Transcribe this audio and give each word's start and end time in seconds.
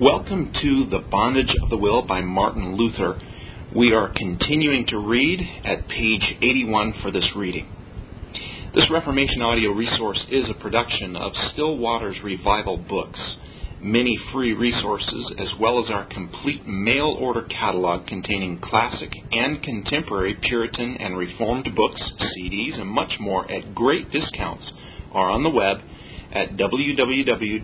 Welcome 0.00 0.50
to 0.62 0.86
The 0.88 1.00
Bondage 1.10 1.52
of 1.62 1.68
the 1.68 1.76
Will 1.76 2.00
by 2.00 2.22
Martin 2.22 2.74
Luther. 2.74 3.20
We 3.76 3.92
are 3.92 4.08
continuing 4.08 4.86
to 4.86 4.96
read 4.96 5.40
at 5.62 5.86
page 5.88 6.22
81 6.40 6.94
for 7.02 7.10
this 7.10 7.26
reading. 7.36 7.68
This 8.74 8.88
Reformation 8.90 9.42
audio 9.42 9.72
resource 9.72 10.18
is 10.30 10.48
a 10.48 10.54
production 10.54 11.16
of 11.16 11.32
Still 11.52 11.76
Waters 11.76 12.16
Revival 12.24 12.78
Books. 12.78 13.20
Many 13.82 14.18
free 14.32 14.54
resources, 14.54 15.34
as 15.38 15.48
well 15.60 15.84
as 15.84 15.90
our 15.90 16.06
complete 16.06 16.66
mail 16.66 17.14
order 17.20 17.42
catalog 17.42 18.06
containing 18.06 18.58
classic 18.58 19.12
and 19.32 19.62
contemporary 19.62 20.34
Puritan 20.48 20.96
and 20.98 21.14
Reformed 21.18 21.68
books, 21.76 22.00
CDs, 22.38 22.80
and 22.80 22.88
much 22.88 23.12
more 23.20 23.52
at 23.52 23.74
great 23.74 24.10
discounts, 24.10 24.64
are 25.12 25.28
on 25.30 25.42
the 25.42 25.50
web 25.50 25.76
at 26.32 26.56
www.swrb.com. 26.56 27.60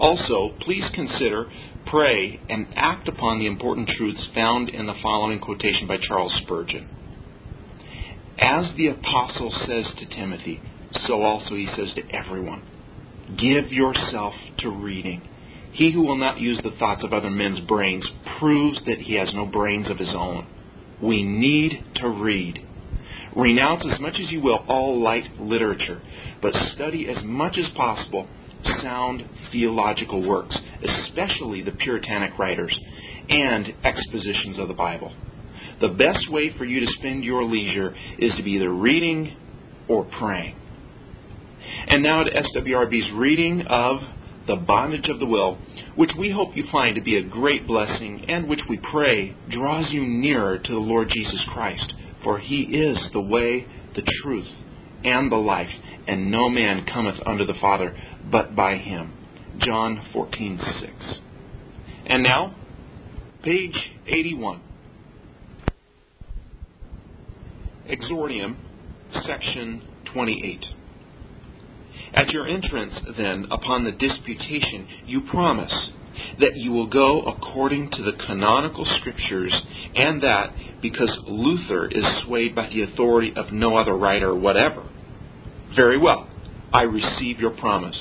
Also, 0.00 0.54
please 0.60 0.84
consider, 0.94 1.50
pray, 1.86 2.40
and 2.48 2.66
act 2.74 3.06
upon 3.06 3.38
the 3.38 3.46
important 3.46 3.88
truths 3.96 4.26
found 4.34 4.70
in 4.70 4.86
the 4.86 4.94
following 5.02 5.38
quotation 5.38 5.86
by 5.86 5.98
Charles 5.98 6.32
Spurgeon. 6.42 6.88
As 8.38 8.74
the 8.78 8.86
apostle 8.86 9.52
says 9.66 9.84
to 9.98 10.06
Timothy, 10.06 10.62
so 11.06 11.22
also 11.22 11.54
he 11.54 11.68
says 11.76 11.92
to 11.94 12.16
everyone 12.16 12.62
Give 13.36 13.70
yourself 13.70 14.34
to 14.60 14.70
reading. 14.70 15.20
He 15.72 15.92
who 15.92 16.02
will 16.02 16.16
not 16.16 16.40
use 16.40 16.60
the 16.64 16.76
thoughts 16.78 17.04
of 17.04 17.12
other 17.12 17.30
men's 17.30 17.60
brains 17.60 18.04
proves 18.40 18.78
that 18.86 18.98
he 18.98 19.14
has 19.14 19.32
no 19.34 19.46
brains 19.46 19.90
of 19.90 19.98
his 19.98 20.14
own. 20.14 20.46
We 21.02 21.22
need 21.22 21.84
to 21.96 22.08
read. 22.08 22.66
Renounce 23.36 23.84
as 23.92 24.00
much 24.00 24.14
as 24.14 24.32
you 24.32 24.40
will 24.40 24.64
all 24.66 25.00
light 25.00 25.38
literature, 25.38 26.00
but 26.42 26.54
study 26.74 27.08
as 27.08 27.22
much 27.22 27.56
as 27.58 27.68
possible 27.76 28.26
sound 28.82 29.24
theological 29.52 30.26
works, 30.26 30.56
especially 30.82 31.62
the 31.62 31.72
Puritanic 31.72 32.38
writers 32.38 32.76
and 33.28 33.72
expositions 33.84 34.58
of 34.58 34.68
the 34.68 34.74
Bible. 34.74 35.12
The 35.80 35.88
best 35.88 36.30
way 36.30 36.56
for 36.56 36.64
you 36.64 36.80
to 36.80 36.92
spend 36.98 37.24
your 37.24 37.44
leisure 37.44 37.94
is 38.18 38.34
to 38.36 38.42
be 38.42 38.52
either 38.52 38.70
reading 38.70 39.36
or 39.88 40.04
praying. 40.04 40.56
And 41.88 42.02
now 42.02 42.24
to 42.24 42.30
SWRB's 42.30 43.12
reading 43.14 43.62
of 43.66 44.00
The 44.46 44.56
Bondage 44.56 45.08
of 45.08 45.18
the 45.18 45.26
Will, 45.26 45.58
which 45.96 46.10
we 46.18 46.30
hope 46.30 46.56
you 46.56 46.64
find 46.70 46.94
to 46.96 47.00
be 47.00 47.16
a 47.16 47.22
great 47.22 47.66
blessing 47.66 48.24
and 48.28 48.48
which 48.48 48.60
we 48.68 48.78
pray 48.90 49.34
draws 49.50 49.90
you 49.90 50.06
nearer 50.06 50.58
to 50.58 50.72
the 50.72 50.78
Lord 50.78 51.10
Jesus 51.10 51.40
Christ, 51.52 51.92
for 52.22 52.38
he 52.38 52.62
is 52.62 52.98
the 53.12 53.20
way, 53.20 53.66
the 53.94 54.02
truth, 54.22 54.48
and 55.04 55.30
the 55.30 55.36
life, 55.36 55.70
and 56.06 56.30
no 56.30 56.48
man 56.48 56.86
cometh 56.92 57.16
unto 57.26 57.44
the 57.44 57.54
Father 57.60 57.96
but 58.30 58.54
by 58.54 58.76
him. 58.76 59.12
John 59.58 60.00
14:6. 60.14 61.18
And 62.06 62.22
now, 62.22 62.54
page 63.42 63.76
81. 64.06 64.60
Exordium, 67.88 68.56
section 69.26 69.82
28. 70.12 70.64
At 72.14 72.30
your 72.30 72.48
entrance, 72.48 72.94
then, 73.16 73.46
upon 73.50 73.84
the 73.84 73.92
disputation, 73.92 74.86
you 75.06 75.22
promise 75.22 75.72
that 76.40 76.56
you 76.56 76.72
will 76.72 76.88
go 76.88 77.22
according 77.22 77.90
to 77.90 78.02
the 78.02 78.12
canonical 78.26 78.84
scriptures, 79.00 79.54
and 79.94 80.22
that 80.22 80.52
because 80.82 81.10
Luther 81.26 81.86
is 81.86 82.04
swayed 82.24 82.54
by 82.54 82.68
the 82.68 82.82
authority 82.82 83.32
of 83.36 83.52
no 83.52 83.76
other 83.76 83.96
writer 83.96 84.34
whatever. 84.34 84.82
Very 85.76 85.98
well, 85.98 86.28
I 86.72 86.82
receive 86.82 87.38
your 87.38 87.52
promise. 87.52 87.96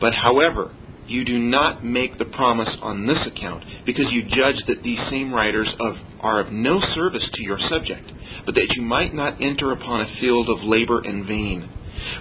But 0.00 0.14
however, 0.14 0.74
you 1.06 1.24
do 1.24 1.38
not 1.38 1.84
make 1.84 2.18
the 2.18 2.24
promise 2.24 2.68
on 2.80 3.06
this 3.06 3.18
account, 3.26 3.64
because 3.84 4.06
you 4.10 4.22
judge 4.22 4.56
that 4.68 4.82
these 4.82 4.98
same 5.10 5.32
writers 5.32 5.68
of, 5.80 5.96
are 6.20 6.40
of 6.40 6.52
no 6.52 6.80
service 6.94 7.28
to 7.34 7.42
your 7.42 7.58
subject, 7.68 8.10
but 8.46 8.54
that 8.54 8.68
you 8.74 8.82
might 8.82 9.14
not 9.14 9.40
enter 9.40 9.72
upon 9.72 10.00
a 10.00 10.20
field 10.20 10.48
of 10.48 10.64
labor 10.64 11.04
in 11.04 11.26
vain. 11.26 11.68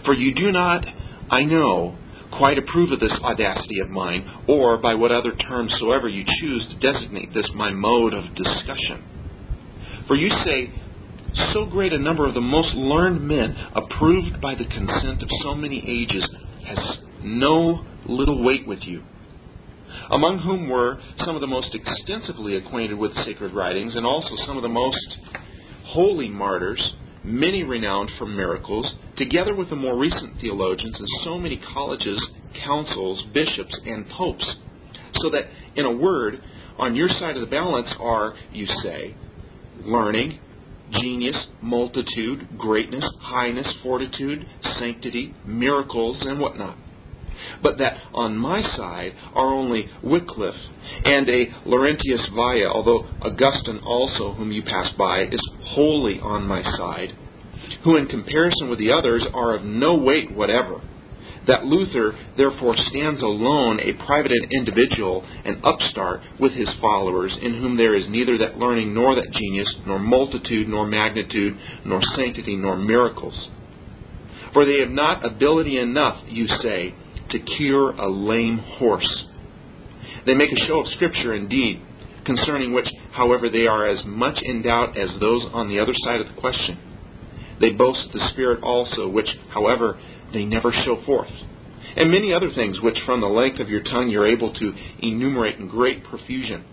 For 0.06 0.14
you 0.14 0.34
do 0.34 0.52
not, 0.52 0.86
I 1.30 1.44
know, 1.44 1.98
quite 2.38 2.58
approve 2.58 2.92
of 2.92 3.00
this 3.00 3.12
audacity 3.24 3.80
of 3.80 3.90
mine, 3.90 4.30
or 4.48 4.78
by 4.78 4.96
what 4.96 5.12
other 5.12 5.34
term 5.36 5.70
soever 5.80 6.10
you 6.10 6.26
choose 6.42 6.68
to 6.70 6.92
designate 6.92 7.34
this 7.34 7.48
my 7.56 7.72
mode 7.72 8.14
of 8.14 8.36
discussion. 8.36 9.04
For 10.08 10.16
you 10.16 10.30
say, 10.44 10.72
so 11.54 11.66
great 11.66 11.94
a 11.94 11.98
number 11.98 12.28
of 12.28 12.34
the 12.34 12.42
most 12.42 12.74
learned 12.76 13.22
men, 13.22 13.56
approved 13.76 14.42
by 14.42 14.56
the 14.56 14.66
consent 14.66 15.22
of 15.22 15.30
so 15.44 15.56
many 15.56 15.84
ages, 15.88 16.28
has 16.66 16.98
no 17.24 17.86
little 18.06 18.44
weight 18.44 18.68
with 18.68 18.80
you. 18.84 19.04
Among 20.12 20.40
whom 20.40 20.70
were 20.70 21.00
some 21.26 21.36
of 21.36 21.42
the 21.42 21.48
most 21.48 21.74
extensively 21.74 22.56
acquainted 22.58 22.98
with 22.98 23.16
sacred 23.26 23.54
writings, 23.54 23.96
and 23.96 24.06
also 24.06 24.36
some 24.46 24.58
of 24.58 24.64
the 24.64 24.70
most 24.70 25.18
holy 25.86 26.30
martyrs, 26.30 26.82
many 27.24 27.64
renowned 27.64 28.12
for 28.18 28.26
miracles, 28.26 28.92
together 29.18 29.56
with 29.56 29.70
the 29.70 29.76
more 29.76 29.98
recent 29.98 30.40
theologians 30.42 30.96
and 30.98 31.08
so 31.24 31.38
many 31.38 31.62
colleges, 31.74 32.20
councils, 32.66 33.24
bishops, 33.34 33.76
and 33.86 34.08
popes. 34.10 34.46
So 35.22 35.30
that, 35.30 35.46
in 35.76 35.86
a 35.86 35.92
word, 35.92 36.42
on 36.78 36.96
your 36.96 37.08
side 37.08 37.38
of 37.38 37.42
the 37.42 37.52
balance 37.52 37.88
are, 38.00 38.34
you 38.52 38.68
say, 38.84 39.16
learning, 39.82 40.40
genius, 41.00 41.36
multitude, 41.62 42.58
greatness, 42.58 43.04
highness, 43.20 43.68
fortitude, 43.82 44.46
sanctity, 44.80 45.34
miracles, 45.46 46.18
and 46.22 46.40
whatnot. 46.40 46.78
But 47.62 47.78
that 47.80 47.98
on 48.14 48.38
my 48.38 48.62
side 48.78 49.14
are 49.34 49.54
only 49.54 49.90
Wycliffe 50.04 50.56
and 51.04 51.28
a 51.30 51.48
Laurentius 51.66 52.28
Valla, 52.34 52.68
although 52.68 53.06
Augustine 53.22 53.80
also, 53.80 54.34
whom 54.34 54.52
you 54.52 54.64
pass 54.64 54.92
by, 54.98 55.24
is 55.24 55.42
wholly 55.62 56.20
on 56.20 56.48
my 56.48 56.64
side, 56.78 57.16
who 57.84 57.98
in 57.98 58.08
comparison 58.08 58.70
with 58.70 58.80
the 58.80 58.92
others 58.92 59.24
are 59.34 59.56
of 59.56 59.64
no 59.64 59.96
weight 59.96 60.32
whatever 60.32 60.82
that 61.48 61.66
Luther 61.66 62.18
therefore 62.38 62.76
stands 62.90 63.22
alone, 63.22 63.80
a 63.80 64.06
private 64.06 64.32
individual, 64.52 65.26
an 65.46 65.62
upstart 65.64 66.22
with 66.40 66.54
his 66.54 66.70
followers, 66.80 67.36
in 67.42 67.60
whom 67.60 67.78
there 67.78 67.96
is 67.96 68.06
neither 68.10 68.38
that 68.38 68.58
learning 68.58 68.94
nor 68.94 69.16
that 69.16 69.32
genius, 69.32 69.68
nor 69.86 70.00
multitude, 70.00 70.68
nor 70.70 70.88
magnitude, 70.88 71.58
nor 71.86 72.02
sanctity, 72.16 72.56
nor 72.56 72.78
miracles. 72.78 73.50
For 74.54 74.66
they 74.66 74.80
have 74.80 74.92
not 74.92 75.26
ability 75.26 75.78
enough, 75.78 76.24
you 76.28 76.48
say, 76.62 76.96
to 77.32 77.40
cure 77.40 77.92
a 77.92 78.08
lame 78.08 78.60
horse. 78.60 79.24
They 80.26 80.36
make 80.36 80.52
a 80.52 80.66
show 80.68 80.82
of 80.82 80.94
Scripture 80.94 81.34
indeed, 81.34 81.82
concerning 82.26 82.74
which, 82.74 82.88
however, 83.12 83.50
they 83.50 83.68
are 83.68 83.90
as 83.90 84.00
much 84.06 84.40
in 84.42 84.62
doubt 84.62 84.98
as 84.98 85.10
those 85.20 85.44
on 85.52 85.68
the 85.68 85.80
other 85.80 85.94
side 86.06 86.22
of 86.22 86.28
the 86.28 86.40
question. 86.40 86.78
They 87.60 87.72
boast 87.72 88.08
the 88.14 88.30
Spirit 88.32 88.64
also, 88.64 89.10
which, 89.10 89.28
however, 89.54 90.00
they 90.34 90.46
never 90.46 90.72
show 90.72 91.04
forth. 91.06 91.32
And 91.96 92.12
many 92.12 92.34
other 92.34 92.50
things 92.54 92.82
which 92.82 92.98
from 93.06 93.22
the 93.22 93.28
length 93.28 93.60
of 93.60 93.70
your 93.70 93.84
tongue 93.84 94.10
you're 94.10 94.28
able 94.28 94.54
to 94.54 94.74
enumerate 95.00 95.60
in 95.60 95.68
great 95.68 96.04
profusion. 96.04 96.66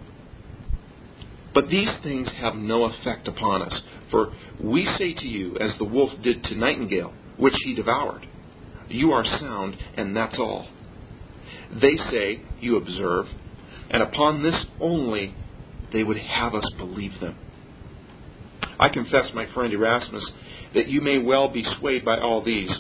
But 1.53 1.69
these 1.69 1.89
things 2.03 2.29
have 2.41 2.55
no 2.55 2.85
effect 2.85 3.29
upon 3.29 3.63
us, 3.63 3.75
for 4.11 4.33
we 4.63 4.89
say 4.99 5.15
to 5.15 5.27
you, 5.27 5.57
as 5.59 5.77
the 5.79 5.85
wolf 5.85 6.11
did 6.23 6.43
to 6.45 6.55
nightingale, 6.55 7.13
which 7.37 7.55
he 7.65 7.75
devoured, 7.75 8.27
You 8.89 9.13
are 9.13 9.25
sound, 9.25 9.77
and 9.97 10.17
that's 10.17 10.37
all. 10.39 10.69
They 11.81 11.97
say, 12.11 12.43
you 12.61 12.77
observe, 12.77 13.27
and 13.91 14.03
upon 14.03 14.43
this 14.43 14.55
only 14.81 15.35
they 15.93 16.05
would 16.05 16.19
have 16.19 16.55
us 16.55 16.65
believe 16.79 17.19
them. 17.21 17.37
I 18.79 18.89
confess, 18.89 19.27
my 19.35 19.47
friend 19.53 19.73
Erasmus, 19.73 20.25
that 20.75 20.89
you 20.89 21.01
may 21.01 21.19
well 21.19 21.49
be 21.49 21.65
swayed 21.79 22.05
by 22.05 22.19
all 22.19 22.43
these 22.43 22.71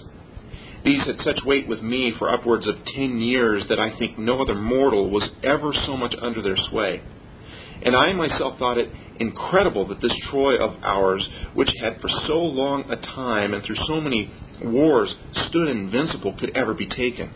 these 0.85 1.03
had 1.05 1.21
such 1.25 1.45
weight 1.45 1.69
with 1.69 1.83
me 1.83 2.15
for 2.19 2.33
upwards 2.33 2.67
of 2.67 2.77
ten 2.95 3.19
years 3.19 3.65
that 3.69 3.79
I 3.79 3.99
think 3.99 4.19
no 4.19 4.41
other 4.43 4.55
mortal 4.55 5.11
was 5.11 5.29
ever 5.43 5.73
so 5.87 5.97
much 5.97 6.15
under 6.21 6.43
their 6.43 6.57
sway. 6.71 7.03
And 7.83 7.97
I 7.97 8.13
myself 8.13 8.59
thought 8.59 8.79
it 8.79 8.91
incredible 9.19 9.87
that 9.89 10.01
this 10.01 10.13
Troy 10.31 10.57
of 10.57 10.77
ours, 10.83 11.27
which 11.55 11.71
had 11.83 12.01
for 12.01 12.09
so 12.27 12.39
long 12.39 12.91
a 12.91 12.97
time 12.97 13.55
and 13.55 13.65
through 13.65 13.77
so 13.87 14.01
many 14.01 14.31
wars 14.63 15.15
stood 15.49 15.69
invincible, 15.69 16.35
could 16.39 16.57
ever 16.57 16.75
be 16.75 16.87
taken. 16.87 17.31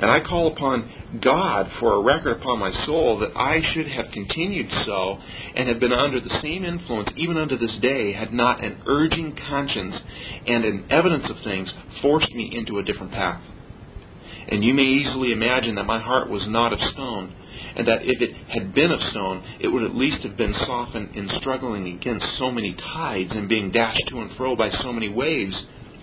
And 0.00 0.10
I 0.10 0.20
call 0.20 0.52
upon 0.52 1.20
God 1.20 1.70
for 1.80 1.94
a 1.94 2.02
record 2.02 2.40
upon 2.40 2.60
my 2.60 2.72
soul 2.86 3.18
that 3.18 3.36
I 3.36 3.60
should 3.72 3.88
have 3.88 4.12
continued 4.12 4.70
so 4.86 5.18
and 5.56 5.68
have 5.68 5.80
been 5.80 5.92
under 5.92 6.20
the 6.20 6.38
same 6.40 6.64
influence 6.64 7.08
even 7.16 7.36
unto 7.36 7.58
this 7.58 7.76
day 7.82 8.12
had 8.12 8.32
not 8.32 8.62
an 8.62 8.80
urging 8.86 9.36
conscience 9.48 9.96
and 10.46 10.64
an 10.64 10.84
evidence 10.90 11.24
of 11.28 11.36
things 11.42 11.68
forced 12.00 12.32
me 12.32 12.52
into 12.56 12.78
a 12.78 12.84
different 12.84 13.10
path. 13.10 13.42
And 14.48 14.62
you 14.62 14.72
may 14.72 14.84
easily 14.84 15.32
imagine 15.32 15.74
that 15.74 15.84
my 15.84 16.00
heart 16.00 16.30
was 16.30 16.42
not 16.46 16.72
of 16.72 16.78
stone, 16.92 17.34
and 17.76 17.86
that 17.88 18.02
if 18.02 18.22
it 18.22 18.34
had 18.48 18.74
been 18.74 18.92
of 18.92 19.00
stone, 19.10 19.42
it 19.60 19.68
would 19.68 19.82
at 19.82 19.94
least 19.94 20.22
have 20.22 20.36
been 20.36 20.54
softened 20.64 21.16
in 21.16 21.28
struggling 21.40 21.86
against 21.88 22.24
so 22.38 22.50
many 22.50 22.72
tides 22.72 23.32
and 23.32 23.48
being 23.48 23.72
dashed 23.72 24.02
to 24.08 24.20
and 24.20 24.34
fro 24.36 24.56
by 24.56 24.70
so 24.70 24.92
many 24.92 25.08
waves 25.08 25.54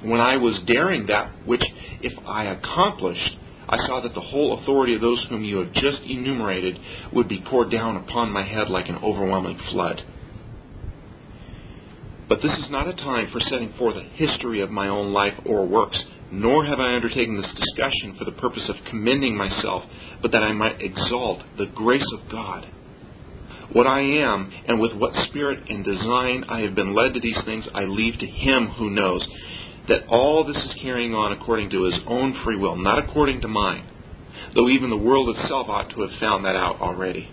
when 0.03 0.19
I 0.19 0.37
was 0.37 0.59
daring 0.67 1.07
that 1.07 1.31
which, 1.45 1.63
if 2.01 2.13
I 2.27 2.45
accomplished, 2.45 3.37
I 3.67 3.77
saw 3.87 4.01
that 4.01 4.13
the 4.13 4.21
whole 4.21 4.59
authority 4.59 4.95
of 4.95 5.01
those 5.01 5.23
whom 5.29 5.43
you 5.43 5.57
have 5.57 5.73
just 5.73 6.01
enumerated 6.03 6.79
would 7.13 7.27
be 7.27 7.41
poured 7.41 7.71
down 7.71 7.97
upon 7.97 8.31
my 8.31 8.43
head 8.43 8.69
like 8.69 8.89
an 8.89 8.97
overwhelming 8.97 9.59
flood. 9.71 10.03
But 12.27 12.41
this 12.41 12.57
is 12.57 12.71
not 12.71 12.87
a 12.87 12.93
time 12.93 13.29
for 13.31 13.39
setting 13.39 13.73
forth 13.77 13.95
a 13.95 14.03
history 14.03 14.61
of 14.61 14.71
my 14.71 14.87
own 14.87 15.13
life 15.13 15.33
or 15.45 15.65
works, 15.65 15.97
nor 16.31 16.65
have 16.65 16.79
I 16.79 16.95
undertaken 16.95 17.37
this 17.37 17.51
discussion 17.51 18.15
for 18.17 18.25
the 18.25 18.39
purpose 18.39 18.67
of 18.67 18.75
commending 18.89 19.37
myself, 19.37 19.83
but 20.21 20.31
that 20.31 20.43
I 20.43 20.51
might 20.51 20.81
exalt 20.81 21.43
the 21.57 21.67
grace 21.67 22.05
of 22.13 22.31
God. 22.31 22.65
What 23.73 23.87
I 23.87 24.01
am, 24.01 24.51
and 24.67 24.79
with 24.79 24.93
what 24.93 25.13
spirit 25.27 25.69
and 25.69 25.83
design 25.83 26.45
I 26.49 26.61
have 26.61 26.75
been 26.75 26.95
led 26.95 27.13
to 27.13 27.19
these 27.19 27.37
things, 27.45 27.65
I 27.73 27.83
leave 27.83 28.17
to 28.19 28.25
Him 28.25 28.67
who 28.67 28.89
knows 28.89 29.27
that 29.87 30.07
all 30.07 30.43
this 30.43 30.57
is 30.57 30.81
carrying 30.81 31.13
on 31.13 31.31
according 31.31 31.69
to 31.69 31.83
his 31.83 31.95
own 32.07 32.41
free 32.43 32.57
will, 32.57 32.75
not 32.75 32.99
according 32.99 33.41
to 33.41 33.47
mine, 33.47 33.85
though 34.53 34.69
even 34.69 34.89
the 34.89 34.97
world 34.97 35.35
itself 35.35 35.67
ought 35.69 35.89
to 35.91 36.01
have 36.01 36.19
found 36.19 36.45
that 36.45 36.55
out 36.55 36.81
already. 36.81 37.29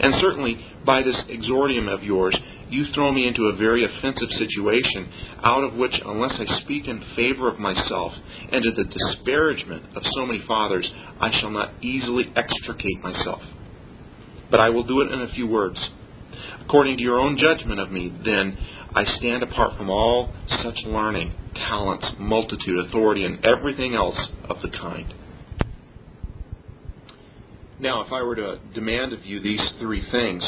And 0.00 0.14
certainly, 0.20 0.58
by 0.84 1.02
this 1.02 1.16
exordium 1.28 1.92
of 1.92 2.02
yours, 2.02 2.36
you 2.70 2.84
throw 2.94 3.10
me 3.12 3.26
into 3.26 3.44
a 3.44 3.56
very 3.56 3.84
offensive 3.84 4.28
situation, 4.38 5.08
out 5.42 5.64
of 5.64 5.74
which, 5.74 5.94
unless 6.04 6.32
I 6.38 6.60
speak 6.62 6.86
in 6.86 7.02
favor 7.16 7.48
of 7.48 7.58
myself 7.58 8.12
and 8.52 8.62
to 8.62 8.70
the 8.72 8.84
disparagement 8.84 9.84
of 9.96 10.02
so 10.14 10.26
many 10.26 10.42
fathers, 10.46 10.88
I 11.20 11.30
shall 11.40 11.50
not 11.50 11.72
easily 11.82 12.30
extricate 12.36 13.02
myself. 13.02 13.42
But 14.50 14.60
I 14.60 14.70
will 14.70 14.84
do 14.84 15.00
it 15.00 15.10
in 15.12 15.22
a 15.22 15.32
few 15.32 15.46
words. 15.46 15.78
According 16.64 16.98
to 16.98 17.02
your 17.02 17.18
own 17.18 17.38
judgment 17.38 17.80
of 17.80 17.90
me, 17.90 18.12
then, 18.24 18.56
I 18.94 19.04
stand 19.16 19.42
apart 19.42 19.76
from 19.76 19.90
all 19.90 20.32
such 20.62 20.78
learning, 20.86 21.32
talents, 21.58 22.06
multitude, 22.18 22.86
authority, 22.86 23.24
and 23.24 23.44
everything 23.44 23.94
else 23.94 24.18
of 24.48 24.56
the 24.62 24.68
kind. 24.68 25.12
Now, 27.80 28.02
if 28.04 28.12
I 28.12 28.22
were 28.22 28.34
to 28.36 28.58
demand 28.74 29.12
of 29.12 29.24
you 29.24 29.40
these 29.40 29.60
three 29.78 30.02
things, 30.10 30.42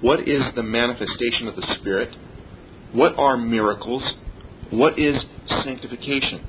what 0.00 0.20
is 0.28 0.42
the 0.56 0.62
manifestation 0.62 1.46
of 1.46 1.54
the 1.54 1.76
Spirit? 1.78 2.14
What 2.92 3.16
are 3.16 3.36
miracles? 3.36 4.02
What 4.70 4.98
is 4.98 5.16
sanctification? 5.48 6.44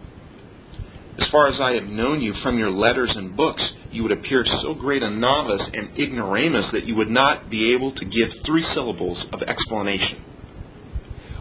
As 1.20 1.28
far 1.32 1.48
as 1.48 1.60
I 1.62 1.74
have 1.74 1.84
known 1.84 2.22
you 2.22 2.34
from 2.42 2.58
your 2.58 2.72
letters 2.72 3.12
and 3.16 3.38
books, 3.38 3.62
you 3.92 4.02
would 4.02 4.12
appear 4.12 4.44
so 4.64 4.74
great 4.74 5.04
a 5.04 5.10
novice 5.12 5.62
and 5.72 5.98
ignoramus 6.00 6.66
that 6.72 6.86
you 6.86 6.96
would 6.96 7.12
not 7.12 7.52
be 7.52 7.74
able 7.74 7.94
to 7.94 8.06
give 8.06 8.30
three 8.46 8.66
syllables 8.74 9.24
of 9.32 9.44
explanation. 9.44 10.24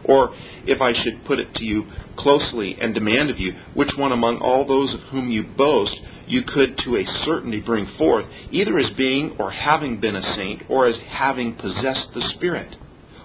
Or, 0.04 0.34
if 0.66 0.81
I 0.81 0.93
should 0.93 1.25
put 1.26 1.38
it 1.38 1.54
to 1.54 1.64
you 1.64 1.84
closely 2.16 2.76
and 2.81 2.94
demand 2.94 3.31
of 3.31 3.38
you, 3.38 3.54
which 3.75 3.90
one 3.96 4.12
among 4.12 4.38
all 4.38 4.66
those 4.66 4.93
of 4.94 5.00
whom 5.10 5.31
you 5.31 5.44
boast 5.44 5.94
you 6.26 6.43
could 6.43 6.78
to 6.84 6.96
a 6.96 7.25
certainty 7.25 7.60
bring 7.60 7.87
forth, 7.99 8.26
either 8.50 8.78
as 8.78 8.90
being 8.96 9.37
or 9.38 9.50
having 9.50 10.00
been 10.00 10.16
a 10.16 10.34
saint, 10.37 10.62
or 10.69 10.87
as 10.87 10.96
having 11.08 11.54
possessed 11.54 12.08
the 12.14 12.32
Spirit, 12.37 12.75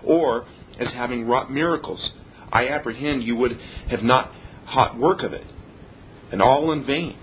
or 0.03 0.45
as 0.79 0.89
having 0.93 1.25
wrought 1.25 1.51
miracles, 1.51 2.11
I 2.51 2.67
apprehend 2.67 3.23
you 3.23 3.35
would 3.35 3.59
have 3.89 4.03
not 4.03 4.31
hot 4.65 4.97
work 4.97 5.23
of 5.23 5.33
it, 5.33 5.45
and 6.31 6.41
all 6.41 6.71
in 6.71 6.85
vain. 6.85 7.17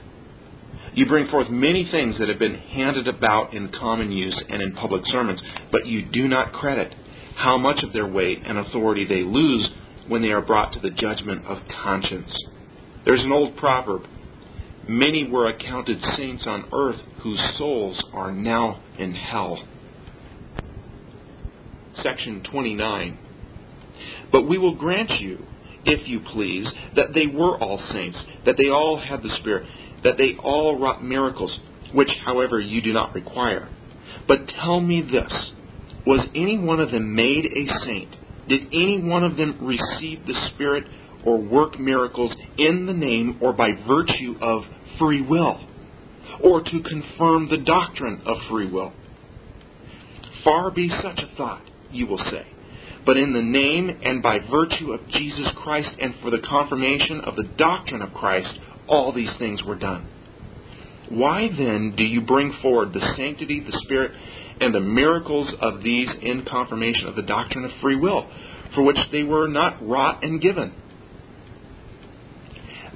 You 0.95 1.07
bring 1.07 1.29
forth 1.29 1.51
many 1.51 1.89
things 1.91 2.19
that 2.19 2.29
have 2.29 2.39
been 2.39 2.55
handed 2.55 3.09
about 3.09 3.53
in 3.53 3.69
common 3.73 4.13
use 4.13 4.41
and 4.49 4.63
in 4.63 4.75
public 4.75 5.03
sermons, 5.07 5.41
but 5.73 5.87
you 5.87 6.03
do 6.03 6.29
not 6.29 6.53
credit 6.53 6.95
how 7.37 7.59
much 7.59 7.83
of 7.83 7.93
their 7.93 8.07
weight 8.07 8.43
and 8.45 8.59
authority 8.59 9.05
they 9.07 9.23
lose 9.23 9.69
when 10.09 10.23
they 10.23 10.29
are 10.29 10.43
brought 10.43 10.73
to 10.73 10.81
the 10.81 10.91
judgment 10.91 11.45
of 11.47 11.59
conscience. 11.83 12.33
There's 13.05 13.21
an 13.21 13.33
old 13.33 13.57
proverb 13.57 14.07
Many 14.89 15.31
were 15.31 15.49
accounted 15.49 15.99
saints 16.17 16.45
on 16.47 16.69
earth 16.73 17.01
whose 17.23 17.41
souls 17.57 18.03
are 18.13 18.31
now 18.31 18.83
in 18.99 19.15
hell. 19.15 19.59
Section 22.03 22.43
29. 22.43 23.19
But 24.31 24.43
we 24.43 24.59
will 24.59 24.75
grant 24.75 25.11
you, 25.21 25.47
if 25.87 26.07
you 26.07 26.21
please, 26.21 26.67
that 26.97 27.15
they 27.15 27.27
were 27.27 27.57
all 27.59 27.83
saints, 27.93 28.19
that 28.45 28.57
they 28.59 28.69
all 28.69 29.01
had 29.01 29.23
the 29.23 29.35
Spirit, 29.41 29.67
that 30.03 30.19
they 30.19 30.35
all 30.43 30.79
wrought 30.79 31.03
miracles, 31.03 31.57
which, 31.95 32.11
however, 32.27 32.61
you 32.61 32.83
do 32.83 32.93
not 32.93 33.15
require. 33.15 33.69
But 34.29 34.49
tell 34.49 34.81
me 34.81 35.01
this 35.01 35.33
was 36.07 36.27
any 36.35 36.59
one 36.59 36.81
of 36.81 36.91
them 36.91 37.15
made 37.15 37.47
a 37.47 37.85
saint? 37.87 38.15
Did 38.49 38.67
any 38.73 39.01
one 39.03 39.25
of 39.25 39.37
them 39.37 39.59
receive 39.63 40.27
the 40.27 40.51
Spirit 40.55 40.85
or 41.25 41.39
work 41.39 41.79
miracles 41.79 42.33
in 42.59 42.87
the 42.87 42.93
name 42.93 43.39
or 43.41 43.53
by 43.53 43.71
virtue 43.89 44.37
of 44.41 44.65
free 44.99 45.23
will? 45.23 45.61
Or 46.43 46.63
to 46.63 46.83
confirm 46.83 47.49
the 47.49 47.63
doctrine 47.65 48.23
of 48.27 48.37
free 48.51 48.71
will? 48.71 48.93
Far 50.43 50.71
be 50.71 50.91
such 51.03 51.19
a 51.19 51.37
thought, 51.37 51.63
you 51.91 52.07
will 52.07 52.19
say. 52.19 52.47
But 53.07 53.17
in 53.17 53.33
the 53.33 53.43
name 53.43 53.91
and 54.03 54.23
by 54.23 54.39
virtue 54.39 54.93
of 54.93 55.09
Jesus 55.09 55.47
Christ 55.57 55.91
and 56.01 56.15
for 56.23 56.31
the 56.31 56.41
confirmation 56.47 57.21
of 57.21 57.37
the 57.37 57.49
doctrine 57.57 58.03
of 58.03 58.13
Christ, 58.13 58.49
all 58.89 59.13
these 59.13 59.31
things 59.39 59.63
were 59.63 59.79
done. 59.79 60.09
Why 61.11 61.49
then 61.49 61.95
do 61.97 62.03
you 62.03 62.23
bring 62.23 62.55
forward 62.63 62.93
the 62.93 63.15
sanctity, 63.17 63.61
the 63.61 63.79
Spirit, 63.85 64.13
and 64.61 64.75
the 64.75 64.81
miracles 64.81 65.53
of 65.61 65.83
these 65.83 66.09
in 66.23 66.45
confirmation 66.45 67.07
of 67.07 67.17
the 67.17 67.23
doctrine 67.23 67.65
of 67.65 67.71
free 67.83 67.97
will, 67.97 68.29
for 68.75 68.83
which 68.83 68.99
they 69.13 69.23
were 69.23 69.49
not 69.49 69.87
wrought 69.87 70.23
and 70.23 70.41
given. 70.41 70.73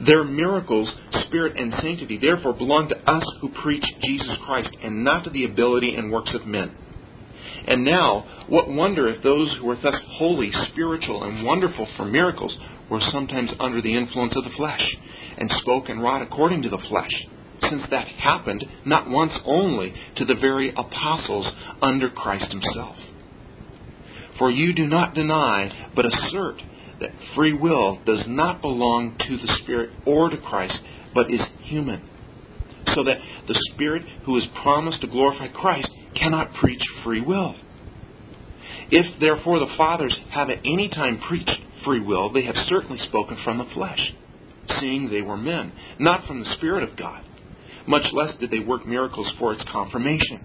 Their 0.06 0.22
miracles, 0.24 0.88
spirit, 1.26 1.56
and 1.56 1.72
sanctity 1.82 2.18
therefore 2.18 2.52
belong 2.52 2.88
to 2.88 3.10
us 3.10 3.24
who 3.40 3.48
preach 3.62 3.84
Jesus 4.04 4.36
Christ, 4.46 4.70
and 4.82 5.02
not 5.02 5.24
to 5.24 5.30
the 5.30 5.44
ability 5.44 5.94
and 5.96 6.12
works 6.12 6.32
of 6.34 6.46
men. 6.46 6.70
And 7.66 7.84
now, 7.84 8.44
what 8.48 8.68
wonder 8.68 9.08
if 9.08 9.22
those 9.22 9.54
who 9.58 9.66
were 9.66 9.76
thus 9.82 9.96
holy, 10.12 10.52
spiritual, 10.70 11.24
and 11.24 11.44
wonderful 11.44 11.88
for 11.96 12.04
miracles 12.04 12.56
were 12.88 13.00
sometimes 13.12 13.50
under 13.58 13.82
the 13.82 13.96
influence 13.96 14.34
of 14.36 14.44
the 14.44 14.56
flesh, 14.56 14.82
and 15.36 15.50
spoke 15.60 15.88
and 15.88 16.00
wrought 16.00 16.22
according 16.22 16.62
to 16.62 16.68
the 16.68 16.78
flesh? 16.88 17.10
Since 17.62 17.82
that 17.90 18.06
happened 18.06 18.64
not 18.84 19.08
once 19.08 19.32
only 19.44 19.94
to 20.16 20.24
the 20.24 20.34
very 20.34 20.70
apostles 20.70 21.46
under 21.82 22.08
Christ 22.10 22.50
Himself. 22.50 22.96
For 24.38 24.50
you 24.50 24.72
do 24.72 24.86
not 24.86 25.14
deny, 25.14 25.90
but 25.94 26.06
assert 26.06 26.62
that 27.00 27.10
free 27.34 27.52
will 27.52 27.98
does 28.06 28.24
not 28.26 28.60
belong 28.60 29.16
to 29.18 29.36
the 29.36 29.58
Spirit 29.62 29.90
or 30.06 30.30
to 30.30 30.36
Christ, 30.36 30.78
but 31.14 31.30
is 31.32 31.40
human. 31.62 32.02
So 32.94 33.04
that 33.04 33.18
the 33.46 33.60
Spirit 33.74 34.02
who 34.24 34.36
is 34.38 34.44
promised 34.62 35.00
to 35.02 35.06
glorify 35.08 35.48
Christ 35.48 35.88
cannot 36.14 36.54
preach 36.54 36.82
free 37.04 37.20
will. 37.20 37.54
If 38.90 39.20
therefore 39.20 39.58
the 39.58 39.74
fathers 39.76 40.16
have 40.30 40.50
at 40.50 40.58
any 40.64 40.88
time 40.88 41.20
preached 41.28 41.50
free 41.84 42.00
will, 42.00 42.32
they 42.32 42.44
have 42.44 42.56
certainly 42.68 42.98
spoken 43.06 43.36
from 43.44 43.58
the 43.58 43.66
flesh, 43.74 44.00
seeing 44.80 45.10
they 45.10 45.22
were 45.22 45.36
men, 45.36 45.72
not 45.98 46.26
from 46.26 46.40
the 46.40 46.54
Spirit 46.56 46.88
of 46.88 46.96
God 46.96 47.24
much 47.88 48.06
less 48.12 48.34
did 48.38 48.50
they 48.50 48.60
work 48.60 48.86
miracles 48.86 49.28
for 49.38 49.52
its 49.52 49.62
confirmation. 49.72 50.44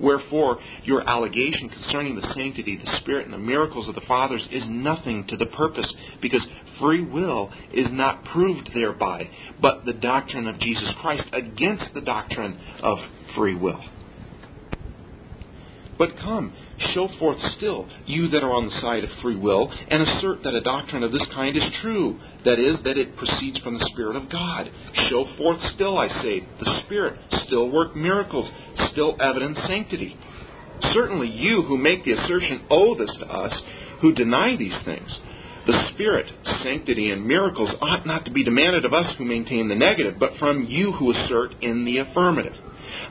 Wherefore, 0.00 0.58
your 0.84 1.08
allegation 1.08 1.68
concerning 1.68 2.16
the 2.16 2.32
sanctity, 2.34 2.76
the 2.82 2.98
Spirit, 3.00 3.26
and 3.26 3.34
the 3.34 3.38
miracles 3.38 3.86
of 3.88 3.94
the 3.94 4.00
fathers 4.08 4.42
is 4.50 4.64
nothing 4.66 5.26
to 5.28 5.36
the 5.36 5.46
purpose, 5.46 5.86
because 6.22 6.40
free 6.80 7.04
will 7.04 7.50
is 7.72 7.86
not 7.90 8.24
proved 8.24 8.70
thereby, 8.74 9.28
but 9.60 9.84
the 9.84 9.92
doctrine 9.92 10.48
of 10.48 10.58
Jesus 10.58 10.88
Christ 11.00 11.24
against 11.32 11.84
the 11.94 12.00
doctrine 12.00 12.58
of 12.82 12.98
free 13.36 13.54
will. 13.54 13.80
But 15.98 16.16
come, 16.16 16.54
show 16.94 17.08
forth 17.18 17.38
still, 17.56 17.88
you 18.06 18.28
that 18.28 18.42
are 18.42 18.52
on 18.52 18.66
the 18.66 18.80
side 18.80 19.04
of 19.04 19.10
free 19.22 19.36
will, 19.36 19.70
and 19.88 20.02
assert 20.02 20.42
that 20.44 20.54
a 20.54 20.60
doctrine 20.60 21.02
of 21.02 21.12
this 21.12 21.26
kind 21.34 21.56
is 21.56 21.62
true. 21.82 22.18
That 22.44 22.58
is, 22.58 22.82
that 22.84 22.96
it 22.96 23.16
proceeds 23.16 23.58
from 23.58 23.78
the 23.78 23.88
Spirit 23.92 24.16
of 24.16 24.30
God. 24.30 24.70
Show 25.08 25.26
forth 25.36 25.58
still, 25.74 25.98
I 25.98 26.08
say, 26.22 26.40
the 26.58 26.82
Spirit, 26.86 27.18
still 27.46 27.70
work 27.70 27.94
miracles, 27.96 28.48
still 28.92 29.16
evidence 29.20 29.58
sanctity. 29.66 30.16
Certainly 30.94 31.28
you 31.28 31.62
who 31.62 31.76
make 31.76 32.04
the 32.04 32.12
assertion 32.12 32.62
owe 32.70 32.96
this 32.96 33.14
to 33.20 33.26
us, 33.26 33.54
who 34.00 34.12
deny 34.12 34.56
these 34.56 34.76
things. 34.84 35.10
The 35.66 35.90
Spirit, 35.92 36.26
sanctity, 36.62 37.10
and 37.10 37.26
miracles 37.26 37.70
ought 37.82 38.06
not 38.06 38.24
to 38.24 38.30
be 38.30 38.42
demanded 38.42 38.86
of 38.86 38.94
us 38.94 39.14
who 39.18 39.26
maintain 39.26 39.68
the 39.68 39.74
negative, 39.74 40.14
but 40.18 40.32
from 40.38 40.64
you 40.64 40.92
who 40.92 41.12
assert 41.12 41.54
in 41.60 41.84
the 41.84 41.98
affirmative. 41.98 42.54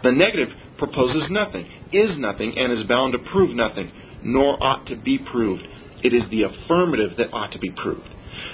The 0.04 0.12
negative 0.12 0.50
proposes 0.80 1.30
nothing, 1.30 1.68
is 1.92 2.18
nothing, 2.18 2.54
and 2.58 2.74
is 2.74 2.86
bound 2.88 3.14
to 3.14 3.20
prove 3.32 3.56
nothing, 3.56 3.92
nor 4.24 4.62
ought 4.64 4.88
to 4.88 4.96
be 4.96 5.20
proved. 5.32 5.64
It 6.04 6.14
is 6.14 6.24
the 6.32 6.44
affirmative 6.44 7.18
that 7.18 7.34
ought 7.34 7.52
to 7.52 7.60
be 7.60 7.72
proved. 7.72 8.08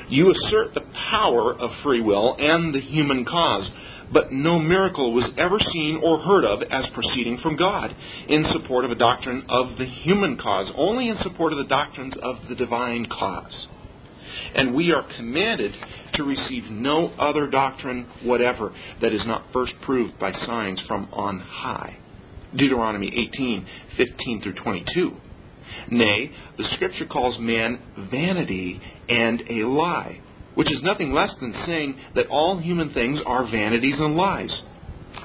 You 0.10 0.32
assert 0.32 0.74
the 0.74 0.86
power 1.12 1.54
of 1.54 1.70
free 1.84 2.02
will 2.02 2.36
and 2.40 2.74
the 2.74 2.82
human 2.82 3.26
cause, 3.26 3.70
but 4.12 4.32
no 4.32 4.60
miracle 4.60 5.14
was 5.14 5.30
ever 5.38 5.60
seen 5.60 6.02
or 6.04 6.20
heard 6.20 6.46
of 6.46 6.62
as 6.64 6.86
proceeding 6.94 7.40
from 7.42 7.56
God 7.56 7.96
in 8.28 8.46
support 8.52 8.86
of 8.86 8.92
a 8.92 8.96
doctrine 8.96 9.46
of 9.50 9.78
the 9.78 9.86
human 9.86 10.38
cause, 10.38 10.72
only 10.76 11.10
in 11.10 11.18
support 11.24 11.54
of 11.54 11.58
the 11.58 11.70
doctrines 11.70 12.14
of 12.22 12.38
the 12.50 12.56
divine 12.56 13.08
cause. 13.08 13.68
And 14.56 14.76
we 14.76 14.92
are 14.92 15.08
commanded 15.18 15.74
to 16.16 16.24
receive 16.24 16.64
no 16.70 17.10
other 17.20 17.48
doctrine 17.48 18.08
whatever 18.24 18.74
that 19.02 19.14
is 19.14 19.22
not 19.26 19.46
first 19.54 19.74
proved 19.84 20.20
by 20.20 20.32
signs 20.46 20.82
from 20.88 21.10
on 21.12 21.40
high. 21.40 21.98
Deuteronomy 22.56 23.08
18, 23.08 23.66
15 23.98 24.42
through 24.42 24.54
22. 24.54 25.12
Nay, 25.92 26.32
the 26.58 26.64
Scripture 26.76 27.06
calls 27.06 27.38
man 27.40 27.80
vanity 28.12 28.82
and 29.10 29.42
a 29.50 29.68
lie, 29.68 30.20
which 30.56 30.72
is 30.72 30.82
nothing 30.84 31.12
less 31.12 31.32
than 31.40 31.54
saying 31.66 31.96
that 32.16 32.28
all 32.28 32.60
human 32.60 32.94
things 32.94 33.20
are 33.26 33.50
vanities 33.50 33.96
and 34.00 34.16
lies. 34.16 34.52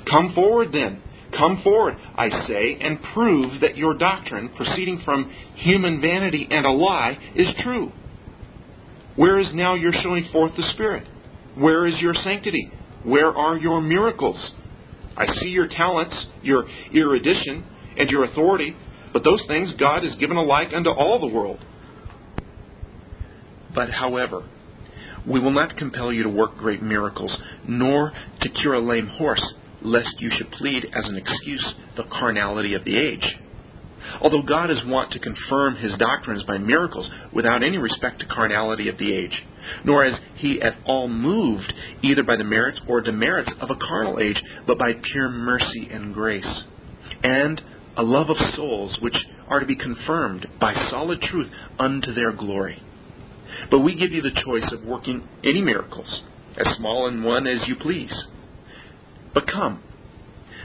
Come 0.08 0.32
forward 0.34 0.72
then. 0.72 1.02
Come 1.37 1.60
forward, 1.62 1.94
I 2.16 2.28
say, 2.49 2.78
and 2.80 2.99
prove 3.14 3.60
that 3.60 3.76
your 3.76 3.96
doctrine, 3.96 4.49
proceeding 4.56 5.00
from 5.04 5.30
human 5.54 6.00
vanity 6.00 6.49
and 6.50 6.66
a 6.66 6.72
lie, 6.72 7.16
is 7.37 7.46
true. 7.62 7.92
Where 9.14 9.38
is 9.38 9.49
now 9.54 9.75
your 9.75 9.92
showing 10.02 10.28
forth 10.32 10.52
the 10.56 10.68
Spirit? 10.75 11.06
Where 11.56 11.87
is 11.87 11.94
your 12.00 12.14
sanctity? 12.14 12.72
Where 13.04 13.28
are 13.28 13.56
your 13.56 13.80
miracles? 13.80 14.38
I 15.20 15.26
see 15.40 15.48
your 15.48 15.68
talents, 15.68 16.14
your 16.42 16.64
erudition, 16.94 17.62
and 17.98 18.08
your 18.08 18.24
authority, 18.24 18.74
but 19.12 19.22
those 19.22 19.42
things 19.46 19.68
God 19.78 20.02
has 20.02 20.16
given 20.16 20.38
alike 20.38 20.68
unto 20.74 20.88
all 20.88 21.20
the 21.20 21.26
world. 21.26 21.58
But, 23.74 23.90
however, 23.90 24.44
we 25.28 25.38
will 25.38 25.50
not 25.50 25.76
compel 25.76 26.10
you 26.10 26.22
to 26.22 26.30
work 26.30 26.56
great 26.56 26.82
miracles, 26.82 27.36
nor 27.68 28.12
to 28.40 28.48
cure 28.48 28.74
a 28.74 28.80
lame 28.80 29.08
horse, 29.08 29.44
lest 29.82 30.08
you 30.20 30.30
should 30.36 30.50
plead 30.52 30.86
as 30.86 31.04
an 31.06 31.16
excuse 31.16 31.74
the 31.98 32.04
carnality 32.04 32.72
of 32.72 32.84
the 32.84 32.96
age. 32.96 33.24
Although 34.21 34.42
God 34.42 34.71
is 34.71 34.85
wont 34.85 35.12
to 35.12 35.19
confirm 35.19 35.76
his 35.76 35.97
doctrines 35.99 36.42
by 36.45 36.59
miracles 36.59 37.11
without 37.33 37.62
any 37.62 37.78
respect 37.78 38.21
to 38.21 38.26
carnality 38.26 38.88
of 38.88 38.99
the 38.99 39.12
age, 39.12 39.45
nor 39.85 40.04
is 40.04 40.14
he 40.37 40.61
at 40.61 40.76
all 40.87 41.09
moved 41.09 41.73
either 42.02 42.23
by 42.23 42.37
the 42.37 42.45
merits 42.45 42.80
or 42.87 43.00
demerits 43.00 43.50
of 43.61 43.71
a 43.71 43.76
carnal 43.76 44.19
age, 44.19 44.40
but 44.66 44.78
by 44.78 44.92
pure 45.12 45.28
mercy 45.28 45.88
and 45.90 46.14
grace, 46.14 46.64
and 47.23 47.61
a 47.97 48.02
love 48.02 48.30
of 48.30 48.54
souls 48.54 48.97
which 49.00 49.16
are 49.49 49.61
to 49.61 49.66
be 49.66 49.76
confirmed 49.76 50.47
by 50.61 50.75
solid 50.90 51.21
truth 51.21 51.50
unto 51.78 52.14
their 52.14 52.33
glory. 52.33 52.83
But 53.71 53.80
we 53.80 53.95
give 53.95 54.12
you 54.12 54.23
the 54.23 54.40
choice 54.45 54.71
of 54.73 54.85
working 54.85 55.28
any 55.45 55.61
miracles, 55.61 56.23
as 56.57 56.76
small 56.76 57.07
and 57.09 57.25
one 57.25 57.47
as 57.47 57.66
you 57.66 57.76
please. 57.76 58.12
But 59.35 59.47
come, 59.47 59.83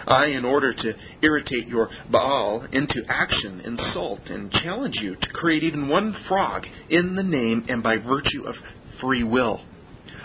I, 0.08 0.28
in 0.28 0.46
order 0.46 0.74
to 0.74 0.94
irritate 1.22 1.68
your 1.68 1.90
Baal 2.12 2.68
into 2.72 3.04
action, 3.08 3.62
insult 3.62 4.22
and 4.28 4.52
challenge 4.52 4.96
you 5.02 5.16
to 5.16 5.30
create 5.30 5.64
even 5.64 5.88
one 5.88 6.16
frog 6.28 6.66
in 6.90 7.16
the 7.16 7.24
name 7.24 7.66
and 7.70 7.82
by 7.82 7.98
virtue 7.98 8.44
of 8.46 8.56
free 9.02 9.24
will, 9.24 9.62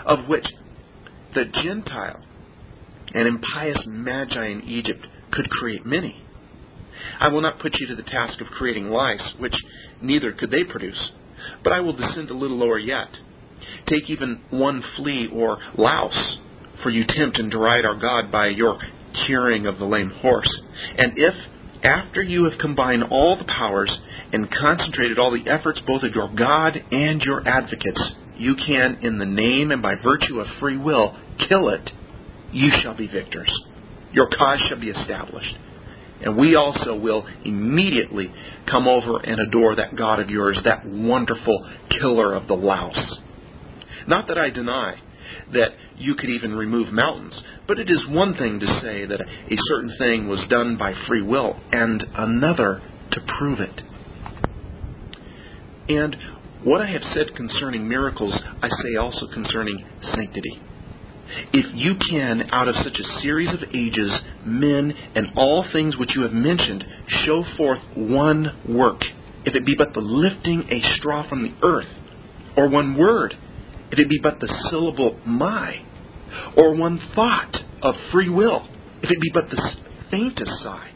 of 0.05 0.27
which 0.27 0.45
the 1.33 1.45
Gentile 1.45 2.21
and 3.13 3.27
impious 3.27 3.79
magi 3.85 4.47
in 4.47 4.61
Egypt 4.63 5.05
could 5.31 5.49
create 5.49 5.85
many. 5.85 6.23
I 7.19 7.29
will 7.29 7.41
not 7.41 7.59
put 7.59 7.73
you 7.79 7.87
to 7.87 7.95
the 7.95 8.03
task 8.03 8.39
of 8.41 8.47
creating 8.47 8.89
lice, 8.89 9.33
which 9.39 9.55
neither 10.01 10.31
could 10.31 10.51
they 10.51 10.63
produce, 10.63 11.11
but 11.63 11.73
I 11.73 11.79
will 11.79 11.93
descend 11.93 12.29
a 12.29 12.35
little 12.35 12.57
lower 12.57 12.77
yet. 12.77 13.07
Take 13.87 14.09
even 14.09 14.41
one 14.49 14.83
flea 14.95 15.29
or 15.33 15.57
louse, 15.77 16.37
for 16.83 16.89
you 16.89 17.05
tempt 17.07 17.39
and 17.39 17.51
deride 17.51 17.85
our 17.85 17.99
God 17.99 18.31
by 18.31 18.47
your 18.47 18.79
curing 19.25 19.65
of 19.65 19.77
the 19.77 19.85
lame 19.85 20.09
horse. 20.09 20.49
And 20.97 21.13
if, 21.15 21.33
after 21.83 22.21
you 22.21 22.45
have 22.45 22.59
combined 22.59 23.03
all 23.03 23.37
the 23.37 23.45
powers 23.45 23.91
and 24.31 24.51
concentrated 24.51 25.17
all 25.17 25.31
the 25.31 25.49
efforts 25.49 25.81
both 25.85 26.03
of 26.03 26.13
your 26.13 26.33
God 26.33 26.77
and 26.91 27.21
your 27.21 27.47
advocates, 27.47 28.01
you 28.37 28.55
can, 28.55 28.99
in 29.01 29.17
the 29.17 29.25
name 29.25 29.71
and 29.71 29.81
by 29.81 29.95
virtue 29.95 30.39
of 30.39 30.47
free 30.59 30.77
will, 30.77 31.17
kill 31.47 31.69
it, 31.69 31.89
you 32.51 32.71
shall 32.81 32.95
be 32.95 33.07
victors. 33.07 33.51
Your 34.13 34.27
cause 34.27 34.59
shall 34.67 34.79
be 34.79 34.89
established. 34.89 35.55
And 36.23 36.37
we 36.37 36.55
also 36.55 36.95
will 36.95 37.25
immediately 37.43 38.31
come 38.69 38.87
over 38.87 39.17
and 39.17 39.39
adore 39.39 39.75
that 39.75 39.95
God 39.95 40.19
of 40.19 40.29
yours, 40.29 40.59
that 40.65 40.85
wonderful 40.85 41.67
killer 41.89 42.33
of 42.35 42.47
the 42.47 42.53
louse. 42.53 43.17
Not 44.07 44.27
that 44.27 44.37
I 44.37 44.49
deny 44.49 44.99
that 45.53 45.71
you 45.97 46.15
could 46.15 46.29
even 46.29 46.53
remove 46.53 46.91
mountains. 46.93 47.39
But 47.67 47.79
it 47.79 47.89
is 47.89 48.05
one 48.07 48.35
thing 48.35 48.59
to 48.59 48.79
say 48.81 49.05
that 49.05 49.21
a 49.21 49.57
certain 49.67 49.95
thing 49.97 50.27
was 50.27 50.39
done 50.49 50.77
by 50.77 50.93
free 51.07 51.21
will, 51.21 51.59
and 51.71 52.03
another 52.15 52.81
to 53.11 53.21
prove 53.37 53.59
it. 53.59 53.81
And 55.89 56.15
what 56.63 56.81
I 56.81 56.87
have 56.91 57.03
said 57.13 57.35
concerning 57.35 57.87
miracles, 57.87 58.33
I 58.61 58.69
say 58.69 58.95
also 58.99 59.27
concerning 59.33 59.83
sanctity. 60.13 60.61
If 61.53 61.65
you 61.73 61.95
can, 62.09 62.49
out 62.51 62.67
of 62.67 62.75
such 62.75 62.99
a 62.99 63.21
series 63.21 63.49
of 63.53 63.63
ages, 63.73 64.11
men, 64.45 64.93
and 65.15 65.27
all 65.35 65.65
things 65.71 65.97
which 65.97 66.11
you 66.15 66.21
have 66.21 66.33
mentioned, 66.33 66.83
show 67.25 67.43
forth 67.57 67.79
one 67.95 68.59
work, 68.67 69.01
if 69.45 69.55
it 69.55 69.65
be 69.65 69.75
but 69.75 69.93
the 69.93 70.01
lifting 70.01 70.63
a 70.69 70.97
straw 70.97 71.27
from 71.27 71.43
the 71.43 71.53
earth, 71.63 71.87
or 72.55 72.69
one 72.69 72.97
word, 72.97 73.33
if 73.91 73.99
it 73.99 74.09
be 74.09 74.19
but 74.21 74.39
the 74.39 74.47
syllable 74.69 75.19
my, 75.25 75.75
or 76.57 76.75
one 76.75 76.99
thought 77.13 77.55
of 77.81 77.95
free 78.11 78.29
will, 78.29 78.67
if 79.01 79.11
it 79.11 79.19
be 79.19 79.31
but 79.33 79.49
the 79.49 79.61
faintest 80.09 80.51
sigh, 80.63 80.91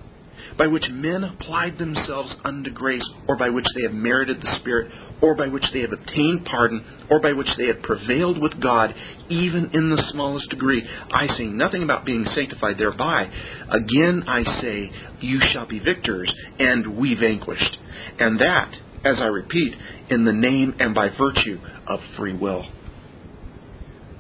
by 0.58 0.68
which 0.68 0.86
men 0.90 1.24
applied 1.24 1.78
themselves 1.78 2.34
unto 2.46 2.70
grace, 2.72 3.04
or 3.28 3.36
by 3.36 3.50
which 3.50 3.66
they 3.76 3.82
have 3.84 3.94
merited 3.94 4.40
the 4.40 4.58
Spirit, 4.62 4.90
or 5.22 5.36
by 5.36 5.48
which 5.48 5.66
they 5.74 5.82
have 5.82 5.92
obtained 5.92 6.46
pardon, 6.46 6.82
or 7.10 7.20
by 7.20 7.34
which 7.34 7.50
they 7.58 7.68
have 7.68 7.82
prevailed 7.82 8.42
with 8.42 8.62
God, 8.62 8.96
even 9.28 9.72
in 9.74 9.90
the 9.90 10.04
smallest 10.12 10.50
degree. 10.50 10.82
I 11.12 11.28
say 11.38 11.46
nothing 11.46 11.84
about 11.84 12.06
being 12.06 12.26
sanctified 12.34 12.78
thereby. 12.78 13.30
Again 13.70 14.24
I 14.28 14.44
say, 14.62 14.92
you 15.20 15.42
shall 15.52 15.66
be 15.66 15.80
victors, 15.80 16.32
and 16.60 16.96
we 16.96 17.16
vanquished. 17.16 17.78
And 18.20 18.40
that, 18.40 18.74
as 19.04 19.18
I 19.20 19.26
repeat, 19.26 19.76
in 20.10 20.24
the 20.24 20.34
name 20.34 20.76
and 20.80 20.96
by 20.96 21.10
virtue 21.10 21.60
of 21.88 22.00
free 22.16 22.34
will. 22.34 22.66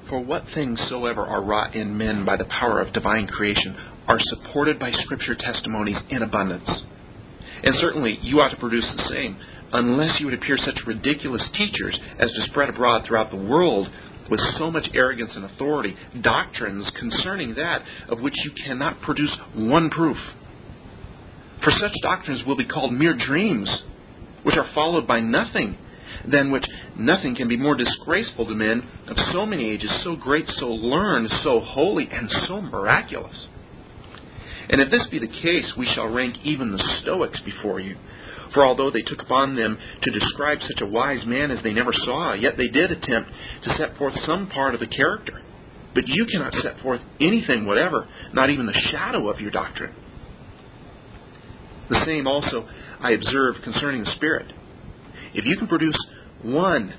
For 0.09 0.19
what 0.19 0.45
things 0.53 0.79
soever 0.87 1.25
are 1.25 1.41
wrought 1.41 1.75
in 1.75 1.97
men 1.97 2.25
by 2.25 2.37
the 2.37 2.45
power 2.45 2.79
of 2.79 2.93
divine 2.93 3.25
creation 3.27 3.75
are 4.07 4.19
supported 4.19 4.77
by 4.77 4.91
Scripture 4.91 5.33
testimonies 5.33 5.97
in 6.09 6.21
abundance. 6.21 6.69
And 7.63 7.75
certainly 7.81 8.19
you 8.21 8.39
ought 8.39 8.49
to 8.49 8.57
produce 8.57 8.85
the 8.95 9.09
same, 9.09 9.35
unless 9.73 10.19
you 10.19 10.27
would 10.27 10.35
appear 10.35 10.57
such 10.57 10.85
ridiculous 10.85 11.41
teachers 11.57 11.97
as 12.19 12.29
to 12.29 12.45
spread 12.47 12.69
abroad 12.69 13.05
throughout 13.05 13.31
the 13.31 13.37
world 13.37 13.89
with 14.29 14.39
so 14.59 14.69
much 14.69 14.87
arrogance 14.93 15.31
and 15.35 15.45
authority 15.45 15.95
doctrines 16.21 16.87
concerning 16.99 17.55
that 17.55 17.81
of 18.07 18.19
which 18.19 18.35
you 18.43 18.51
cannot 18.63 19.01
produce 19.01 19.31
one 19.55 19.89
proof. 19.89 20.17
For 21.63 21.71
such 21.71 21.93
doctrines 22.03 22.45
will 22.45 22.57
be 22.57 22.65
called 22.65 22.93
mere 22.93 23.15
dreams, 23.15 23.69
which 24.43 24.55
are 24.55 24.69
followed 24.75 25.07
by 25.07 25.19
nothing 25.19 25.77
than 26.27 26.51
which 26.51 26.65
nothing 26.97 27.35
can 27.35 27.47
be 27.47 27.57
more 27.57 27.75
disgraceful 27.75 28.45
to 28.45 28.55
men 28.55 28.87
of 29.07 29.17
so 29.31 29.45
many 29.45 29.69
ages, 29.69 29.91
so 30.03 30.15
great, 30.15 30.45
so 30.59 30.67
learned, 30.67 31.29
so 31.43 31.59
holy, 31.59 32.09
and 32.11 32.29
so 32.47 32.61
miraculous. 32.61 33.47
And 34.69 34.81
if 34.81 34.89
this 34.89 35.05
be 35.11 35.19
the 35.19 35.27
case, 35.27 35.71
we 35.77 35.87
shall 35.93 36.07
rank 36.07 36.37
even 36.43 36.71
the 36.71 36.83
Stoics 37.01 37.39
before 37.41 37.79
you. 37.79 37.97
For 38.53 38.65
although 38.65 38.89
they 38.89 39.01
took 39.01 39.21
upon 39.21 39.55
them 39.55 39.77
to 40.01 40.11
describe 40.11 40.59
such 40.61 40.81
a 40.81 40.85
wise 40.85 41.25
man 41.25 41.51
as 41.51 41.61
they 41.63 41.73
never 41.73 41.91
saw, 42.05 42.33
yet 42.33 42.57
they 42.57 42.67
did 42.67 42.91
attempt 42.91 43.29
to 43.63 43.75
set 43.77 43.97
forth 43.97 44.13
some 44.25 44.47
part 44.47 44.73
of 44.73 44.79
the 44.79 44.87
character. 44.87 45.41
But 45.93 46.07
you 46.07 46.25
cannot 46.25 46.53
set 46.61 46.79
forth 46.81 47.01
anything 47.19 47.65
whatever, 47.65 48.07
not 48.33 48.49
even 48.49 48.65
the 48.65 48.81
shadow 48.91 49.29
of 49.29 49.39
your 49.39 49.51
doctrine. 49.51 49.93
The 51.89 52.03
same 52.05 52.27
also 52.27 52.67
I 52.99 53.11
observe 53.11 53.55
concerning 53.63 54.03
the 54.03 54.11
Spirit. 54.15 54.51
If 55.35 55.45
you 55.45 55.57
can 55.57 55.67
produce 55.67 55.97
one 56.43 56.93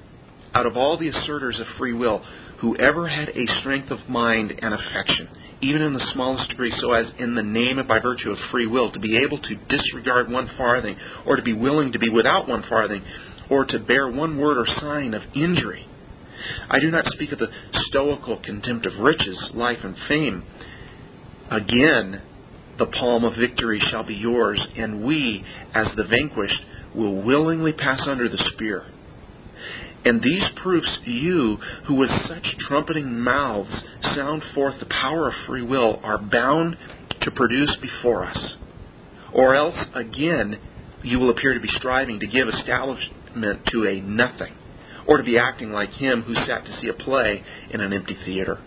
out 0.55 0.66
of 0.66 0.76
all 0.76 0.99
the 0.99 1.09
asserters 1.09 1.59
of 1.59 1.66
free 1.78 1.95
will 1.95 2.23
who 2.59 2.76
ever 2.76 3.09
had 3.09 3.31
a 3.31 3.47
strength 3.61 3.90
of 3.90 4.09
mind 4.09 4.52
and 4.62 4.75
affection, 4.75 5.28
even 5.62 5.81
in 5.81 5.95
the 5.95 6.07
smallest 6.12 6.50
degree, 6.50 6.73
so 6.81 6.93
as 6.93 7.07
in 7.19 7.35
the 7.35 7.43
name 7.43 7.78
and 7.78 7.88
by 7.88 7.99
virtue 7.99 8.31
of 8.31 8.38
free 8.50 8.66
will 8.66 8.93
to 8.93 9.00
be 9.00 9.16
able 9.16 9.38
to 9.38 9.55
disregard 9.69 10.31
one 10.31 10.50
farthing, 10.59 10.97
or 11.26 11.37
to 11.37 11.43
be 11.43 11.55
willing 11.55 11.93
to 11.93 11.99
be 11.99 12.11
without 12.11 12.47
one 12.47 12.62
farthing, 12.69 13.02
or 13.49 13.64
to 13.64 13.78
bear 13.78 14.11
one 14.11 14.38
word 14.38 14.59
or 14.59 14.66
sign 14.81 15.14
of 15.14 15.23
injury. 15.35 15.87
I 16.69 16.78
do 16.78 16.90
not 16.90 17.07
speak 17.12 17.33
of 17.33 17.38
the 17.38 17.49
stoical 17.88 18.38
contempt 18.43 18.85
of 18.85 18.99
riches, 18.99 19.38
life, 19.55 19.78
and 19.83 19.97
fame. 20.09 20.43
Again, 21.50 22.21
the 22.78 22.87
palm 22.87 23.25
of 23.25 23.35
victory 23.37 23.81
shall 23.90 24.05
be 24.05 24.14
yours, 24.14 24.61
and 24.76 25.05
we, 25.05 25.43
as 25.75 25.87
the 25.97 26.05
vanquished, 26.05 26.62
will 26.97 27.23
willingly 27.23 27.73
pass 27.73 28.00
under 28.07 28.29
the 28.29 28.43
spear. 28.53 28.87
And 30.05 30.23
these 30.23 30.45
proofs 30.62 30.99
you, 31.05 31.57
who 31.87 31.95
with 31.95 32.11
such 32.29 32.47
trumpeting 32.69 33.19
mouths 33.21 33.75
sound 34.15 34.43
forth 34.55 34.79
the 34.79 34.87
power 34.87 35.29
of 35.29 35.35
free 35.47 35.62
will, 35.62 36.00
are 36.03 36.19
bound 36.19 36.76
to 37.23 37.31
produce 37.33 37.76
before 37.83 38.25
us. 38.25 38.55
Or 39.33 39.57
else, 39.57 39.75
again, 39.95 40.61
you 41.03 41.19
will 41.19 41.31
appear 41.31 41.55
to 41.55 41.61
be 41.61 41.69
striving 41.76 42.21
to 42.21 42.26
give 42.26 42.49
establishment 42.49 43.67
to 43.73 43.87
a 43.88 44.00
nothing, 44.00 44.55
or 45.09 45.17
to 45.19 45.25
be 45.25 45.38
acting 45.38 45.73
like 45.73 45.91
him 45.91 46.23
who 46.23 46.35
sat 46.35 46.65
to 46.65 46.81
see 46.81 46.88
a 46.88 46.95
play 46.95 47.43
in 47.71 47.81
an 47.81 47.93
empty 47.93 48.17
theater. 48.25 48.59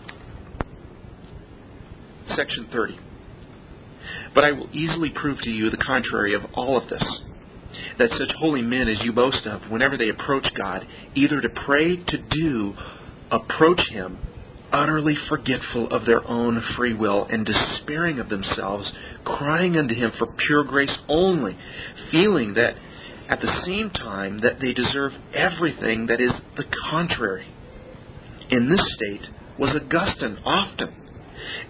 Section 2.36 2.68
30. 2.70 2.98
But 4.34 4.44
I 4.44 4.52
will 4.52 4.68
easily 4.72 5.10
prove 5.10 5.40
to 5.40 5.50
you 5.50 5.70
the 5.70 5.76
contrary 5.76 6.34
of 6.34 6.42
all 6.54 6.76
of 6.76 6.88
this. 6.88 7.02
That 8.00 8.12
such 8.12 8.34
holy 8.38 8.62
men 8.62 8.88
as 8.88 8.96
you 9.04 9.12
boast 9.12 9.46
of, 9.46 9.70
whenever 9.70 9.98
they 9.98 10.08
approach 10.08 10.46
God, 10.54 10.86
either 11.14 11.38
to 11.38 11.50
pray, 11.66 11.96
to 11.96 12.16
do, 12.30 12.72
approach 13.30 13.82
Him, 13.90 14.16
utterly 14.72 15.14
forgetful 15.28 15.88
of 15.90 16.06
their 16.06 16.26
own 16.26 16.62
free 16.78 16.94
will 16.94 17.26
and 17.30 17.44
despairing 17.44 18.18
of 18.18 18.30
themselves, 18.30 18.90
crying 19.24 19.76
unto 19.76 19.94
Him 19.94 20.12
for 20.16 20.28
pure 20.46 20.64
grace 20.64 20.96
only, 21.08 21.58
feeling 22.10 22.54
that 22.54 22.74
at 23.28 23.42
the 23.42 23.62
same 23.66 23.90
time 23.90 24.40
that 24.40 24.60
they 24.62 24.72
deserve 24.72 25.12
everything 25.34 26.06
that 26.06 26.22
is 26.22 26.32
the 26.56 26.64
contrary. 26.90 27.46
In 28.48 28.70
this 28.70 28.80
state 28.94 29.28
was 29.58 29.76
Augustine 29.76 30.38
often, 30.46 30.94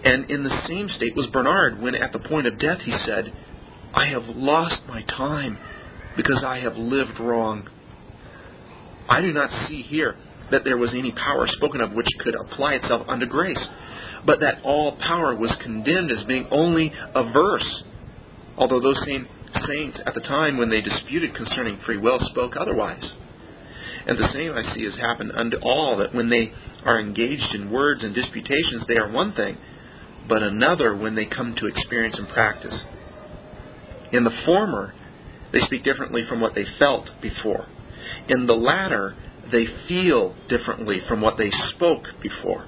and 0.05 0.31
in 0.31 0.45
the 0.45 0.61
same 0.69 0.87
state 0.95 1.13
was 1.13 1.27
Bernard 1.33 1.81
when 1.81 1.93
at 1.93 2.13
the 2.13 2.19
point 2.19 2.47
of 2.47 2.57
death 2.57 2.79
he 2.85 2.95
said, 3.05 3.33
I 3.93 4.05
have 4.05 4.23
lost 4.27 4.77
my 4.87 5.01
time 5.01 5.57
because 6.15 6.43
I 6.45 6.59
have 6.59 6.75
lived 6.75 7.19
wrong. 7.19 7.67
I 9.09 9.21
do 9.21 9.33
not 9.33 9.67
see 9.67 9.81
here 9.81 10.15
that 10.51 10.63
there 10.63 10.77
was 10.77 10.91
any 10.93 11.11
power 11.11 11.47
spoken 11.47 11.81
of 11.81 11.93
which 11.93 12.07
could 12.19 12.35
apply 12.35 12.73
itself 12.73 13.07
unto 13.07 13.25
grace, 13.25 13.59
but 14.25 14.39
that 14.41 14.61
all 14.63 14.97
power 14.97 15.35
was 15.35 15.51
condemned 15.63 16.11
as 16.11 16.23
being 16.25 16.47
only 16.51 16.91
averse, 17.15 17.83
although 18.57 18.79
those 18.79 19.01
same 19.05 19.27
saints 19.67 19.99
at 20.05 20.13
the 20.13 20.21
time 20.21 20.57
when 20.57 20.69
they 20.69 20.81
disputed 20.81 21.35
concerning 21.35 21.79
free 21.85 21.97
will 21.97 22.19
spoke 22.31 22.55
otherwise. 22.59 23.03
And 24.07 24.17
the 24.17 24.31
same 24.33 24.53
I 24.53 24.73
see 24.73 24.83
has 24.83 24.95
happened 24.95 25.31
unto 25.35 25.57
all, 25.57 25.97
that 25.97 26.13
when 26.13 26.29
they 26.29 26.51
are 26.85 26.99
engaged 26.99 27.53
in 27.53 27.71
words 27.71 28.03
and 28.03 28.15
disputations, 28.15 28.85
they 28.87 28.97
are 28.97 29.11
one 29.11 29.33
thing, 29.33 29.57
but 30.27 30.43
another 30.43 30.95
when 30.95 31.15
they 31.15 31.25
come 31.25 31.55
to 31.55 31.67
experience 31.67 32.15
and 32.17 32.27
practice. 32.29 32.75
In 34.11 34.23
the 34.23 34.37
former, 34.45 34.93
they 35.51 35.59
speak 35.61 35.83
differently 35.83 36.23
from 36.27 36.41
what 36.41 36.55
they 36.55 36.65
felt 36.79 37.09
before. 37.21 37.65
In 38.27 38.47
the 38.47 38.53
latter, 38.53 39.15
they 39.51 39.65
feel 39.87 40.35
differently 40.49 41.01
from 41.07 41.21
what 41.21 41.37
they 41.37 41.51
spoke 41.75 42.03
before. 42.21 42.65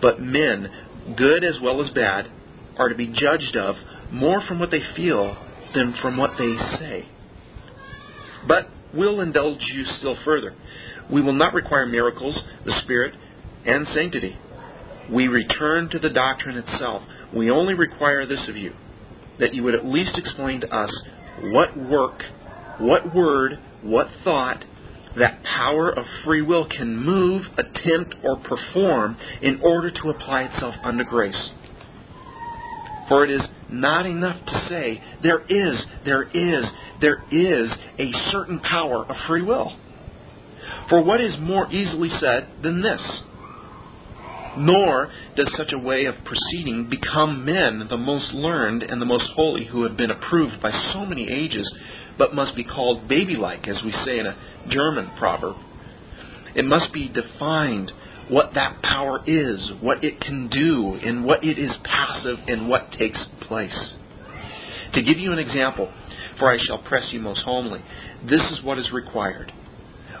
But 0.00 0.20
men, 0.20 0.70
good 1.16 1.44
as 1.44 1.58
well 1.60 1.82
as 1.82 1.90
bad, 1.90 2.30
are 2.76 2.88
to 2.88 2.94
be 2.94 3.08
judged 3.08 3.56
of 3.56 3.76
more 4.12 4.40
from 4.46 4.60
what 4.60 4.70
they 4.70 4.82
feel 4.96 5.36
than 5.74 5.94
from 6.00 6.16
what 6.16 6.32
they 6.38 6.56
say. 6.78 7.08
But 8.46 8.68
we'll 8.94 9.20
indulge 9.20 9.60
you 9.74 9.84
still 9.98 10.16
further. 10.24 10.54
We 11.10 11.20
will 11.20 11.32
not 11.32 11.54
require 11.54 11.86
miracles, 11.86 12.38
the 12.64 12.80
Spirit, 12.84 13.14
and 13.66 13.86
sanctity. 13.94 14.36
We 15.10 15.26
return 15.28 15.88
to 15.90 15.98
the 15.98 16.10
doctrine 16.10 16.56
itself. 16.56 17.02
We 17.34 17.50
only 17.50 17.74
require 17.74 18.26
this 18.26 18.46
of 18.48 18.56
you 18.56 18.72
that 19.40 19.54
you 19.54 19.62
would 19.62 19.74
at 19.74 19.86
least 19.86 20.16
explain 20.16 20.60
to 20.60 20.74
us 20.74 20.90
what 21.42 21.76
work, 21.76 22.22
what 22.78 23.14
word, 23.14 23.58
what 23.82 24.08
thought 24.24 24.64
that 25.16 25.42
power 25.42 25.90
of 25.90 26.04
free 26.24 26.42
will 26.42 26.66
can 26.68 26.96
move, 26.96 27.42
attempt, 27.56 28.14
or 28.22 28.36
perform 28.36 29.16
in 29.42 29.60
order 29.62 29.90
to 29.90 30.10
apply 30.10 30.42
itself 30.42 30.74
unto 30.82 31.04
grace. 31.04 31.50
For 33.08 33.24
it 33.24 33.30
is 33.30 33.42
not 33.70 34.06
enough 34.06 34.44
to 34.44 34.66
say, 34.68 35.02
there 35.22 35.40
is, 35.40 35.80
there 36.04 36.24
is, 36.24 36.64
there 37.00 37.22
is 37.30 37.70
a 37.98 38.12
certain 38.30 38.60
power 38.60 39.04
of 39.06 39.16
free 39.26 39.42
will. 39.42 39.76
For 40.90 41.02
what 41.02 41.20
is 41.20 41.34
more 41.40 41.70
easily 41.72 42.10
said 42.20 42.48
than 42.62 42.82
this? 42.82 43.00
Nor 44.58 45.10
does 45.36 45.50
such 45.56 45.72
a 45.72 45.78
way 45.78 46.06
of 46.06 46.16
proceeding 46.24 46.88
become 46.90 47.44
men 47.44 47.86
the 47.88 47.96
most 47.96 48.32
learned 48.32 48.82
and 48.82 49.00
the 49.00 49.06
most 49.06 49.26
holy 49.34 49.66
who 49.66 49.84
have 49.84 49.96
been 49.96 50.10
approved 50.10 50.60
by 50.60 50.72
so 50.92 51.06
many 51.06 51.30
ages, 51.30 51.70
but 52.18 52.34
must 52.34 52.56
be 52.56 52.64
called 52.64 53.08
baby-like, 53.08 53.68
as 53.68 53.82
we 53.84 53.92
say 54.04 54.18
in 54.18 54.26
a 54.26 54.36
German 54.68 55.10
proverb. 55.16 55.56
It 56.54 56.64
must 56.64 56.92
be 56.92 57.08
defined 57.08 57.92
what 58.28 58.54
that 58.54 58.82
power 58.82 59.20
is, 59.26 59.70
what 59.80 60.02
it 60.02 60.20
can 60.20 60.48
do, 60.48 60.94
and 60.94 61.24
what 61.24 61.44
it 61.44 61.58
is 61.58 61.72
passive 61.84 62.38
and 62.48 62.68
what 62.68 62.92
takes 62.92 63.18
place. 63.42 63.92
To 64.94 65.02
give 65.02 65.18
you 65.18 65.32
an 65.32 65.38
example, 65.38 65.92
for 66.38 66.50
I 66.52 66.58
shall 66.66 66.78
press 66.78 67.04
you 67.12 67.20
most 67.20 67.40
homely, 67.42 67.80
this 68.28 68.42
is 68.50 68.62
what 68.62 68.78
is 68.78 68.90
required. 68.92 69.52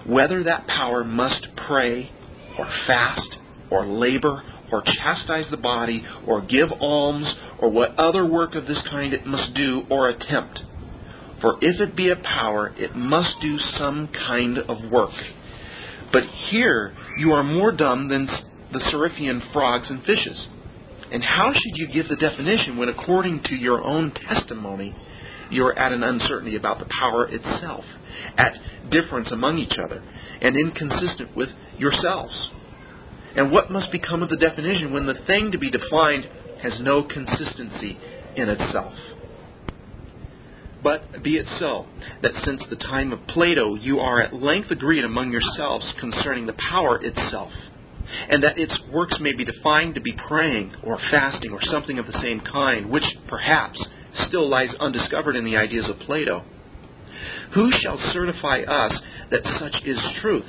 Whether 0.06 0.44
that 0.44 0.66
power 0.66 1.02
must 1.04 1.46
pray, 1.66 2.10
or 2.58 2.66
fast, 2.86 3.36
or 3.70 3.86
labor, 3.86 4.42
or 4.70 4.82
chastise 4.82 5.46
the 5.50 5.56
body, 5.56 6.04
or 6.26 6.40
give 6.42 6.68
alms, 6.80 7.26
or 7.58 7.70
what 7.70 7.98
other 7.98 8.26
work 8.26 8.54
of 8.54 8.66
this 8.66 8.78
kind 8.90 9.12
it 9.12 9.26
must 9.26 9.54
do 9.54 9.82
or 9.90 10.08
attempt. 10.08 10.60
For 11.40 11.56
if 11.60 11.80
it 11.80 11.96
be 11.96 12.10
a 12.10 12.16
power, 12.16 12.74
it 12.76 12.96
must 12.96 13.30
do 13.40 13.58
some 13.78 14.08
kind 14.08 14.58
of 14.58 14.90
work. 14.90 15.12
But 16.12 16.24
here 16.50 16.94
you 17.18 17.32
are 17.32 17.44
more 17.44 17.72
dumb 17.72 18.08
than 18.08 18.26
the 18.72 18.80
Seriphian 18.90 19.52
frogs 19.52 19.86
and 19.88 20.02
fishes. 20.04 20.46
And 21.12 21.22
how 21.22 21.52
should 21.52 21.76
you 21.76 21.88
give 21.88 22.08
the 22.08 22.16
definition 22.16 22.76
when, 22.76 22.88
according 22.88 23.42
to 23.44 23.54
your 23.54 23.82
own 23.82 24.12
testimony, 24.28 24.94
you 25.50 25.64
are 25.64 25.78
at 25.78 25.92
an 25.92 26.02
uncertainty 26.02 26.56
about 26.56 26.78
the 26.78 26.86
power 27.00 27.26
itself, 27.26 27.84
at 28.36 28.52
difference 28.90 29.28
among 29.30 29.58
each 29.58 29.76
other, 29.82 30.02
and 30.42 30.56
inconsistent 30.56 31.34
with 31.34 31.48
yourselves? 31.78 32.50
And 33.36 33.50
what 33.50 33.70
must 33.70 33.92
become 33.92 34.22
of 34.22 34.30
the 34.30 34.36
definition 34.36 34.92
when 34.92 35.06
the 35.06 35.18
thing 35.26 35.52
to 35.52 35.58
be 35.58 35.70
defined 35.70 36.26
has 36.62 36.80
no 36.80 37.02
consistency 37.02 37.98
in 38.36 38.48
itself? 38.48 38.94
But 40.82 41.22
be 41.22 41.36
it 41.36 41.46
so, 41.58 41.86
that 42.22 42.32
since 42.44 42.62
the 42.70 42.76
time 42.76 43.12
of 43.12 43.26
Plato 43.26 43.74
you 43.74 43.98
are 43.98 44.22
at 44.22 44.32
length 44.32 44.70
agreed 44.70 45.04
among 45.04 45.32
yourselves 45.32 45.84
concerning 45.98 46.46
the 46.46 46.54
power 46.70 47.02
itself, 47.02 47.52
and 48.30 48.42
that 48.42 48.58
its 48.58 48.74
works 48.92 49.16
may 49.20 49.32
be 49.32 49.44
defined 49.44 49.96
to 49.96 50.00
be 50.00 50.12
praying 50.28 50.74
or 50.82 50.98
fasting 51.10 51.50
or 51.50 51.60
something 51.64 51.98
of 51.98 52.06
the 52.06 52.20
same 52.22 52.40
kind, 52.40 52.88
which 52.88 53.04
perhaps 53.28 53.78
still 54.26 54.48
lies 54.48 54.70
undiscovered 54.80 55.36
in 55.36 55.44
the 55.44 55.56
ideas 55.56 55.88
of 55.88 55.98
Plato. 56.00 56.44
Who 57.54 57.70
shall 57.82 57.98
certify 58.12 58.60
us 58.60 58.92
that 59.30 59.42
such 59.58 59.82
is 59.84 59.98
truth, 60.20 60.46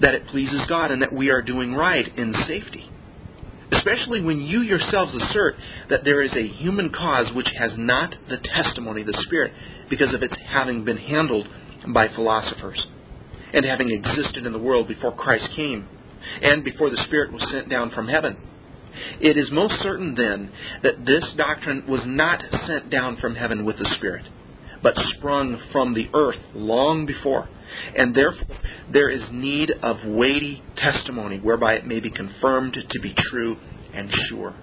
that 0.00 0.14
it 0.14 0.26
pleases 0.28 0.60
God, 0.68 0.90
and 0.90 1.02
that 1.02 1.12
we 1.12 1.30
are 1.30 1.42
doing 1.42 1.74
right 1.74 2.06
in 2.16 2.34
safety? 2.46 2.90
especially 3.70 4.20
when 4.20 4.40
you 4.40 4.62
yourselves 4.62 5.14
assert 5.14 5.56
that 5.90 6.04
there 6.04 6.22
is 6.22 6.32
a 6.32 6.46
human 6.46 6.90
cause 6.90 7.26
which 7.34 7.48
has 7.58 7.72
not 7.76 8.14
the 8.28 8.38
testimony 8.38 9.02
of 9.02 9.06
the 9.06 9.22
Spirit 9.26 9.52
because 9.90 10.12
of 10.14 10.22
its 10.22 10.34
having 10.48 10.84
been 10.84 10.96
handled 10.96 11.46
by 11.88 12.08
philosophers 12.14 12.82
and 13.52 13.64
having 13.64 13.90
existed 13.90 14.46
in 14.46 14.52
the 14.52 14.58
world 14.58 14.88
before 14.88 15.14
Christ 15.14 15.48
came 15.54 15.86
and 16.42 16.64
before 16.64 16.90
the 16.90 17.02
Spirit 17.06 17.32
was 17.32 17.42
sent 17.50 17.68
down 17.68 17.90
from 17.90 18.08
heaven. 18.08 18.36
It 19.20 19.36
is 19.36 19.50
most 19.52 19.74
certain 19.82 20.14
then 20.14 20.50
that 20.82 21.04
this 21.04 21.24
doctrine 21.36 21.84
was 21.86 22.00
not 22.04 22.42
sent 22.66 22.90
down 22.90 23.16
from 23.18 23.34
heaven 23.34 23.64
with 23.64 23.78
the 23.78 23.88
Spirit, 23.96 24.26
but 24.82 24.94
sprung 25.16 25.60
from 25.72 25.94
the 25.94 26.08
earth 26.14 26.38
long 26.54 27.06
before. 27.06 27.48
And 27.96 28.14
therefore, 28.14 28.56
there 28.92 29.10
is 29.10 29.22
need 29.30 29.70
of 29.82 29.96
weighty 30.04 30.62
testimony 30.76 31.38
whereby 31.38 31.74
it 31.74 31.86
may 31.86 32.00
be 32.00 32.10
confirmed 32.10 32.74
to 32.74 33.00
be 33.00 33.14
true 33.30 33.56
and 33.92 34.10
sure. 34.28 34.54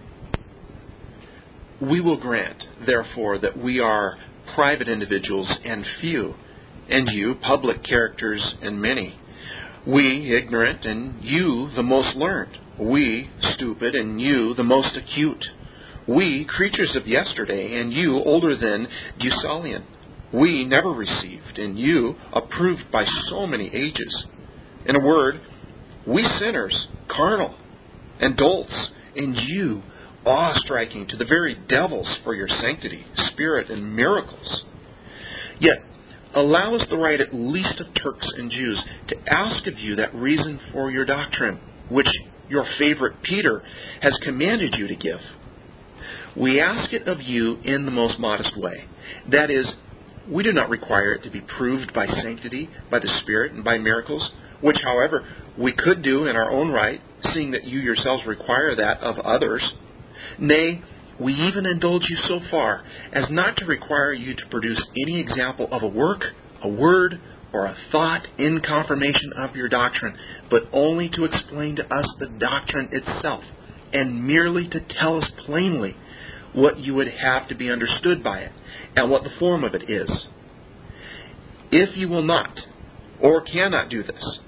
We 1.81 1.99
will 2.01 2.17
grant, 2.17 2.63
therefore, 2.85 3.37
that 3.39 3.57
we 3.57 3.79
are 3.79 4.17
private 4.55 4.87
individuals 4.87 5.51
and 5.65 5.85
few, 5.99 6.35
and 6.89 7.07
you 7.11 7.35
public 7.41 7.83
characters 7.83 8.41
and 8.61 8.81
many. 8.81 9.15
We 9.85 10.35
ignorant, 10.35 10.85
and 10.85 11.23
you 11.23 11.69
the 11.75 11.83
most 11.83 12.15
learned. 12.15 12.57
We 12.79 13.29
stupid, 13.55 13.93
and 13.93 14.19
you 14.19 14.53
the 14.55 14.63
most 14.63 14.95
acute. 14.95 15.45
We 16.07 16.45
creatures 16.45 16.95
of 16.95 17.07
yesterday, 17.07 17.79
and 17.79 17.91
you 17.91 18.21
older 18.23 18.55
than 18.55 18.87
Deucalion 19.19 19.83
we 20.39 20.65
never 20.65 20.89
received, 20.89 21.57
and 21.57 21.77
you 21.77 22.15
approved 22.33 22.91
by 22.91 23.05
so 23.29 23.47
many 23.47 23.67
ages. 23.73 24.25
In 24.85 24.95
a 24.95 25.05
word, 25.05 25.41
we 26.07 26.27
sinners, 26.39 26.75
carnal, 27.09 27.55
and 28.19 28.37
dolts, 28.37 28.73
and 29.15 29.35
you 29.47 29.81
awe 30.25 30.53
striking 30.63 31.07
to 31.07 31.17
the 31.17 31.25
very 31.25 31.55
devils 31.69 32.07
for 32.23 32.33
your 32.33 32.47
sanctity, 32.47 33.05
spirit, 33.31 33.69
and 33.69 33.95
miracles. 33.95 34.63
Yet, 35.59 35.77
allow 36.33 36.75
us 36.75 36.85
the 36.89 36.97
right 36.97 37.21
at 37.21 37.33
least 37.33 37.79
of 37.79 37.87
Turks 38.01 38.27
and 38.37 38.51
Jews 38.51 38.81
to 39.09 39.15
ask 39.27 39.67
of 39.67 39.79
you 39.79 39.95
that 39.97 40.13
reason 40.15 40.59
for 40.71 40.91
your 40.91 41.05
doctrine, 41.05 41.59
which 41.89 42.07
your 42.49 42.65
favorite 42.77 43.21
Peter 43.23 43.63
has 44.01 44.13
commanded 44.23 44.75
you 44.77 44.87
to 44.87 44.95
give. 44.95 45.19
We 46.35 46.59
ask 46.59 46.91
it 46.91 47.07
of 47.07 47.21
you 47.21 47.57
in 47.63 47.85
the 47.85 47.91
most 47.91 48.19
modest 48.19 48.57
way. 48.57 48.85
That 49.31 49.49
is, 49.49 49.65
we 50.29 50.43
do 50.43 50.51
not 50.51 50.69
require 50.69 51.13
it 51.13 51.23
to 51.23 51.29
be 51.29 51.41
proved 51.41 51.93
by 51.93 52.07
sanctity, 52.07 52.69
by 52.89 52.99
the 52.99 53.19
Spirit, 53.21 53.53
and 53.53 53.63
by 53.63 53.77
miracles. 53.77 54.31
which, 54.61 54.77
however, 54.83 55.23
we 55.57 55.71
could 55.73 56.01
do 56.01 56.25
in 56.25 56.35
our 56.35 56.49
own 56.49 56.71
right, 56.71 57.01
seeing 57.33 57.51
that 57.51 57.65
you 57.65 57.79
yourselves 57.79 58.25
require 58.25 58.75
that 58.75 58.99
of 59.01 59.19
others. 59.19 59.61
Nay, 60.39 60.81
we 61.19 61.33
even 61.33 61.65
indulge 61.65 62.03
you 62.09 62.17
so 62.27 62.39
far 62.49 62.83
as 63.13 63.25
not 63.29 63.57
to 63.57 63.65
require 63.65 64.13
you 64.13 64.33
to 64.33 64.45
produce 64.49 64.81
any 65.01 65.19
example 65.19 65.67
of 65.71 65.83
a 65.83 65.87
work, 65.87 66.23
a 66.61 66.67
word, 66.67 67.19
or 67.53 67.65
a 67.65 67.75
thought 67.91 68.27
in 68.37 68.59
confirmation 68.61 69.33
of 69.33 69.55
your 69.55 69.69
doctrine, 69.69 70.17
but 70.49 70.63
only 70.73 71.09
to 71.09 71.25
explain 71.25 71.75
to 71.75 71.93
us 71.93 72.05
the 72.19 72.27
doctrine 72.27 72.89
itself, 72.91 73.43
and 73.93 74.25
merely 74.25 74.67
to 74.67 74.79
tell 74.99 75.21
us 75.21 75.29
plainly 75.45 75.95
what 76.55 76.79
you 76.79 76.95
would 76.95 77.07
have 77.07 77.47
to 77.49 77.55
be 77.55 77.69
understood 77.69 78.23
by 78.23 78.39
it, 78.39 78.51
and 78.95 79.11
what 79.11 79.23
the 79.23 79.29
form 79.39 79.63
of 79.63 79.75
it 79.75 79.89
is. 79.89 80.09
If 81.71 81.97
you 81.97 82.07
will 82.07 82.23
not, 82.23 82.57
or 83.21 83.41
cannot 83.41 83.89
do 83.89 84.03
this, 84.03 84.39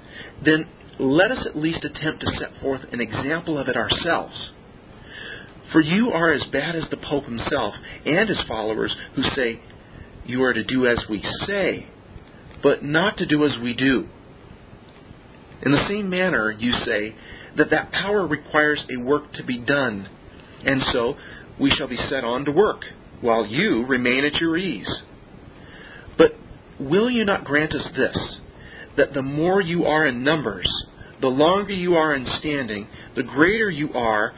then 0.43 0.67
let 0.99 1.31
us 1.31 1.45
at 1.45 1.57
least 1.57 1.83
attempt 1.83 2.21
to 2.21 2.39
set 2.39 2.59
forth 2.61 2.81
an 2.91 3.01
example 3.01 3.57
of 3.57 3.67
it 3.67 3.75
ourselves. 3.75 4.51
For 5.71 5.81
you 5.81 6.11
are 6.11 6.31
as 6.31 6.43
bad 6.51 6.75
as 6.75 6.85
the 6.89 6.97
Pope 6.97 7.25
himself 7.25 7.75
and 8.05 8.29
his 8.29 8.41
followers 8.47 8.95
who 9.15 9.23
say, 9.35 9.59
You 10.25 10.43
are 10.43 10.53
to 10.53 10.63
do 10.63 10.87
as 10.87 10.99
we 11.09 11.23
say, 11.45 11.87
but 12.63 12.83
not 12.83 13.17
to 13.17 13.25
do 13.25 13.45
as 13.45 13.51
we 13.61 13.73
do. 13.73 14.07
In 15.63 15.71
the 15.71 15.87
same 15.89 16.09
manner, 16.09 16.51
you 16.51 16.71
say 16.85 17.15
that 17.57 17.71
that 17.71 17.91
power 17.91 18.25
requires 18.25 18.83
a 18.89 19.01
work 19.01 19.33
to 19.33 19.43
be 19.43 19.57
done, 19.57 20.07
and 20.65 20.81
so 20.93 21.15
we 21.59 21.71
shall 21.71 21.87
be 21.87 21.97
set 22.09 22.23
on 22.23 22.45
to 22.45 22.51
work, 22.51 22.81
while 23.21 23.45
you 23.45 23.85
remain 23.85 24.25
at 24.25 24.35
your 24.35 24.57
ease. 24.57 24.89
But 26.17 26.35
will 26.79 27.09
you 27.09 27.25
not 27.25 27.45
grant 27.45 27.73
us 27.73 27.87
this, 27.95 28.37
that 28.95 29.13
the 29.13 29.21
more 29.21 29.61
you 29.61 29.85
are 29.85 30.05
in 30.05 30.23
numbers, 30.23 30.69
the 31.21 31.27
longer 31.27 31.73
you 31.73 31.95
are 31.95 32.15
in 32.15 32.27
standing, 32.39 32.87
the 33.15 33.23
greater 33.23 33.69
you 33.69 33.93
are, 33.93 34.33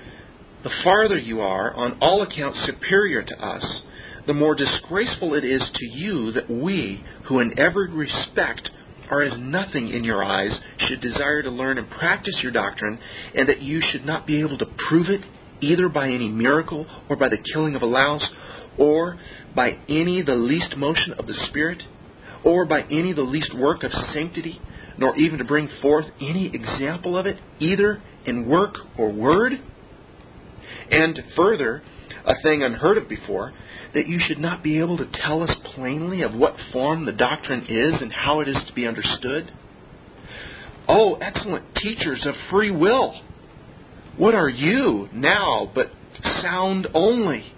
the 0.64 0.72
farther 0.84 1.18
you 1.18 1.42
are, 1.42 1.74
on 1.74 1.98
all 2.02 2.22
accounts 2.22 2.60
superior 2.66 3.24
to 3.24 3.46
us, 3.46 3.82
the 4.28 4.34
more 4.34 4.56
disgraceful 4.56 5.34
it 5.34 5.44
is 5.44 5.62
to 5.74 5.86
you 5.86 6.32
that 6.34 6.50
we, 6.50 7.04
who 7.28 7.40
in 7.40 7.58
every 7.58 7.90
respect 7.90 8.70
are 9.10 9.22
as 9.22 9.38
nothing 9.40 9.90
in 9.90 10.04
your 10.04 10.24
eyes, 10.24 10.52
should 10.88 11.02
desire 11.02 11.42
to 11.42 11.50
learn 11.50 11.78
and 11.78 11.90
practice 11.90 12.36
your 12.44 12.52
doctrine, 12.52 13.00
and 13.36 13.50
that 13.50 13.62
you 13.62 13.82
should 13.92 14.06
not 14.06 14.28
be 14.28 14.40
able 14.42 14.58
to 14.58 14.68
prove 14.88 15.10
it 15.10 15.22
either 15.62 15.90
by 15.90 16.08
any 16.08 16.30
miracle, 16.30 16.86
or 17.10 17.16
by 17.16 17.30
the 17.30 17.38
killing 17.54 17.76
of 17.76 17.82
a 17.82 17.86
louse, 17.86 18.26
or 18.78 19.20
by 19.56 19.78
any 19.88 20.22
the 20.22 20.36
least 20.36 20.76
motion 20.78 21.14
of 21.14 21.28
the 21.28 21.34
Spirit, 21.50 21.84
or 22.44 22.66
by 22.66 22.82
any 22.84 23.14
the 23.14 23.22
least 23.22 23.54
work 23.56 23.84
of 23.84 23.92
sanctity, 24.14 24.60
nor 24.98 25.16
even 25.16 25.38
to 25.40 25.44
bring 25.44 25.70
forth 25.82 26.06
any 26.22 26.48
example 26.54 27.18
of 27.18 27.26
it, 27.26 27.38
either 27.60 28.02
in 28.26 28.48
work 28.48 28.76
or 28.98 29.12
word? 29.12 29.54
And 30.92 31.20
further, 31.36 31.84
a 32.26 32.34
thing 32.44 32.64
unheard 32.64 32.98
of 32.98 33.10
before, 33.10 33.54
that 33.94 34.08
you 34.08 34.20
should 34.28 34.40
not 34.40 34.64
be 34.64 34.80
able 34.80 34.98
to 34.98 35.08
tell 35.26 35.44
us 35.44 35.52
plainly 35.76 36.22
of 36.22 36.34
what 36.34 36.56
form 36.72 37.06
the 37.06 37.12
doctrine 37.12 37.66
is 37.68 38.02
and 38.02 38.12
how 38.12 38.40
it 38.40 38.48
is 38.48 38.58
to 38.68 38.74
be 38.74 38.88
understood? 38.88 39.52
Oh, 40.88 41.16
excellent 41.16 41.76
teachers 41.76 42.26
of 42.26 42.34
free 42.50 42.72
will! 42.72 43.22
What 44.20 44.36
are 44.36 44.50
you 44.50 45.08
now 45.14 45.72
but 45.74 45.88
sound 46.42 46.90
only? 46.94 47.54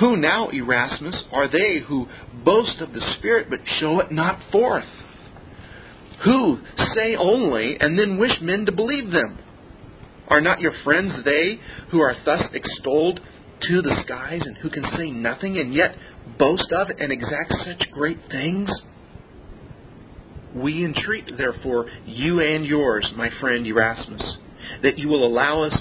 Who 0.00 0.16
now, 0.16 0.48
Erasmus, 0.48 1.24
are 1.30 1.48
they 1.48 1.80
who 1.86 2.08
boast 2.42 2.80
of 2.80 2.94
the 2.94 3.14
Spirit 3.18 3.48
but 3.50 3.60
show 3.78 4.00
it 4.00 4.10
not 4.10 4.40
forth? 4.50 4.88
Who 6.24 6.60
say 6.94 7.14
only 7.16 7.76
and 7.78 7.98
then 7.98 8.16
wish 8.16 8.40
men 8.40 8.64
to 8.64 8.72
believe 8.72 9.10
them? 9.10 9.38
Are 10.28 10.40
not 10.40 10.60
your 10.60 10.72
friends 10.82 11.12
they 11.26 11.60
who 11.90 12.00
are 12.00 12.16
thus 12.24 12.42
extolled 12.54 13.20
to 13.68 13.82
the 13.82 14.02
skies 14.02 14.40
and 14.46 14.56
who 14.56 14.70
can 14.70 14.84
say 14.96 15.10
nothing 15.10 15.58
and 15.58 15.74
yet 15.74 15.94
boast 16.38 16.72
of 16.72 16.88
and 16.88 17.12
exact 17.12 17.52
such 17.66 17.90
great 17.90 18.20
things? 18.30 18.70
We 20.54 20.86
entreat, 20.86 21.36
therefore, 21.36 21.84
you 22.06 22.40
and 22.40 22.64
yours, 22.64 23.06
my 23.14 23.28
friend 23.40 23.66
Erasmus, 23.66 24.22
that 24.82 24.98
you 24.98 25.08
will 25.08 25.26
allow 25.26 25.62
us 25.62 25.74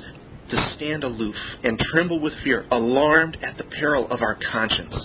to 0.51 0.73
stand 0.75 1.03
aloof 1.03 1.35
and 1.63 1.79
tremble 1.91 2.19
with 2.19 2.33
fear, 2.43 2.65
alarmed 2.71 3.37
at 3.41 3.57
the 3.57 3.63
peril 3.63 4.09
of 4.09 4.21
our 4.21 4.37
conscience, 4.51 4.95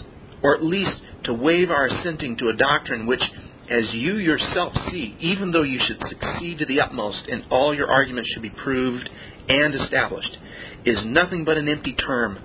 or 0.43 0.55
at 0.55 0.62
least 0.62 1.01
to 1.25 1.35
waive 1.35 1.71
our 1.71 1.87
assenting 1.87 2.37
to 2.37 2.49
a 2.49 2.57
doctrine 2.57 3.07
which, 3.07 3.23
as 3.71 3.85
you 3.93 4.16
yourself 4.16 4.73
see, 4.90 5.16
even 5.21 5.51
though 5.51 5.62
you 5.62 5.81
should 5.87 6.01
succeed 6.09 6.59
to 6.59 6.66
the 6.66 6.81
utmost 6.81 7.27
and 7.31 7.45
all 7.51 7.75
your 7.75 7.90
arguments 7.90 8.31
should 8.33 8.43
be 8.43 8.51
proved 8.51 9.09
and 9.49 9.75
established, 9.75 10.37
is 10.85 10.99
nothing 11.05 11.45
but 11.45 11.57
an 11.57 11.69
empty 11.69 11.95
term 11.95 12.38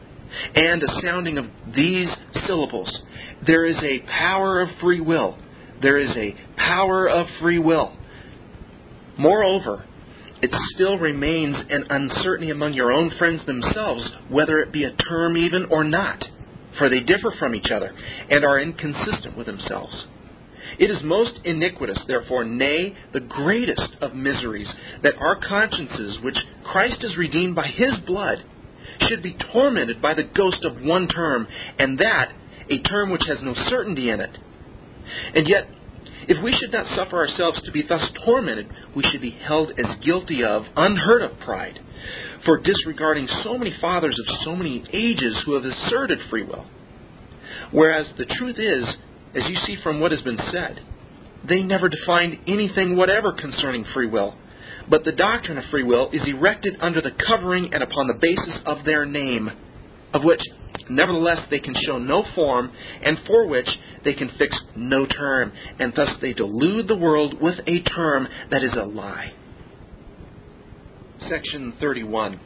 and 0.53 0.83
a 0.83 1.01
sounding 1.01 1.37
of 1.37 1.45
these 1.75 2.09
syllables. 2.45 2.91
There 3.45 3.65
is 3.65 3.77
a 3.77 3.99
power 3.99 4.61
of 4.61 4.69
free 4.81 4.99
will. 4.99 5.37
There 5.81 5.97
is 5.97 6.15
a 6.15 6.35
power 6.57 7.07
of 7.07 7.27
free 7.41 7.59
will. 7.59 7.95
Moreover, 9.17 9.85
it 10.45 10.53
still 10.75 10.99
remains 10.99 11.55
an 11.71 11.85
uncertainty 11.89 12.51
among 12.51 12.73
your 12.73 12.91
own 12.91 13.09
friends 13.17 13.43
themselves 13.47 14.07
whether 14.29 14.59
it 14.59 14.71
be 14.71 14.83
a 14.83 14.95
term 14.95 15.35
even 15.37 15.65
or 15.71 15.83
not, 15.83 16.23
for 16.77 16.87
they 16.87 16.99
differ 16.99 17.33
from 17.39 17.55
each 17.55 17.71
other 17.75 17.91
and 18.29 18.45
are 18.45 18.59
inconsistent 18.59 19.35
with 19.35 19.47
themselves. 19.47 20.05
It 20.77 20.91
is 20.91 21.01
most 21.03 21.39
iniquitous, 21.45 21.97
therefore, 22.07 22.43
nay, 22.45 22.95
the 23.11 23.21
greatest 23.21 23.95
of 24.01 24.13
miseries, 24.13 24.67
that 25.01 25.15
our 25.17 25.39
consciences, 25.39 26.19
which 26.21 26.37
Christ 26.63 27.01
has 27.01 27.17
redeemed 27.17 27.55
by 27.55 27.67
his 27.67 27.97
blood, 28.05 28.43
should 29.07 29.23
be 29.23 29.35
tormented 29.51 29.99
by 29.99 30.13
the 30.13 30.29
ghost 30.35 30.63
of 30.63 30.79
one 30.79 31.07
term, 31.07 31.47
and 31.79 31.97
that 31.97 32.31
a 32.69 32.83
term 32.83 33.09
which 33.09 33.23
has 33.27 33.39
no 33.41 33.55
certainty 33.67 34.11
in 34.11 34.19
it. 34.19 34.37
And 35.33 35.47
yet, 35.47 35.67
if 36.27 36.43
we 36.43 36.53
should 36.53 36.71
not 36.71 36.95
suffer 36.95 37.17
ourselves 37.17 37.61
to 37.63 37.71
be 37.71 37.83
thus 37.87 38.01
tormented, 38.25 38.67
we 38.95 39.03
should 39.03 39.21
be 39.21 39.31
held 39.31 39.71
as 39.71 40.03
guilty 40.03 40.43
of 40.43 40.63
unheard 40.75 41.21
of 41.21 41.39
pride, 41.39 41.79
for 42.45 42.59
disregarding 42.59 43.27
so 43.43 43.57
many 43.57 43.75
fathers 43.79 44.17
of 44.19 44.35
so 44.43 44.55
many 44.55 44.83
ages 44.91 45.35
who 45.45 45.53
have 45.53 45.65
asserted 45.65 46.19
free 46.29 46.43
will. 46.43 46.65
Whereas 47.71 48.07
the 48.17 48.25
truth 48.25 48.57
is, 48.59 48.85
as 49.35 49.43
you 49.49 49.57
see 49.65 49.77
from 49.83 49.99
what 49.99 50.11
has 50.11 50.21
been 50.21 50.39
said, 50.51 50.79
they 51.47 51.61
never 51.61 51.89
defined 51.89 52.39
anything 52.47 52.95
whatever 52.95 53.33
concerning 53.33 53.85
free 53.93 54.07
will. 54.07 54.35
But 54.89 55.03
the 55.03 55.11
doctrine 55.11 55.57
of 55.57 55.65
free 55.65 55.83
will 55.83 56.09
is 56.11 56.21
erected 56.25 56.77
under 56.79 57.01
the 57.01 57.11
covering 57.27 57.73
and 57.73 57.81
upon 57.81 58.07
the 58.07 58.19
basis 58.19 58.61
of 58.65 58.85
their 58.85 59.05
name, 59.05 59.49
of 60.13 60.23
which 60.23 60.41
Nevertheless, 60.89 61.39
they 61.49 61.59
can 61.59 61.75
show 61.85 61.97
no 61.97 62.23
form, 62.35 62.71
and 63.03 63.17
for 63.25 63.47
which 63.47 63.69
they 64.03 64.13
can 64.13 64.29
fix 64.37 64.55
no 64.75 65.05
term, 65.05 65.51
and 65.79 65.93
thus 65.95 66.09
they 66.21 66.33
delude 66.33 66.87
the 66.87 66.95
world 66.95 67.41
with 67.41 67.59
a 67.67 67.81
term 67.81 68.27
that 68.51 68.63
is 68.63 68.73
a 68.73 68.85
lie. 68.85 69.33
Section 71.29 71.73
31. 71.79 72.39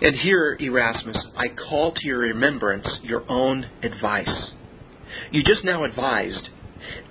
And 0.00 0.16
here, 0.16 0.56
Erasmus, 0.58 1.18
I 1.36 1.48
call 1.48 1.92
to 1.92 2.06
your 2.06 2.20
remembrance 2.20 2.86
your 3.02 3.30
own 3.30 3.66
advice. 3.82 4.52
You 5.30 5.42
just 5.42 5.64
now 5.64 5.84
advised 5.84 6.48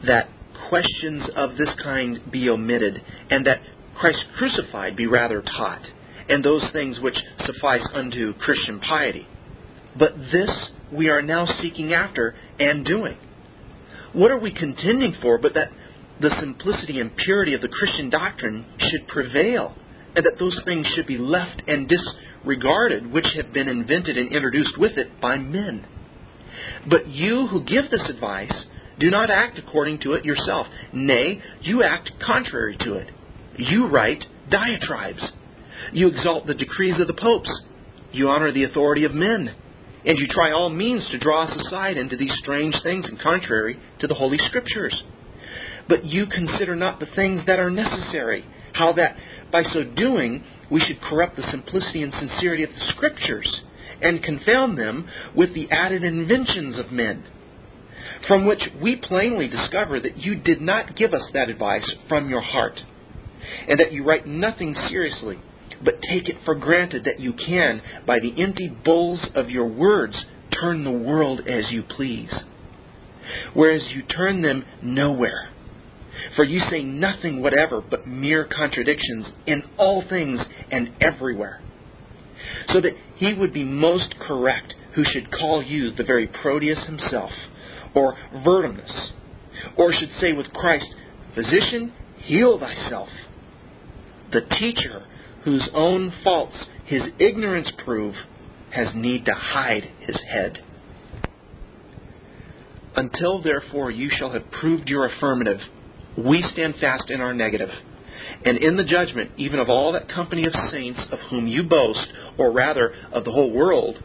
that 0.07 0.29
questions 0.69 1.23
of 1.35 1.57
this 1.57 1.69
kind 1.83 2.19
be 2.31 2.49
omitted, 2.49 3.01
and 3.29 3.45
that 3.45 3.61
Christ 3.95 4.23
crucified 4.37 4.95
be 4.95 5.05
rather 5.05 5.41
taught, 5.41 5.81
and 6.27 6.43
those 6.43 6.63
things 6.73 6.99
which 6.99 7.17
suffice 7.45 7.85
unto 7.93 8.33
Christian 8.33 8.79
piety. 8.79 9.27
But 9.99 10.15
this 10.31 10.49
we 10.91 11.09
are 11.09 11.21
now 11.21 11.45
seeking 11.61 11.93
after 11.93 12.33
and 12.57 12.85
doing. 12.85 13.17
What 14.13 14.31
are 14.31 14.39
we 14.39 14.51
contending 14.51 15.15
for 15.21 15.37
but 15.37 15.53
that 15.53 15.71
the 16.21 16.31
simplicity 16.39 16.99
and 16.99 17.15
purity 17.15 17.53
of 17.53 17.61
the 17.61 17.67
Christian 17.67 18.09
doctrine 18.09 18.65
should 18.77 19.07
prevail, 19.07 19.75
and 20.15 20.25
that 20.25 20.39
those 20.39 20.59
things 20.65 20.87
should 20.95 21.05
be 21.05 21.17
left 21.17 21.61
and 21.67 21.87
disregarded 21.87 23.11
which 23.11 23.27
have 23.35 23.53
been 23.53 23.67
invented 23.67 24.17
and 24.17 24.31
introduced 24.31 24.77
with 24.77 24.97
it 24.97 25.21
by 25.21 25.37
men? 25.37 25.85
But 26.89 27.07
you 27.07 27.47
who 27.47 27.63
give 27.63 27.91
this 27.91 28.09
advice 28.09 28.51
do 28.99 29.09
not 29.09 29.29
act 29.29 29.57
according 29.59 29.99
to 29.99 30.13
it 30.13 30.25
yourself. 30.25 30.67
Nay, 30.91 31.41
you 31.61 31.83
act 31.83 32.11
contrary 32.25 32.77
to 32.81 32.95
it. 32.95 33.09
You 33.57 33.87
write 33.87 34.25
diatribes. 34.49 35.25
You 35.93 36.07
exalt 36.07 36.47
the 36.47 36.53
decrees 36.53 36.99
of 36.99 37.07
the 37.07 37.13
popes. 37.13 37.49
You 38.11 38.29
honor 38.29 38.51
the 38.51 38.63
authority 38.63 39.05
of 39.05 39.13
men 39.13 39.55
and 40.05 40.17
you 40.17 40.27
try 40.27 40.51
all 40.51 40.69
means 40.69 41.03
to 41.09 41.17
draw 41.17 41.43
us 41.43 41.65
aside 41.65 41.97
into 41.97 42.15
these 42.17 42.31
strange 42.41 42.75
things 42.83 43.05
and 43.05 43.19
contrary 43.19 43.79
to 43.99 44.07
the 44.07 44.15
Holy 44.15 44.37
Scriptures. 44.47 45.03
But 45.87 46.05
you 46.05 46.27
consider 46.27 46.75
not 46.75 46.99
the 46.99 47.07
things 47.15 47.41
that 47.47 47.59
are 47.59 47.71
necessary, 47.71 48.45
how 48.73 48.93
that 48.93 49.17
by 49.51 49.63
so 49.63 49.83
doing 49.83 50.43
we 50.69 50.79
should 50.81 51.01
corrupt 51.01 51.35
the 51.35 51.49
simplicity 51.49 52.03
and 52.03 52.13
sincerity 52.13 52.63
of 52.63 52.69
the 52.69 52.93
Scriptures, 52.95 53.49
and 54.01 54.23
confound 54.23 54.77
them 54.77 55.07
with 55.35 55.53
the 55.53 55.69
added 55.71 56.03
inventions 56.03 56.77
of 56.79 56.91
men. 56.91 57.25
from 58.27 58.45
which 58.45 58.61
we 58.81 58.95
plainly 58.95 59.47
discover 59.47 59.99
that 59.99 60.17
you 60.17 60.35
did 60.35 60.61
not 60.61 60.95
give 60.95 61.13
us 61.13 61.23
that 61.33 61.49
advice 61.49 61.85
from 62.07 62.29
your 62.29 62.41
heart, 62.41 62.79
and 63.67 63.79
that 63.79 63.91
you 63.91 64.03
write 64.03 64.27
nothing 64.27 64.75
seriously, 64.89 65.39
but 65.83 66.01
take 66.01 66.27
it 66.27 66.37
for 66.45 66.55
granted 66.55 67.05
that 67.05 67.19
you 67.19 67.33
can, 67.33 67.81
by 68.05 68.19
the 68.19 68.41
empty 68.41 68.69
bowls 68.83 69.25
of 69.35 69.49
your 69.49 69.67
words, 69.67 70.15
turn 70.59 70.83
the 70.83 70.91
world 70.91 71.41
as 71.47 71.65
you 71.71 71.83
please. 71.83 72.33
Whereas 73.53 73.81
you 73.89 74.03
turn 74.03 74.41
them 74.41 74.65
nowhere. 74.81 75.49
For 76.35 76.43
you 76.43 76.61
say 76.69 76.83
nothing 76.83 77.41
whatever 77.41 77.81
but 77.81 78.07
mere 78.07 78.45
contradictions 78.45 79.27
in 79.45 79.63
all 79.77 80.03
things 80.07 80.39
and 80.71 80.89
everywhere. 80.99 81.61
So 82.69 82.81
that 82.81 82.93
he 83.15 83.33
would 83.33 83.53
be 83.53 83.63
most 83.63 84.15
correct 84.19 84.73
who 84.95 85.03
should 85.03 85.31
call 85.31 85.63
you 85.63 85.91
the 85.91 86.03
very 86.03 86.27
Proteus 86.27 86.85
himself 86.85 87.31
or 87.93 88.17
Vertumnus, 88.45 89.11
or 89.77 89.93
should 89.93 90.11
say 90.19 90.33
with 90.33 90.51
Christ, 90.53 90.85
Physician, 91.35 91.93
heal 92.17 92.59
thyself. 92.59 93.09
The 94.31 94.41
teacher, 94.41 95.05
whose 95.43 95.67
own 95.73 96.13
faults 96.23 96.55
his 96.85 97.03
ignorance 97.19 97.69
prove, 97.85 98.15
has 98.71 98.87
need 98.95 99.25
to 99.25 99.33
hide 99.33 99.83
his 99.99 100.17
head. 100.31 100.59
Until 102.95 103.41
therefore 103.41 103.91
you 103.91 104.09
shall 104.17 104.31
have 104.31 104.49
proved 104.51 104.89
your 104.89 105.05
affirmative, 105.05 105.59
we 106.17 106.43
stand 106.53 106.75
fast 106.81 107.09
in 107.09 107.21
our 107.21 107.33
negative. 107.33 107.69
And 108.43 108.57
in 108.57 108.75
the 108.75 108.83
judgment, 108.83 109.31
even 109.37 109.59
of 109.59 109.69
all 109.69 109.93
that 109.93 110.09
company 110.09 110.45
of 110.45 110.53
saints 110.71 110.99
of 111.11 111.19
whom 111.29 111.47
you 111.47 111.63
boast, 111.63 112.07
or 112.37 112.51
rather 112.51 112.93
of 113.11 113.23
the 113.23 113.31
whole 113.31 113.51
world, 113.51 113.97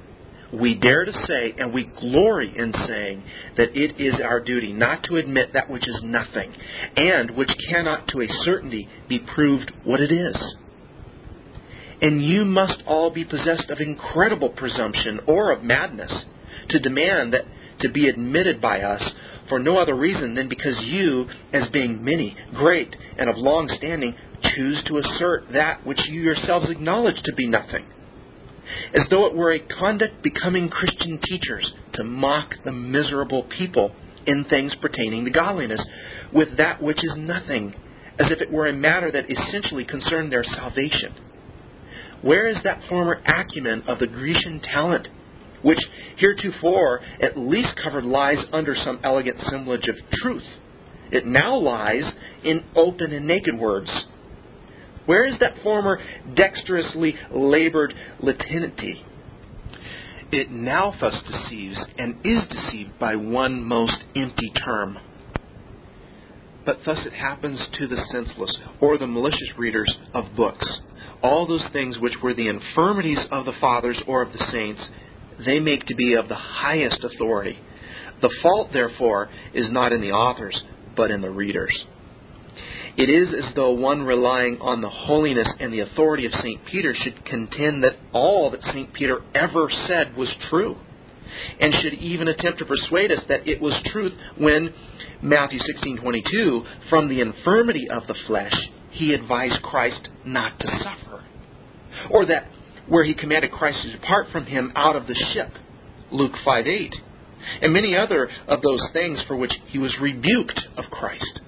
we 0.53 0.75
dare 0.75 1.05
to 1.05 1.13
say, 1.27 1.55
and 1.59 1.73
we 1.73 1.85
glory 2.01 2.53
in 2.57 2.73
saying, 2.87 3.25
that 3.57 3.77
it 3.77 4.01
is 4.01 4.21
our 4.23 4.41
duty 4.41 4.73
not 4.73 5.03
to 5.05 5.17
admit 5.17 5.53
that 5.55 5.69
which 5.71 5.89
is 5.89 6.01
nothing, 6.05 6.53
and 6.97 7.33
which 7.33 7.51
cannot 7.69 8.07
to 8.09 8.21
a 8.21 8.29
certainty 8.45 8.89
be 9.09 9.19
proved 9.35 9.73
what 9.85 10.01
it 10.01 10.13
is. 10.13 10.37
And 12.05 12.23
you 12.23 12.45
must 12.45 12.83
all 12.87 13.09
be 13.09 13.25
possessed 13.25 13.71
of 13.71 13.81
incredible 13.81 14.51
presumption 14.51 15.21
or 15.27 15.53
of 15.53 15.63
madness 15.63 16.13
to 16.69 16.79
demand 16.79 17.33
that 17.33 17.47
to 17.81 17.89
be 17.89 18.09
admitted 18.09 18.61
by 18.61 18.83
us 18.83 19.03
for 19.49 19.59
no 19.59 19.79
other 19.79 19.95
reason 19.95 20.35
than 20.35 20.51
because 20.51 20.77
you, 20.83 21.27
as 21.55 21.67
being 21.73 22.05
many, 22.05 22.37
great, 22.55 22.95
and 23.17 23.31
of 23.31 23.39
long 23.39 23.75
standing, 23.79 24.15
choose 24.55 24.83
to 24.85 24.99
assert 24.99 25.47
that 25.55 25.87
which 25.87 26.01
you 26.07 26.21
yourselves 26.21 26.69
acknowledge 26.69 27.23
to 27.23 27.33
be 27.33 27.47
nothing 27.47 27.87
as 28.95 29.07
though 29.11 29.27
it 29.27 29.35
were 29.35 29.53
a 29.53 29.61
conduct 29.61 30.23
becoming 30.23 30.69
Christian 30.69 31.19
teachers 31.25 31.73
to 31.95 32.05
mock 32.05 32.55
the 32.65 32.73
miserable 32.73 33.45
people 33.57 33.95
in 34.27 34.45
things 34.45 34.75
pertaining 34.81 35.25
to 35.25 35.31
godliness 35.31 35.81
with 36.33 36.57
that 36.57 36.83
which 36.83 37.03
is 37.03 37.13
nothing, 37.17 37.75
as 38.19 38.31
if 38.31 38.41
it 38.41 38.51
were 38.53 38.67
a 38.67 38.73
matter 38.73 39.11
that 39.11 39.31
essentially 39.31 39.85
concerned 39.85 40.33
their 40.33 40.45
salvation. 40.45 41.15
Where 42.25 42.49
is 42.49 42.57
that 42.65 42.81
former 42.89 43.21
acumen 43.27 43.83
of 43.87 43.99
the 43.99 44.07
Grecian 44.07 44.61
talent, 44.61 45.09
which 45.63 45.81
heretofore 46.17 47.01
at 47.21 47.39
least 47.39 47.77
covered 47.83 48.05
lies 48.05 48.39
under 48.53 48.75
some 48.75 49.01
elegant 49.05 49.37
semblance 49.51 49.87
of 49.89 49.97
truth? 50.23 50.45
It 51.11 51.27
now 51.27 51.59
lies 51.59 52.05
in 52.43 52.65
open 52.75 53.13
and 53.13 53.27
naked 53.27 53.59
words 53.59 53.91
where 55.07 55.25
is 55.25 55.39
that 55.41 55.63
former 55.63 56.01
dexterously 56.35 57.15
labored 57.31 57.95
latinity? 58.21 59.05
It 60.33 60.51
now 60.51 60.95
thus 60.99 61.15
deceives 61.31 61.79
and 61.99 62.17
is 62.25 62.43
deceived 62.49 62.99
by 62.99 63.17
one 63.17 63.63
most 63.63 64.03
empty 64.17 64.51
term. 64.65 64.99
But 66.65 66.79
thus 66.85 66.99
it 67.05 67.13
happens 67.13 67.61
to 67.79 67.87
the 67.87 68.03
senseless 68.11 68.51
or 68.81 68.99
the 68.99 69.07
malicious 69.07 69.59
readers 69.59 69.93
of 70.15 70.35
books. 70.37 70.67
All 71.23 71.47
those 71.47 71.65
things 71.73 71.99
which 71.99 72.15
were 72.23 72.35
the 72.35 72.49
infirmities 72.49 73.19
of 73.31 73.45
the 73.45 73.53
fathers 73.61 74.01
or 74.07 74.23
of 74.23 74.33
the 74.33 74.47
saints, 74.51 74.81
they 75.45 75.59
make 75.61 75.87
to 75.87 75.95
be 75.95 76.15
of 76.15 76.29
the 76.29 76.35
highest 76.35 77.05
authority. 77.05 77.59
The 78.23 78.35
fault, 78.43 78.71
therefore, 78.73 79.31
is 79.53 79.71
not 79.71 79.93
in 79.93 80.01
the 80.01 80.13
authors, 80.13 80.59
but 80.97 81.11
in 81.11 81.21
the 81.21 81.31
readers. 81.31 81.75
It 82.97 83.11
is 83.11 83.29
as 83.45 83.55
though 83.57 83.73
one 83.73 84.03
relying 84.03 84.59
on 84.61 84.81
the 84.81 84.89
holiness 84.89 85.49
and 85.59 85.73
the 85.73 85.81
authority 85.81 86.27
of 86.27 86.33
St. 86.33 86.65
Peter 86.67 86.95
should 86.95 87.25
contend 87.25 87.83
that 87.83 87.97
all 88.13 88.51
that 88.51 88.63
St. 88.63 88.93
Peter 88.93 89.21
ever 89.35 89.69
said 89.89 90.17
was 90.17 90.29
true, 90.49 90.77
and 91.61 91.75
should 91.83 91.95
even 91.95 92.29
attempt 92.29 92.59
to 92.59 92.65
persuade 92.65 93.13
us 93.13 93.21
that 93.29 93.47
it 93.47 93.61
was 93.61 93.75
truth 93.93 94.13
when 94.37 94.73
Matthew 95.23 95.59
16:22 95.61 96.67
from 96.89 97.09
the 97.09 97.21
infirmity 97.21 97.89
of 97.89 98.07
the 98.07 98.15
flesh 98.27 98.55
he 98.91 99.15
advised 99.15 99.61
Christ 99.63 100.09
not 100.25 100.59
to 100.61 100.69
suffer, 100.79 101.25
or 102.11 102.27
that 102.27 102.47
where 102.87 103.05
he 103.05 103.15
commanded 103.15 103.51
Christ 103.51 103.83
to 103.83 103.93
depart 103.93 104.29
from 104.31 104.47
him 104.47 104.73
out 104.77 104.97
of 104.97 105.07
the 105.07 105.15
ship, 105.33 105.51
Luke 106.11 106.37
5:8, 106.45 106.95
and 107.63 107.73
many 107.73 107.97
other 107.97 108.31
of 108.47 108.63
those 108.63 108.81
things 108.93 109.21
for 109.23 109.37
which 109.37 109.53
he 109.67 109.79
was 109.79 109.99
rebuked 110.01 110.61
of 110.77 110.91
Christ. 110.91 111.41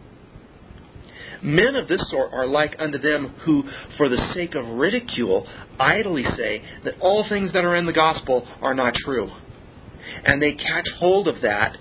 Men 1.42 1.76
of 1.76 1.86
this 1.86 2.00
sort 2.10 2.32
are 2.32 2.46
like 2.46 2.76
unto 2.78 2.98
them 2.98 3.34
who, 3.44 3.64
for 3.96 4.08
the 4.08 4.32
sake 4.34 4.54
of 4.54 4.66
ridicule, 4.66 5.46
idly 5.78 6.24
say 6.36 6.62
that 6.84 6.98
all 7.00 7.24
things 7.28 7.52
that 7.52 7.64
are 7.64 7.76
in 7.76 7.86
the 7.86 7.92
gospel 7.92 8.46
are 8.62 8.74
not 8.74 8.94
true. 8.94 9.30
And 10.24 10.40
they 10.40 10.52
catch 10.52 10.86
hold 10.98 11.28
of 11.28 11.40
that, 11.42 11.76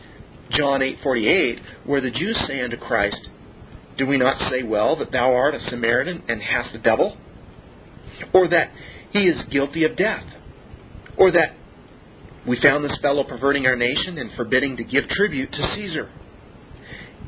John 0.52 0.82
8:48, 0.82 1.60
where 1.86 2.02
the 2.02 2.12
Jews 2.12 2.38
say 2.48 2.62
unto 2.62 2.78
Christ, 2.78 3.30
Do 3.98 4.06
we 4.06 4.18
not 4.18 4.52
say 4.52 4.64
well 4.64 4.96
that 4.98 5.12
thou 5.12 5.34
art 5.34 5.56
a 5.56 5.62
Samaritan 5.70 6.24
and 6.28 6.42
hast 6.42 6.76
a 6.76 6.80
devil? 6.80 7.18
Or 8.34 8.48
that 8.50 8.72
he 9.12 9.28
is 9.28 9.42
guilty 9.50 9.84
of 9.86 9.96
death? 9.96 10.26
Or 11.18 11.32
that 11.32 11.54
we 12.46 12.58
found 12.58 12.84
this 12.84 12.98
fellow 13.02 13.24
perverting 13.24 13.66
our 13.66 13.76
nation 13.76 14.18
and 14.18 14.32
forbidding 14.34 14.78
to 14.78 14.84
give 14.84 15.08
tribute 15.08 15.52
to 15.52 15.76
Caesar? 15.76 16.10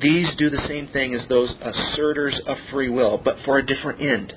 These 0.01 0.35
do 0.37 0.49
the 0.49 0.61
same 0.67 0.87
thing 0.87 1.15
as 1.15 1.27
those 1.27 1.53
asserters 1.61 2.39
of 2.45 2.57
free 2.71 2.89
will, 2.89 3.17
but 3.17 3.37
for 3.45 3.57
a 3.57 3.65
different 3.65 4.01
end, 4.01 4.33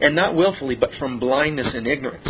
and 0.00 0.14
not 0.14 0.34
willfully, 0.34 0.74
but 0.74 0.90
from 0.98 1.18
blindness 1.18 1.74
and 1.74 1.86
ignorance. 1.86 2.28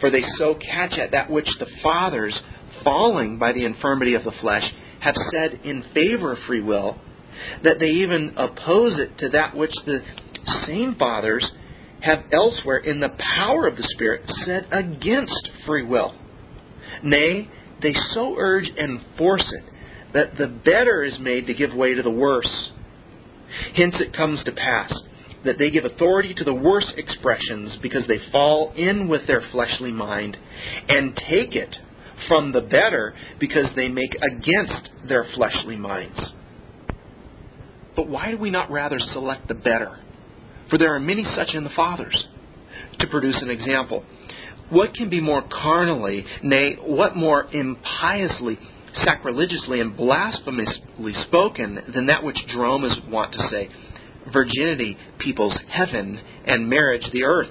For 0.00 0.10
they 0.10 0.24
so 0.36 0.54
catch 0.54 0.94
at 0.94 1.12
that 1.12 1.30
which 1.30 1.48
the 1.60 1.66
fathers, 1.82 2.36
falling 2.84 3.38
by 3.38 3.52
the 3.52 3.64
infirmity 3.64 4.14
of 4.14 4.24
the 4.24 4.32
flesh, 4.40 4.64
have 5.00 5.14
said 5.32 5.60
in 5.64 5.84
favor 5.94 6.32
of 6.32 6.38
free 6.46 6.62
will, 6.62 6.96
that 7.64 7.78
they 7.78 7.88
even 7.88 8.34
oppose 8.36 8.98
it 8.98 9.18
to 9.18 9.28
that 9.30 9.56
which 9.56 9.72
the 9.86 10.00
same 10.66 10.94
fathers 10.96 11.48
have 12.00 12.24
elsewhere 12.32 12.78
in 12.78 13.00
the 13.00 13.10
power 13.36 13.66
of 13.66 13.76
the 13.76 13.88
Spirit 13.94 14.28
said 14.44 14.66
against 14.72 15.48
free 15.66 15.84
will. 15.84 16.14
Nay, 17.02 17.48
they 17.80 17.94
so 18.12 18.36
urge 18.38 18.68
and 18.76 19.00
force 19.16 19.44
it 19.52 19.64
that 20.12 20.36
the 20.36 20.46
better 20.46 21.02
is 21.02 21.18
made 21.20 21.46
to 21.46 21.54
give 21.54 21.72
way 21.72 21.94
to 21.94 22.02
the 22.02 22.10
worse. 22.10 22.70
Hence 23.74 23.94
it 23.98 24.14
comes 24.14 24.42
to 24.44 24.52
pass 24.52 24.92
that 25.44 25.58
they 25.58 25.70
give 25.70 25.84
authority 25.84 26.34
to 26.34 26.44
the 26.44 26.54
worse 26.54 26.86
expressions 26.96 27.76
because 27.82 28.06
they 28.06 28.20
fall 28.30 28.72
in 28.76 29.08
with 29.08 29.26
their 29.26 29.42
fleshly 29.50 29.90
mind 29.90 30.36
and 30.88 31.16
take 31.28 31.54
it 31.54 31.74
from 32.28 32.52
the 32.52 32.60
better 32.60 33.14
because 33.38 33.66
they 33.76 33.88
make 33.88 34.14
against 34.14 34.88
their 35.08 35.26
fleshly 35.34 35.76
minds. 35.76 36.18
But 37.94 38.08
why 38.08 38.30
do 38.30 38.38
we 38.38 38.50
not 38.50 38.70
rather 38.70 38.98
select 39.12 39.48
the 39.48 39.54
better? 39.54 39.98
For 40.70 40.78
there 40.78 40.94
are 40.94 41.00
many 41.00 41.24
such 41.36 41.54
in 41.54 41.64
the 41.64 41.70
fathers. 41.70 42.16
To 43.00 43.06
produce 43.06 43.36
an 43.40 43.50
example, 43.50 44.04
what 44.70 44.94
can 44.94 45.10
be 45.10 45.20
more 45.20 45.42
carnally, 45.42 46.24
nay, 46.42 46.76
what 46.80 47.16
more 47.16 47.44
impiously 47.52 48.58
sacrilegiously 49.04 49.80
and 49.80 49.96
blasphemously 49.96 51.14
spoken 51.26 51.78
than 51.94 52.06
that 52.06 52.22
which 52.22 52.36
Jerome 52.48 52.84
is 52.84 52.92
wont 53.08 53.32
to 53.32 53.48
say 53.50 53.68
virginity 54.32 54.96
peoples 55.18 55.54
heaven 55.68 56.20
and 56.46 56.68
marriage 56.68 57.04
the 57.12 57.24
earth, 57.24 57.50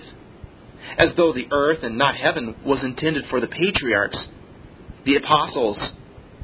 as 0.98 1.10
though 1.18 1.34
the 1.34 1.48
earth 1.52 1.80
and 1.84 1.98
not 1.98 2.16
heaven 2.16 2.56
was 2.66 2.84
intended 2.84 3.26
for 3.30 3.40
the 3.40 3.48
patriarchs, 3.48 4.18
the 5.06 5.16
apostles, 5.16 5.78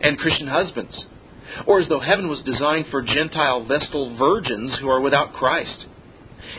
and 0.02 0.18
Christian 0.18 0.48
husbands, 0.48 0.96
or 1.66 1.80
as 1.80 1.90
though 1.90 2.00
heaven 2.00 2.28
was 2.28 2.44
designed 2.44 2.86
for 2.92 3.02
Gentile 3.02 3.66
vestal 3.66 4.18
virgins 4.18 4.74
who 4.80 4.90
are 4.90 5.02
without 5.02 5.34
Christ. 5.34 5.86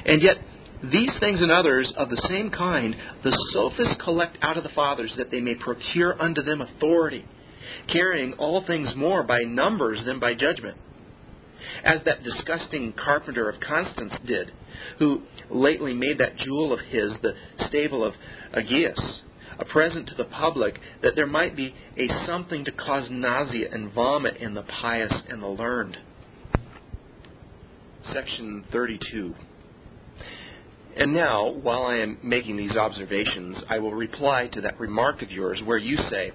And 0.05 0.23
yet, 0.23 0.37
these 0.83 1.11
things 1.21 1.41
and 1.41 1.51
others 1.51 1.93
of 1.97 2.09
the 2.09 2.23
same 2.29 2.51
kind 2.51 2.95
the 3.25 3.37
sophists 3.53 4.03
collect 4.03 4.39
out 4.43 4.57
of 4.57 4.63
the 4.63 4.71
fathers 4.71 5.13
that 5.17 5.31
they 5.31 5.41
may 5.41 5.55
procure 5.55 6.21
unto 6.21 6.43
them 6.43 6.61
authority 6.61 7.25
carrying 7.93 8.35
all 8.35 8.65
things 8.67 8.89
more 8.97 9.23
by 9.23 9.41
numbers 9.41 10.01
than 10.05 10.19
by 10.19 10.35
judgment. 10.35 10.77
As 11.85 12.01
that 12.05 12.25
disgusting 12.25 12.93
carpenter 12.93 13.49
of 13.49 13.61
Constance 13.61 14.13
did, 14.27 14.51
who 14.99 15.23
lately 15.51 15.93
made 15.93 16.19
that 16.19 16.37
jewel 16.37 16.73
of 16.73 16.81
his 16.81 17.13
the 17.23 17.35
stable 17.69 18.05
of 18.05 18.15
Augeas, 18.55 18.99
a 19.59 19.65
present 19.65 20.09
to 20.09 20.15
the 20.15 20.25
public, 20.25 20.79
that 21.03 21.15
there 21.17 21.27
might 21.27 21.57
be 21.57 21.75
a 21.97 22.09
something 22.27 22.65
to 22.65 22.73
cause 22.73 23.09
nausea 23.11 23.69
and 23.73 23.93
vomit 23.93 24.37
in 24.37 24.55
the 24.55 24.63
pious 24.63 25.13
and 25.29 25.43
the 25.43 25.49
learned. 25.49 25.97
Section 28.13 28.65
32. 28.73 29.35
And 30.97 31.15
now, 31.15 31.51
while 31.51 31.85
I 31.85 31.97
am 31.97 32.19
making 32.23 32.57
these 32.57 32.77
observations, 32.77 33.57
I 33.69 33.79
will 33.79 33.95
reply 33.95 34.49
to 34.53 34.61
that 34.63 34.81
remark 34.81 35.23
of 35.23 35.31
yours 35.31 35.61
where 35.65 35.79
you 35.79 35.97
say 36.11 36.33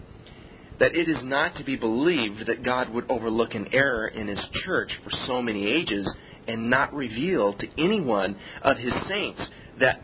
that 0.80 0.96
it 0.96 1.10
is 1.10 1.18
not 1.24 1.56
to 1.58 1.64
be 1.64 1.76
believed 1.76 2.48
that 2.48 2.64
God 2.64 2.90
would 2.90 3.10
overlook 3.10 3.56
an 3.56 3.68
error 3.74 4.08
in 4.08 4.28
His 4.28 4.40
church 4.66 4.92
for 5.04 5.12
so 5.28 5.42
many 5.42 5.68
ages 5.68 6.08
and 6.48 6.70
not 6.70 6.94
reveal 6.94 7.54
to 7.54 7.68
anyone 7.78 8.38
of 8.62 8.78
His 8.78 8.94
saints 9.08 9.42
that 9.80 10.02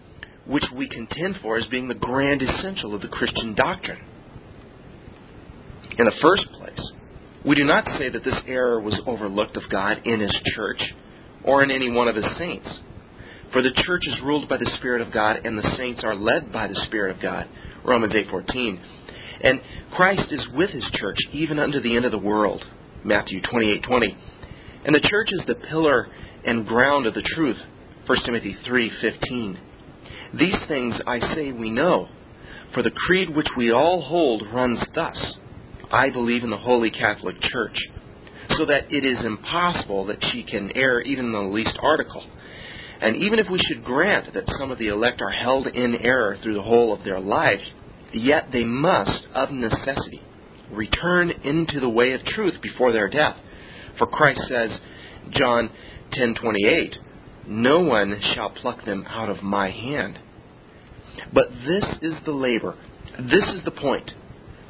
which 0.50 0.66
we 0.76 0.90
contend 0.90 1.38
for 1.42 1.58
as 1.58 1.66
being 1.68 1.88
the 1.88 1.94
grand 1.94 2.42
essential 2.42 2.96
of 2.96 3.02
the 3.02 3.08
Christian 3.08 3.54
doctrine. 3.54 4.00
In 5.98 6.06
the 6.06 6.16
first 6.22 6.52
place, 6.58 6.92
we 7.46 7.56
do 7.56 7.64
not 7.64 7.86
say 8.00 8.10
that 8.10 8.24
this 8.24 8.36
error 8.48 8.82
was 8.82 8.96
overlooked 9.06 9.58
of 9.58 9.70
God 9.70 10.02
in 10.06 10.20
His 10.20 10.36
church 10.56 10.82
or 11.44 11.62
in 11.64 11.70
any 11.70 11.90
one 11.90 12.08
of 12.08 12.16
His 12.16 12.26
saints. 12.38 12.68
For 13.54 13.62
the 13.62 13.72
church 13.86 14.02
is 14.08 14.22
ruled 14.24 14.50
by 14.50 14.58
the 14.58 14.72
Spirit 14.78 15.02
of 15.02 15.14
God, 15.14 15.46
and 15.46 15.58
the 15.58 15.76
saints 15.78 16.02
are 16.04 16.16
led 16.16 16.52
by 16.52 16.68
the 16.68 16.82
Spirit 16.88 17.16
of 17.16 17.22
God. 17.22 17.48
Romans 17.84 18.14
8:14. 18.14 18.80
And 19.42 19.62
Christ 19.92 20.32
is 20.32 20.48
with 20.54 20.72
His 20.72 20.84
church 20.96 21.18
even 21.32 21.60
unto 21.60 21.80
the 21.80 21.96
end 21.96 22.06
of 22.06 22.12
the 22.12 22.18
world. 22.18 22.66
Matthew 23.04 23.42
28:20. 23.42 24.16
And 24.86 24.96
the 24.96 25.00
church 25.00 25.30
is 25.32 25.42
the 25.46 25.56
pillar 25.56 26.08
and 26.44 26.66
ground 26.66 27.06
of 27.06 27.14
the 27.14 27.22
truth. 27.36 27.60
1 28.08 28.24
Timothy 28.26 28.58
3:15. 28.66 29.58
These 30.34 30.58
things 30.68 30.96
I 31.08 31.20
say 31.34 31.52
we 31.52 31.70
know, 31.72 32.08
for 32.74 32.84
the 32.84 32.92
creed 32.92 33.36
which 33.36 33.48
we 33.58 33.72
all 33.72 34.02
hold 34.02 34.44
runs 34.54 34.80
thus: 34.94 35.18
I 35.92 36.10
believe 36.10 36.44
in 36.44 36.52
the 36.52 36.58
Holy 36.58 36.92
Catholic 36.92 37.42
Church, 37.42 37.78
so 38.56 38.66
that 38.66 38.92
it 38.92 39.04
is 39.04 39.26
impossible 39.26 40.06
that 40.06 40.24
she 40.32 40.44
can 40.44 40.72
err 40.76 41.02
even 41.02 41.26
in 41.26 41.32
the 41.32 41.40
least 41.40 41.78
article. 41.82 42.24
And 43.02 43.16
even 43.16 43.40
if 43.40 43.50
we 43.50 43.60
should 43.68 43.84
grant 43.84 44.34
that 44.34 44.44
some 44.60 44.72
of 44.72 44.78
the 44.78 44.90
elect 44.90 45.22
are 45.22 45.32
held 45.32 45.68
in 45.68 45.96
error 45.96 46.38
through 46.44 46.56
the 46.56 46.62
whole 46.62 46.94
of 46.94 47.04
their 47.04 47.20
life, 47.20 47.62
yet 48.12 48.50
they 48.52 48.64
must, 48.64 49.26
of 49.34 49.52
necessity, 49.52 50.22
return 50.72 51.32
into 51.44 51.80
the 51.80 51.90
way 51.90 52.12
of 52.12 52.24
truth 52.26 52.62
before 52.62 52.92
their 52.92 53.10
death. 53.10 53.38
For 53.98 54.06
Christ 54.06 54.42
says, 54.48 54.72
John 55.32 55.70
10:28, 56.14 56.98
"No 57.50 57.80
one 57.80 58.22
shall 58.34 58.52
pluck 58.52 58.86
them 58.86 59.06
out 59.10 59.28
of 59.28 59.42
my 59.42 59.72
hand." 59.72 60.20
But 61.34 61.52
this 61.66 61.84
is 62.02 62.14
the 62.24 62.32
labor. 62.32 62.76
This 63.18 63.44
is 63.48 63.64
the 63.64 63.72
point. 63.72 64.12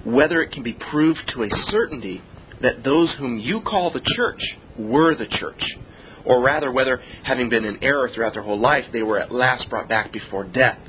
Whether 0.05 0.41
it 0.41 0.53
can 0.53 0.63
be 0.63 0.73
proved 0.73 1.19
to 1.33 1.43
a 1.43 1.49
certainty 1.69 2.21
that 2.61 2.83
those 2.83 3.11
whom 3.17 3.37
you 3.37 3.59
call 3.59 3.91
the 3.91 4.01
church 4.15 4.41
were 4.77 5.13
the 5.13 5.27
church, 5.27 5.61
or 6.23 6.41
rather 6.41 6.71
whether, 6.71 7.01
having 7.23 7.49
been 7.49 7.65
in 7.65 7.83
error 7.83 8.09
throughout 8.09 8.33
their 8.33 8.43
whole 8.43 8.59
life, 8.59 8.85
they 8.91 9.03
were 9.03 9.19
at 9.19 9.31
last 9.31 9.69
brought 9.69 9.89
back 9.89 10.13
before 10.13 10.45
death. 10.45 10.79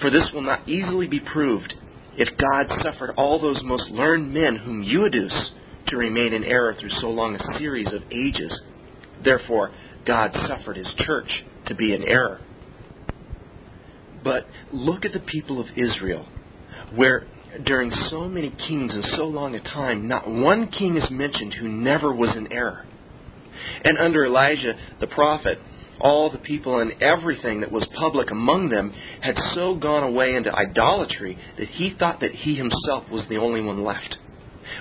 For 0.00 0.10
this 0.10 0.30
will 0.32 0.42
not 0.42 0.68
easily 0.68 1.06
be 1.06 1.20
proved 1.20 1.72
if 2.16 2.36
God 2.36 2.82
suffered 2.82 3.14
all 3.16 3.38
those 3.38 3.62
most 3.62 3.90
learned 3.90 4.34
men 4.34 4.56
whom 4.56 4.82
you 4.82 5.04
adduce 5.04 5.50
to 5.88 5.96
remain 5.96 6.32
in 6.32 6.42
error 6.42 6.74
through 6.74 6.90
so 7.00 7.10
long 7.10 7.36
a 7.36 7.58
series 7.58 7.92
of 7.92 8.02
ages. 8.10 8.52
Therefore, 9.24 9.70
God 10.06 10.30
suffered 10.46 10.76
his 10.76 10.88
church 10.98 11.44
to 11.66 11.74
be 11.74 11.94
in 11.94 12.02
error. 12.02 12.40
But 14.22 14.46
look 14.72 15.04
at 15.04 15.12
the 15.12 15.20
people 15.20 15.60
of 15.60 15.66
Israel, 15.76 16.26
where 16.94 17.26
during 17.64 17.90
so 18.10 18.28
many 18.28 18.50
kings 18.50 18.92
and 18.92 19.04
so 19.16 19.24
long 19.24 19.54
a 19.54 19.60
time, 19.60 20.08
not 20.08 20.28
one 20.28 20.68
king 20.68 20.96
is 20.96 21.10
mentioned 21.10 21.54
who 21.54 21.68
never 21.68 22.12
was 22.14 22.36
in 22.36 22.52
error. 22.52 22.84
And 23.84 23.98
under 23.98 24.24
Elijah 24.24 24.74
the 25.00 25.06
prophet, 25.06 25.58
all 26.00 26.30
the 26.30 26.38
people 26.38 26.80
and 26.80 27.02
everything 27.02 27.60
that 27.60 27.72
was 27.72 27.86
public 27.98 28.30
among 28.30 28.68
them 28.68 28.92
had 29.22 29.36
so 29.54 29.74
gone 29.76 30.02
away 30.02 30.34
into 30.34 30.54
idolatry 30.54 31.38
that 31.58 31.68
he 31.68 31.94
thought 31.98 32.20
that 32.20 32.32
he 32.32 32.54
himself 32.54 33.08
was 33.10 33.24
the 33.28 33.38
only 33.38 33.62
one 33.62 33.82
left. 33.82 34.16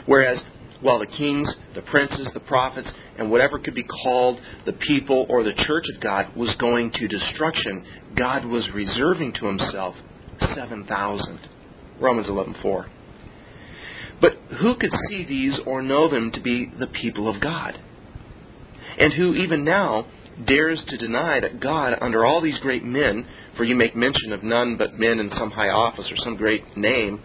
Whereas, 0.06 0.40
while 0.86 1.00
the 1.00 1.08
kings, 1.08 1.52
the 1.74 1.82
princes, 1.82 2.28
the 2.36 2.40
prophets, 2.42 2.88
and 3.18 3.32
whatever 3.32 3.58
could 3.58 3.74
be 3.74 3.84
called 4.04 4.40
the 4.66 4.74
people 4.74 5.26
or 5.30 5.44
the 5.44 5.54
church 5.66 5.84
of 5.96 6.00
God 6.00 6.36
was 6.36 6.54
going 6.60 6.92
to 6.92 7.08
destruction, 7.08 7.84
God 8.16 8.46
was 8.46 8.64
reserving 8.72 9.34
to 9.34 9.48
himself 9.48 9.96
7,000. 10.54 11.40
Romans 12.00 12.28
11:4. 12.28 12.86
But 14.22 14.34
who 14.60 14.76
could 14.76 14.94
see 15.10 15.26
these 15.26 15.60
or 15.66 15.82
know 15.82 16.08
them 16.08 16.32
to 16.32 16.40
be 16.40 16.72
the 16.78 16.88
people 16.88 17.28
of 17.28 17.42
God? 17.42 17.80
And 19.00 19.12
who 19.14 19.34
even 19.34 19.66
now 19.66 20.06
dares 20.46 20.84
to 20.88 20.98
deny 20.98 21.40
that 21.40 21.60
God, 21.60 21.98
under 22.00 22.26
all 22.26 22.42
these 22.42 22.60
great 22.60 22.84
men, 22.84 23.26
for 23.58 23.64
you 23.64 23.76
make 23.76 23.96
mention 23.96 24.34
of 24.34 24.44
none 24.44 24.76
but 24.78 25.00
men 25.00 25.20
in 25.20 25.32
some 25.32 25.52
high 25.52 25.70
office 25.70 26.06
or 26.12 26.18
some 26.18 26.36
great 26.36 26.78
name, 26.78 27.20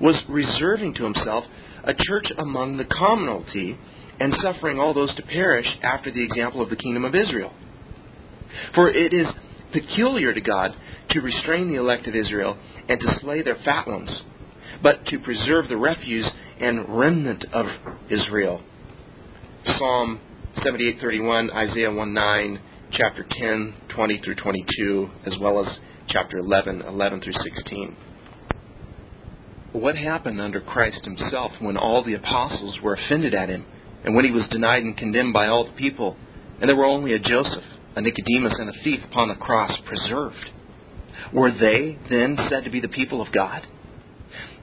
was 0.00 0.16
reserving 0.28 0.94
to 0.94 1.04
himself 1.04 1.44
a 1.84 1.94
church 1.94 2.26
among 2.38 2.76
the 2.76 2.84
commonalty 2.84 3.76
and 4.20 4.34
suffering 4.42 4.78
all 4.78 4.94
those 4.94 5.14
to 5.16 5.22
perish 5.22 5.66
after 5.82 6.10
the 6.12 6.22
example 6.22 6.62
of 6.62 6.70
the 6.70 6.76
kingdom 6.76 7.04
of 7.04 7.14
Israel. 7.14 7.52
For 8.74 8.90
it 8.90 9.12
is 9.12 9.26
peculiar 9.72 10.32
to 10.32 10.40
God 10.40 10.76
to 11.10 11.20
restrain 11.20 11.68
the 11.68 11.76
elect 11.78 12.06
of 12.06 12.14
Israel 12.14 12.56
and 12.88 13.00
to 13.00 13.18
slay 13.20 13.42
their 13.42 13.56
fat 13.64 13.88
ones, 13.88 14.10
but 14.82 15.04
to 15.06 15.18
preserve 15.18 15.68
the 15.68 15.76
refuse 15.76 16.28
and 16.60 16.88
remnant 16.88 17.44
of 17.52 17.66
Israel. 18.10 18.60
Psalm 19.78 20.20
78:31, 20.58 21.50
Isaiah 21.50 21.90
1:9, 21.90 22.58
chapter 22.92 23.24
10, 23.28 23.74
20 23.88 24.18
through 24.18 24.34
22, 24.34 25.10
as 25.26 25.38
well 25.38 25.64
as 25.64 25.78
chapter 26.08 26.38
11, 26.38 26.82
11 26.82 27.20
through 27.20 27.32
16. 27.32 27.96
What 29.72 29.96
happened 29.96 30.40
under 30.40 30.60
Christ 30.60 31.04
himself 31.04 31.52
when 31.58 31.78
all 31.78 32.04
the 32.04 32.14
apostles 32.14 32.78
were 32.82 32.94
offended 32.94 33.34
at 33.34 33.48
him, 33.48 33.64
and 34.04 34.14
when 34.14 34.24
he 34.24 34.30
was 34.30 34.46
denied 34.48 34.82
and 34.82 34.96
condemned 34.96 35.32
by 35.32 35.46
all 35.46 35.64
the 35.64 35.72
people, 35.72 36.16
and 36.60 36.68
there 36.68 36.76
were 36.76 36.84
only 36.84 37.14
a 37.14 37.18
Joseph, 37.18 37.64
a 37.96 38.02
Nicodemus, 38.02 38.54
and 38.58 38.68
a 38.68 38.84
thief 38.84 39.00
upon 39.04 39.28
the 39.28 39.34
cross 39.34 39.72
preserved? 39.86 40.50
Were 41.32 41.50
they 41.50 41.98
then 42.10 42.36
said 42.50 42.64
to 42.64 42.70
be 42.70 42.80
the 42.80 42.88
people 42.88 43.22
of 43.22 43.32
God? 43.32 43.66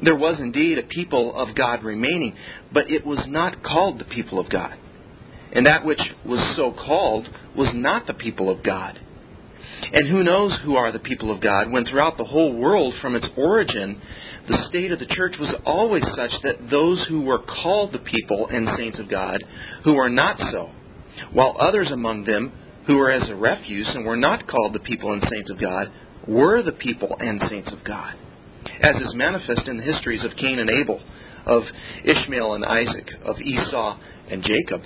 There 0.04 0.16
was 0.16 0.40
indeed 0.40 0.78
a 0.78 0.84
people 0.84 1.36
of 1.36 1.56
God 1.56 1.84
remaining, 1.84 2.36
but 2.72 2.90
it 2.90 3.06
was 3.06 3.26
not 3.28 3.64
called 3.64 4.00
the 4.00 4.06
people 4.06 4.40
of 4.40 4.50
God. 4.50 4.78
And 5.52 5.66
that 5.66 5.84
which 5.84 6.02
was 6.26 6.56
so 6.56 6.72
called 6.72 7.28
was 7.56 7.70
not 7.74 8.06
the 8.06 8.14
people 8.14 8.50
of 8.50 8.64
God. 8.64 9.00
And 9.92 10.08
who 10.08 10.24
knows 10.24 10.54
who 10.64 10.76
are 10.76 10.92
the 10.92 11.00
people 11.00 11.32
of 11.32 11.42
God 11.42 11.72
when 11.72 11.86
throughout 11.86 12.18
the 12.18 12.26
whole 12.26 12.56
world 12.56 12.94
from 13.02 13.16
its 13.16 13.26
origin, 13.38 14.02
the 14.48 14.66
state 14.70 14.92
of 14.92 15.00
the 15.00 15.06
church 15.08 15.36
was 15.40 15.54
always 15.66 16.04
such 16.16 16.32
that 16.44 16.70
those 16.70 17.04
who 17.08 17.22
were 17.22 17.40
called 17.40 17.94
the 17.94 18.00
people 18.00 18.48
and 18.48 18.70
saints 18.78 19.00
of 19.00 19.10
God, 19.10 19.44
who 19.84 19.98
are 19.98 20.10
not 20.10 20.38
so, 20.52 20.70
while 21.32 21.56
others 21.60 21.90
among 21.92 22.26
them 22.26 22.52
who 22.88 22.98
were 22.98 23.12
as 23.12 23.30
a 23.30 23.36
refuse 23.36 23.88
and 23.94 24.06
were 24.06 24.18
not 24.18 24.48
called 24.48 24.74
the 24.74 24.80
people 24.80 25.14
and 25.14 25.24
saints 25.30 25.50
of 25.50 25.60
God, 25.60 25.92
were 26.28 26.62
the 26.62 26.72
people 26.72 27.16
and 27.20 27.42
saints 27.50 27.72
of 27.72 27.84
God, 27.84 28.16
as 28.82 28.96
is 28.96 29.14
manifest 29.16 29.68
in 29.68 29.78
the 29.78 29.84
histories 29.84 30.24
of 30.24 30.36
Cain 30.36 30.60
and 30.60 30.70
Abel, 30.70 31.02
of 31.46 31.64
Ishmael 32.04 32.54
and 32.54 32.66
Isaac, 32.66 33.08
of 33.26 33.40
Esau 33.40 33.98
and 34.30 34.44
Jacob. 34.44 34.82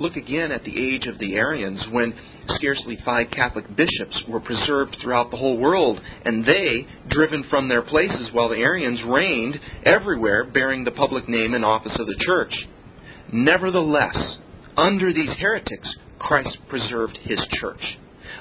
Look 0.00 0.16
again 0.16 0.50
at 0.50 0.64
the 0.64 0.76
age 0.76 1.06
of 1.06 1.18
the 1.18 1.34
Arians 1.34 1.80
when 1.92 2.14
scarcely 2.56 2.98
five 3.04 3.28
Catholic 3.30 3.64
bishops 3.76 4.20
were 4.28 4.40
preserved 4.40 4.96
throughout 5.00 5.30
the 5.30 5.36
whole 5.36 5.56
world, 5.56 6.00
and 6.24 6.44
they 6.44 6.86
driven 7.10 7.44
from 7.48 7.68
their 7.68 7.82
places 7.82 8.28
while 8.32 8.48
the 8.48 8.56
Arians 8.56 9.00
reigned 9.04 9.60
everywhere 9.84 10.44
bearing 10.44 10.82
the 10.82 10.90
public 10.90 11.28
name 11.28 11.54
and 11.54 11.64
office 11.64 11.96
of 11.96 12.06
the 12.06 12.24
church. 12.26 12.52
Nevertheless, 13.32 14.16
under 14.76 15.12
these 15.12 15.30
heretics, 15.38 15.88
Christ 16.18 16.58
preserved 16.68 17.16
his 17.22 17.38
church, 17.60 17.98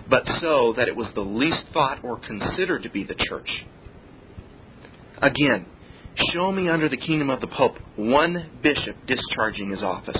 but 0.10 0.24
so 0.41 0.74
that 0.76 0.88
it 0.88 0.95
was 0.95 1.10
the 1.14 1.22
least 1.22 1.66
thought 1.72 2.04
or 2.04 2.18
considered 2.18 2.82
to 2.82 2.89
be 2.89 3.04
the 3.04 3.16
church. 3.30 3.49
Again, 5.22 5.68
show 6.34 6.51
me 6.51 6.68
under 6.68 6.89
the 6.89 6.97
kingdom 6.97 7.30
of 7.30 7.41
the 7.41 7.47
Pope 7.47 7.78
one 7.95 8.49
bishop 8.64 8.95
discharging 9.06 9.70
his 9.70 9.84
office 9.84 10.18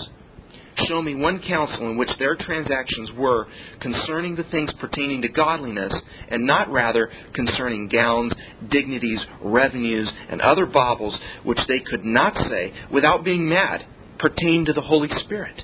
show 0.88 1.02
me 1.02 1.16
one 1.16 1.42
council 1.48 1.90
in 1.90 1.98
which 1.98 2.10
their 2.20 2.36
transactions 2.36 3.12
were 3.18 3.48
concerning 3.80 4.36
the 4.36 4.44
things 4.46 4.72
pertaining 4.80 5.22
to 5.22 5.30
godliness, 5.30 5.94
and 6.30 6.46
not 6.46 6.72
rather 6.72 7.10
concerning 7.34 7.88
gowns, 7.88 8.34
dignities, 8.70 9.20
revenues, 9.42 10.10
and 10.30 10.42
other 10.42 10.66
baubles 10.66 11.18
which 11.44 11.60
they 11.68 11.80
could 11.80 12.06
not 12.06 12.34
say, 12.50 12.74
without 12.92 13.24
being 13.24 13.48
mad, 13.48 13.86
pertain 14.20 14.66
to 14.66 14.74
the 14.74 14.82
Holy 14.82 15.10
Spirit. 15.26 15.62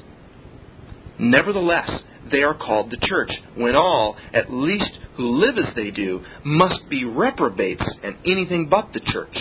Nevertheless, 1.18 1.90
they 2.32 2.44
are 2.44 2.54
called 2.54 2.92
the 2.92 3.08
church, 3.08 3.32
when 3.56 3.76
all, 3.76 4.16
at 4.34 4.52
least 4.52 4.92
who 5.16 5.40
live 5.40 5.58
as 5.58 5.74
they 5.76 5.92
do, 5.92 6.24
must 6.44 6.90
be 6.90 7.04
reprobates 7.04 7.84
and 8.04 8.16
anything 8.26 8.68
but 8.70 8.90
the 8.94 9.00
church. 9.00 9.36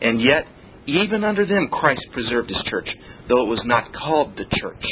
And 0.00 0.20
yet, 0.20 0.46
even 0.86 1.24
under 1.24 1.46
them 1.46 1.68
Christ 1.70 2.02
preserved 2.12 2.48
his 2.48 2.62
church, 2.66 2.88
though 3.32 3.44
it 3.44 3.48
was 3.48 3.62
not 3.64 3.94
called 3.94 4.36
the 4.36 4.44
church. 4.60 4.84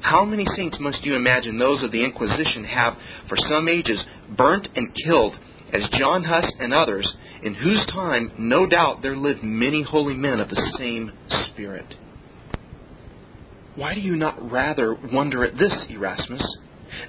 How 0.00 0.24
many 0.24 0.46
saints 0.56 0.76
must 0.78 1.02
you 1.02 1.16
imagine 1.16 1.58
those 1.58 1.82
of 1.82 1.90
the 1.90 2.04
Inquisition 2.04 2.62
have, 2.62 2.94
for 3.28 3.36
some 3.50 3.68
ages, 3.68 3.98
burnt 4.36 4.68
and 4.76 4.94
killed, 5.04 5.34
as 5.72 5.82
John 5.98 6.22
Huss 6.22 6.44
and 6.60 6.72
others, 6.72 7.12
in 7.42 7.54
whose 7.54 7.84
time, 7.86 8.30
no 8.38 8.66
doubt, 8.66 9.02
there 9.02 9.16
lived 9.16 9.42
many 9.42 9.82
holy 9.82 10.14
men 10.14 10.38
of 10.38 10.48
the 10.48 10.72
same 10.78 11.10
spirit? 11.48 11.96
Why 13.74 13.94
do 13.94 14.00
you 14.00 14.14
not 14.14 14.50
rather 14.52 14.96
wonder 15.12 15.44
at 15.44 15.58
this, 15.58 15.72
Erasmus, 15.88 16.42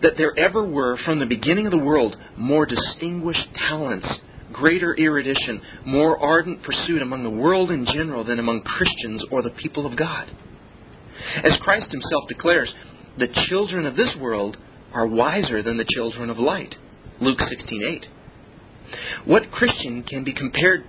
that 0.01 0.13
there 0.17 0.33
ever 0.35 0.65
were, 0.65 0.97
from 1.05 1.19
the 1.19 1.27
beginning 1.27 1.67
of 1.67 1.71
the 1.71 1.77
world, 1.77 2.15
more 2.35 2.65
distinguished 2.65 3.47
talents, 3.69 4.07
greater 4.53 4.97
erudition, 4.97 5.61
more 5.85 6.17
ardent 6.17 6.63
pursuit 6.63 7.01
among 7.01 7.23
the 7.23 7.29
world 7.29 7.71
in 7.71 7.85
general 7.85 8.23
than 8.23 8.39
among 8.39 8.61
Christians 8.61 9.23
or 9.31 9.41
the 9.41 9.49
people 9.51 9.85
of 9.85 9.97
God? 9.97 10.29
As 11.43 11.57
Christ 11.61 11.91
himself 11.91 12.27
declares, 12.27 12.73
the 13.17 13.27
children 13.49 13.85
of 13.85 13.95
this 13.95 14.15
world 14.19 14.57
are 14.93 15.07
wiser 15.07 15.61
than 15.63 15.77
the 15.77 15.85
children 15.95 16.29
of 16.29 16.37
light. 16.37 16.75
Luke 17.19 17.39
16:8. 17.39 18.05
What 19.25 19.51
Christian 19.51 20.03
can 20.03 20.23
be 20.23 20.33
compared, 20.33 20.85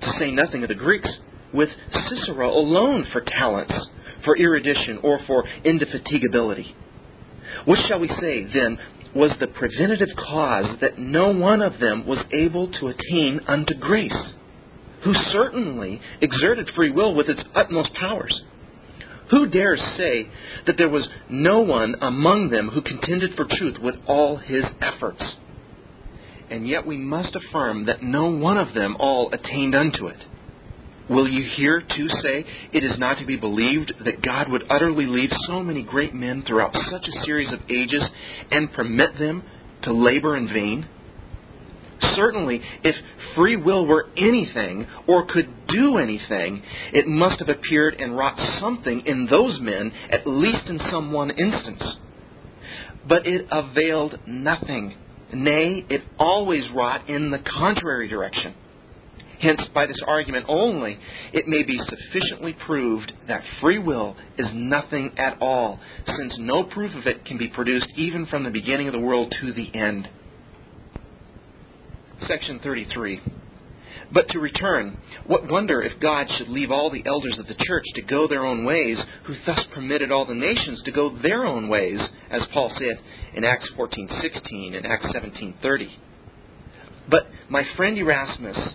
to 0.00 0.12
say 0.18 0.30
nothing 0.30 0.62
of 0.62 0.68
the 0.68 0.74
Greeks, 0.74 1.08
with 1.52 1.68
Cicero 2.08 2.50
alone 2.50 3.04
for 3.12 3.20
talents, 3.20 3.74
for 4.24 4.36
erudition, 4.38 4.98
or 5.02 5.18
for 5.26 5.44
indefatigability? 5.64 6.72
What 7.66 7.78
shall 7.86 8.00
we 8.00 8.08
say, 8.08 8.44
then, 8.44 8.78
was 9.14 9.32
the 9.40 9.46
preventative 9.46 10.08
cause 10.16 10.78
that 10.80 10.98
no 10.98 11.30
one 11.30 11.60
of 11.60 11.78
them 11.78 12.06
was 12.06 12.18
able 12.32 12.70
to 12.72 12.88
attain 12.88 13.40
unto 13.46 13.74
grace, 13.74 14.32
who 15.04 15.14
certainly 15.32 16.00
exerted 16.20 16.70
free 16.74 16.90
will 16.90 17.14
with 17.14 17.28
its 17.28 17.42
utmost 17.54 17.92
powers? 17.94 18.42
Who 19.30 19.46
dares 19.46 19.80
say 19.96 20.28
that 20.66 20.76
there 20.76 20.88
was 20.88 21.06
no 21.28 21.60
one 21.60 21.96
among 22.00 22.50
them 22.50 22.68
who 22.68 22.82
contended 22.82 23.34
for 23.34 23.46
truth 23.50 23.78
with 23.80 23.94
all 24.06 24.36
his 24.36 24.64
efforts? 24.80 25.22
And 26.50 26.68
yet 26.68 26.86
we 26.86 26.98
must 26.98 27.34
affirm 27.34 27.86
that 27.86 28.02
no 28.02 28.26
one 28.30 28.58
of 28.58 28.74
them 28.74 28.96
all 28.98 29.32
attained 29.32 29.74
unto 29.74 30.06
it. 30.08 30.18
Will 31.08 31.28
you 31.28 31.42
here 31.56 31.80
too 31.80 32.08
say 32.22 32.44
it 32.72 32.84
is 32.84 32.98
not 32.98 33.18
to 33.18 33.26
be 33.26 33.36
believed 33.36 33.92
that 34.04 34.22
God 34.22 34.48
would 34.48 34.64
utterly 34.70 35.06
leave 35.06 35.30
so 35.46 35.62
many 35.62 35.82
great 35.82 36.14
men 36.14 36.42
throughout 36.46 36.74
such 36.90 37.06
a 37.06 37.24
series 37.24 37.52
of 37.52 37.60
ages 37.68 38.02
and 38.50 38.72
permit 38.72 39.18
them 39.18 39.42
to 39.82 39.92
labor 39.92 40.36
in 40.36 40.48
vain? 40.48 40.88
Certainly, 42.16 42.60
if 42.82 42.96
free 43.34 43.56
will 43.56 43.86
were 43.86 44.06
anything 44.16 44.86
or 45.06 45.26
could 45.26 45.48
do 45.68 45.98
anything, 45.98 46.62
it 46.92 47.06
must 47.06 47.38
have 47.38 47.48
appeared 47.48 47.94
and 47.94 48.16
wrought 48.16 48.38
something 48.60 49.02
in 49.06 49.26
those 49.26 49.60
men, 49.60 49.92
at 50.10 50.26
least 50.26 50.66
in 50.66 50.80
some 50.90 51.12
one 51.12 51.30
instance. 51.30 51.82
But 53.08 53.26
it 53.26 53.46
availed 53.50 54.18
nothing. 54.26 54.96
Nay, 55.32 55.84
it 55.88 56.02
always 56.18 56.64
wrought 56.74 57.08
in 57.08 57.30
the 57.30 57.38
contrary 57.38 58.08
direction. 58.08 58.54
Hence, 59.42 59.60
by 59.74 59.86
this 59.86 60.00
argument 60.06 60.46
only, 60.48 60.98
it 61.32 61.48
may 61.48 61.64
be 61.64 61.78
sufficiently 61.78 62.56
proved 62.64 63.12
that 63.26 63.42
free 63.60 63.78
will 63.78 64.16
is 64.38 64.46
nothing 64.54 65.12
at 65.18 65.36
all, 65.42 65.80
since 66.06 66.34
no 66.38 66.62
proof 66.62 66.94
of 66.94 67.06
it 67.06 67.24
can 67.24 67.38
be 67.38 67.48
produced 67.48 67.88
even 67.96 68.24
from 68.26 68.44
the 68.44 68.50
beginning 68.50 68.86
of 68.86 68.92
the 68.92 69.00
world 69.00 69.34
to 69.40 69.52
the 69.52 69.74
end 69.74 70.08
section 72.26 72.60
33. 72.62 73.20
But 74.12 74.28
to 74.30 74.38
return, 74.38 74.98
what 75.26 75.50
wonder 75.50 75.82
if 75.82 76.00
God 76.00 76.26
should 76.36 76.48
leave 76.48 76.70
all 76.70 76.90
the 76.90 77.04
elders 77.06 77.38
of 77.38 77.46
the 77.46 77.56
church 77.64 77.84
to 77.94 78.02
go 78.02 78.28
their 78.28 78.44
own 78.44 78.64
ways, 78.64 78.98
who 79.24 79.34
thus 79.46 79.60
permitted 79.74 80.12
all 80.12 80.26
the 80.26 80.34
nations 80.34 80.82
to 80.84 80.92
go 80.92 81.16
their 81.22 81.44
own 81.44 81.68
ways, 81.68 82.00
as 82.30 82.42
Paul 82.52 82.70
said 82.78 83.00
in 83.34 83.44
Acts 83.44 83.68
14:16 83.76 84.74
and 84.74 84.86
Acts 84.86 85.06
17:30. 85.06 85.90
But 87.08 87.28
my 87.48 87.64
friend 87.76 87.96
Erasmus, 87.96 88.74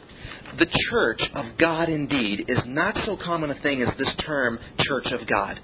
the 0.57 0.67
church 0.89 1.21
of 1.35 1.45
God 1.57 1.89
indeed 1.89 2.45
is 2.47 2.59
not 2.65 2.95
so 3.05 3.17
common 3.17 3.51
a 3.51 3.61
thing 3.61 3.81
as 3.81 3.97
this 3.97 4.13
term 4.25 4.59
church 4.79 5.07
of 5.11 5.27
God. 5.27 5.59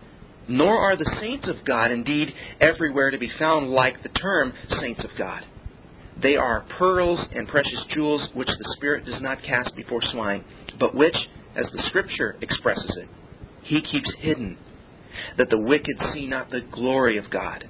Nor 0.47 0.77
are 0.77 0.95
the 0.95 1.17
saints 1.21 1.47
of 1.47 1.65
God 1.65 1.91
indeed 1.91 2.33
everywhere 2.59 3.11
to 3.11 3.17
be 3.17 3.31
found 3.39 3.69
like 3.69 4.03
the 4.03 4.09
term 4.09 4.53
saints 4.81 5.01
of 5.03 5.09
God. 5.17 5.45
They 6.21 6.35
are 6.35 6.65
pearls 6.77 7.19
and 7.33 7.47
precious 7.47 7.83
jewels 7.93 8.27
which 8.33 8.47
the 8.47 8.73
Spirit 8.77 9.05
does 9.05 9.21
not 9.21 9.41
cast 9.41 9.75
before 9.75 10.01
swine, 10.11 10.43
but 10.79 10.93
which, 10.93 11.15
as 11.55 11.65
the 11.71 11.83
Scripture 11.87 12.35
expresses 12.41 12.91
it, 12.97 13.07
He 13.63 13.81
keeps 13.81 14.11
hidden, 14.19 14.57
that 15.37 15.49
the 15.49 15.59
wicked 15.59 15.95
see 16.13 16.27
not 16.27 16.51
the 16.51 16.61
glory 16.71 17.17
of 17.17 17.31
God. 17.31 17.67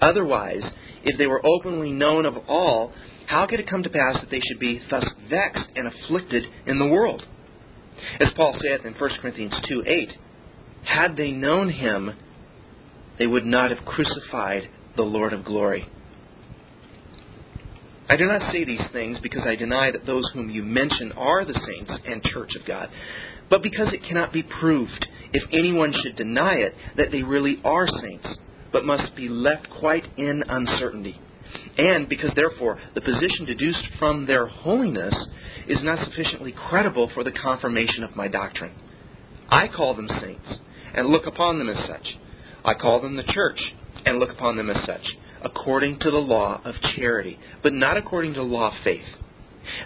Otherwise, 0.00 0.62
if 1.04 1.16
they 1.18 1.26
were 1.26 1.44
openly 1.46 1.92
known 1.92 2.26
of 2.26 2.36
all, 2.48 2.92
how 3.26 3.46
could 3.46 3.60
it 3.60 3.68
come 3.68 3.82
to 3.82 3.90
pass 3.90 4.20
that 4.20 4.30
they 4.30 4.40
should 4.40 4.60
be 4.60 4.80
thus 4.90 5.04
vexed 5.28 5.70
and 5.76 5.88
afflicted 5.88 6.44
in 6.66 6.78
the 6.78 6.86
world? 6.86 7.24
As 8.20 8.28
Paul 8.36 8.56
saith 8.60 8.84
in 8.84 8.94
1 8.94 9.10
Corinthians 9.20 9.54
2 9.68 9.84
8, 9.86 10.08
had 10.84 11.16
they 11.16 11.30
known 11.30 11.70
him, 11.70 12.12
they 13.18 13.26
would 13.26 13.46
not 13.46 13.70
have 13.70 13.84
crucified 13.84 14.68
the 14.96 15.02
Lord 15.02 15.32
of 15.32 15.44
glory. 15.44 15.88
I 18.08 18.16
do 18.16 18.26
not 18.26 18.52
say 18.52 18.64
these 18.64 18.82
things 18.92 19.18
because 19.22 19.42
I 19.46 19.56
deny 19.56 19.90
that 19.90 20.04
those 20.04 20.28
whom 20.34 20.50
you 20.50 20.62
mention 20.62 21.12
are 21.12 21.44
the 21.44 21.58
saints 21.66 21.92
and 22.06 22.22
church 22.22 22.50
of 22.60 22.66
God, 22.66 22.90
but 23.48 23.62
because 23.62 23.92
it 23.92 24.04
cannot 24.06 24.32
be 24.32 24.42
proved, 24.42 25.06
if 25.32 25.42
anyone 25.52 25.94
should 26.02 26.16
deny 26.16 26.54
it, 26.56 26.74
that 26.96 27.10
they 27.10 27.22
really 27.22 27.60
are 27.64 27.88
saints, 28.02 28.26
but 28.72 28.84
must 28.84 29.16
be 29.16 29.28
left 29.28 29.68
quite 29.70 30.04
in 30.18 30.44
uncertainty. 30.46 31.18
And 31.76 32.08
because, 32.08 32.30
therefore, 32.34 32.78
the 32.94 33.00
position 33.00 33.44
deduced 33.46 33.86
from 33.98 34.26
their 34.26 34.46
holiness 34.46 35.14
is 35.66 35.82
not 35.82 36.04
sufficiently 36.04 36.52
credible 36.52 37.10
for 37.14 37.24
the 37.24 37.32
confirmation 37.32 38.04
of 38.04 38.16
my 38.16 38.28
doctrine. 38.28 38.72
I 39.48 39.68
call 39.68 39.94
them 39.94 40.08
saints, 40.20 40.58
and 40.94 41.08
look 41.08 41.26
upon 41.26 41.58
them 41.58 41.68
as 41.68 41.86
such. 41.86 42.16
I 42.64 42.74
call 42.74 43.00
them 43.00 43.16
the 43.16 43.32
church, 43.32 43.60
and 44.06 44.18
look 44.18 44.30
upon 44.30 44.56
them 44.56 44.70
as 44.70 44.84
such 44.86 45.04
according 45.44 45.98
to 46.00 46.10
the 46.10 46.16
law 46.16 46.60
of 46.64 46.74
charity, 46.96 47.38
but 47.62 47.72
not 47.72 47.96
according 47.96 48.32
to 48.34 48.40
the 48.40 48.46
law 48.46 48.68
of 48.68 48.82
faith. 48.82 49.04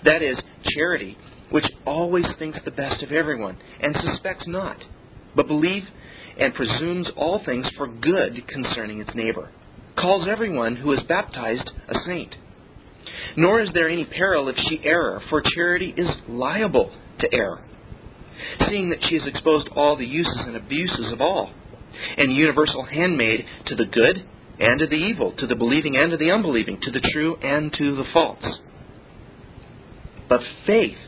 That 0.04 0.22
is, 0.22 0.38
charity, 0.62 1.18
which 1.50 1.66
always 1.84 2.26
thinks 2.38 2.58
the 2.64 2.70
best 2.70 3.02
of 3.02 3.12
everyone, 3.12 3.58
and 3.80 3.96
suspects 3.96 4.44
not, 4.46 4.78
but 5.34 5.48
believes 5.48 5.86
and 6.38 6.54
presumes 6.54 7.08
all 7.16 7.42
things 7.44 7.66
for 7.76 7.88
good 7.88 8.46
concerning 8.46 9.00
its 9.00 9.14
neighbor, 9.14 9.50
calls 10.00 10.28
everyone 10.28 10.76
who 10.76 10.92
is 10.92 11.00
baptized 11.08 11.70
a 11.88 11.94
saint. 12.06 12.34
Nor 13.36 13.60
is 13.60 13.70
there 13.74 13.88
any 13.88 14.04
peril 14.04 14.48
if 14.48 14.56
she 14.68 14.80
err, 14.84 15.20
for 15.28 15.42
charity 15.54 15.94
is 15.96 16.08
liable 16.28 16.92
to 17.20 17.34
err, 17.34 17.64
seeing 18.68 18.90
that 18.90 19.00
she 19.08 19.18
has 19.18 19.26
exposed 19.26 19.68
all 19.74 19.96
the 19.96 20.04
uses 20.04 20.40
and 20.46 20.56
abuses 20.56 21.12
of 21.12 21.20
all, 21.20 21.50
and 22.16 22.34
universal 22.34 22.84
handmaid 22.84 23.44
to 23.66 23.74
the 23.74 23.86
good 23.86 24.24
and 24.60 24.80
to 24.80 24.86
the 24.86 24.94
evil, 24.94 25.32
to 25.38 25.46
the 25.46 25.54
believing 25.54 25.96
and 25.96 26.10
to 26.10 26.16
the 26.16 26.30
unbelieving, 26.30 26.78
to 26.82 26.90
the 26.90 27.00
true 27.12 27.36
and 27.36 27.72
to 27.72 27.96
the 27.96 28.04
false. 28.12 28.60
But 30.28 30.40
faith 30.66 30.98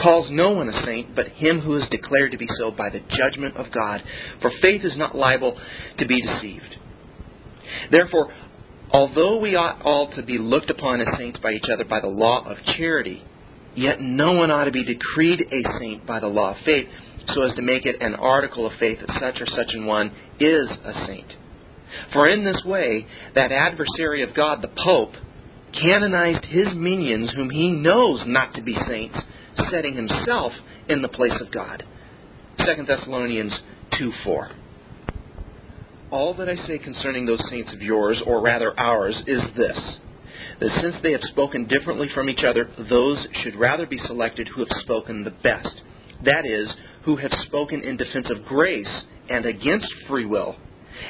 calls 0.00 0.28
no 0.30 0.52
one 0.52 0.68
a 0.68 0.84
saint 0.84 1.14
but 1.14 1.28
him 1.28 1.60
who 1.60 1.76
is 1.76 1.88
declared 1.90 2.32
to 2.32 2.38
be 2.38 2.48
so 2.58 2.70
by 2.70 2.90
the 2.90 3.00
judgment 3.00 3.56
of 3.56 3.66
God, 3.72 4.02
for 4.40 4.50
faith 4.62 4.84
is 4.84 4.96
not 4.96 5.14
liable 5.14 5.58
to 5.98 6.06
be 6.06 6.22
deceived. 6.22 6.76
Therefore, 7.90 8.32
although 8.90 9.38
we 9.38 9.56
ought 9.56 9.82
all 9.82 10.12
to 10.12 10.22
be 10.22 10.38
looked 10.38 10.70
upon 10.70 11.00
as 11.00 11.08
saints 11.18 11.38
by 11.42 11.52
each 11.52 11.66
other 11.72 11.84
by 11.84 12.00
the 12.00 12.08
law 12.08 12.44
of 12.44 12.56
charity, 12.76 13.24
yet 13.74 14.00
no 14.00 14.32
one 14.32 14.50
ought 14.50 14.64
to 14.64 14.70
be 14.70 14.84
decreed 14.84 15.40
a 15.40 15.78
saint 15.78 16.06
by 16.06 16.20
the 16.20 16.26
law 16.26 16.52
of 16.52 16.64
faith, 16.64 16.88
so 17.34 17.42
as 17.42 17.54
to 17.54 17.62
make 17.62 17.86
it 17.86 18.00
an 18.00 18.14
article 18.14 18.66
of 18.66 18.72
faith 18.78 18.98
that 19.00 19.20
such 19.20 19.40
or 19.40 19.46
such 19.46 19.74
an 19.74 19.86
one 19.86 20.12
is 20.38 20.68
a 20.84 21.06
saint. 21.06 21.32
For 22.12 22.28
in 22.28 22.44
this 22.44 22.62
way, 22.64 23.06
that 23.34 23.52
adversary 23.52 24.22
of 24.22 24.34
God, 24.34 24.62
the 24.62 24.72
Pope, 24.84 25.12
canonized 25.72 26.44
his 26.46 26.68
minions 26.74 27.30
whom 27.34 27.50
he 27.50 27.70
knows 27.70 28.22
not 28.26 28.54
to 28.54 28.62
be 28.62 28.76
saints, 28.88 29.18
setting 29.70 29.94
himself 29.94 30.52
in 30.88 31.02
the 31.02 31.08
place 31.08 31.38
of 31.40 31.52
God. 31.52 31.84
2 32.58 32.84
Thessalonians 32.84 33.52
2 33.98 34.12
4. 34.24 34.50
All 36.10 36.34
that 36.34 36.48
I 36.48 36.56
say 36.66 36.78
concerning 36.78 37.26
those 37.26 37.42
saints 37.50 37.72
of 37.72 37.82
yours, 37.82 38.20
or 38.26 38.40
rather 38.40 38.78
ours, 38.78 39.16
is 39.26 39.42
this 39.56 39.78
that 40.58 40.80
since 40.82 40.96
they 41.02 41.12
have 41.12 41.22
spoken 41.24 41.66
differently 41.66 42.08
from 42.14 42.28
each 42.28 42.44
other, 42.44 42.68
those 42.90 43.18
should 43.42 43.54
rather 43.56 43.86
be 43.86 43.98
selected 44.06 44.48
who 44.48 44.60
have 44.60 44.80
spoken 44.82 45.24
the 45.24 45.30
best. 45.30 45.82
That 46.24 46.44
is, 46.44 46.68
who 47.04 47.16
have 47.16 47.32
spoken 47.46 47.82
in 47.82 47.96
defense 47.96 48.28
of 48.30 48.44
grace 48.44 48.88
and 49.28 49.46
against 49.46 49.86
free 50.06 50.26
will 50.26 50.56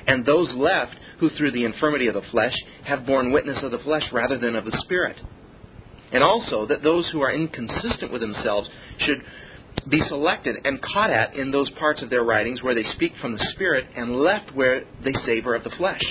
and 0.06 0.24
those 0.24 0.48
left 0.54 0.94
who 1.18 1.30
through 1.30 1.52
the 1.52 1.64
infirmity 1.64 2.06
of 2.06 2.14
the 2.14 2.22
flesh 2.30 2.54
have 2.84 3.06
borne 3.06 3.32
witness 3.32 3.58
of 3.62 3.70
the 3.70 3.78
flesh 3.78 4.04
rather 4.12 4.38
than 4.38 4.56
of 4.56 4.64
the 4.64 4.78
Spirit. 4.84 5.16
And 6.12 6.22
also 6.22 6.66
that 6.66 6.82
those 6.82 7.08
who 7.12 7.20
are 7.20 7.32
inconsistent 7.32 8.12
with 8.12 8.20
themselves 8.20 8.68
should 8.98 9.22
be 9.88 10.00
selected 10.08 10.56
and 10.64 10.80
caught 10.80 11.10
at 11.10 11.34
in 11.34 11.50
those 11.50 11.70
parts 11.70 12.02
of 12.02 12.10
their 12.10 12.24
writings 12.24 12.62
where 12.62 12.74
they 12.74 12.84
speak 12.94 13.12
from 13.20 13.32
the 13.32 13.46
Spirit 13.54 13.86
and 13.96 14.16
left 14.16 14.54
where 14.54 14.84
they 15.04 15.12
savor 15.24 15.54
of 15.54 15.64
the 15.64 15.70
flesh. 15.70 16.02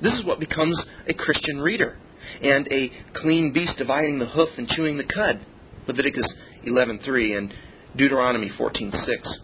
This 0.00 0.12
is 0.14 0.24
what 0.24 0.40
becomes 0.40 0.78
a 1.06 1.14
Christian 1.14 1.60
reader 1.60 1.96
and 2.42 2.66
a 2.70 2.90
clean 3.14 3.52
beast 3.52 3.76
dividing 3.78 4.18
the 4.18 4.26
hoof 4.26 4.50
and 4.56 4.68
chewing 4.68 4.96
the 4.96 5.04
cud. 5.04 5.40
Leviticus 5.86 6.26
11:3 6.64 7.36
and 7.36 7.54
Deuteronomy 7.96 8.50
14:6. 8.50 9.38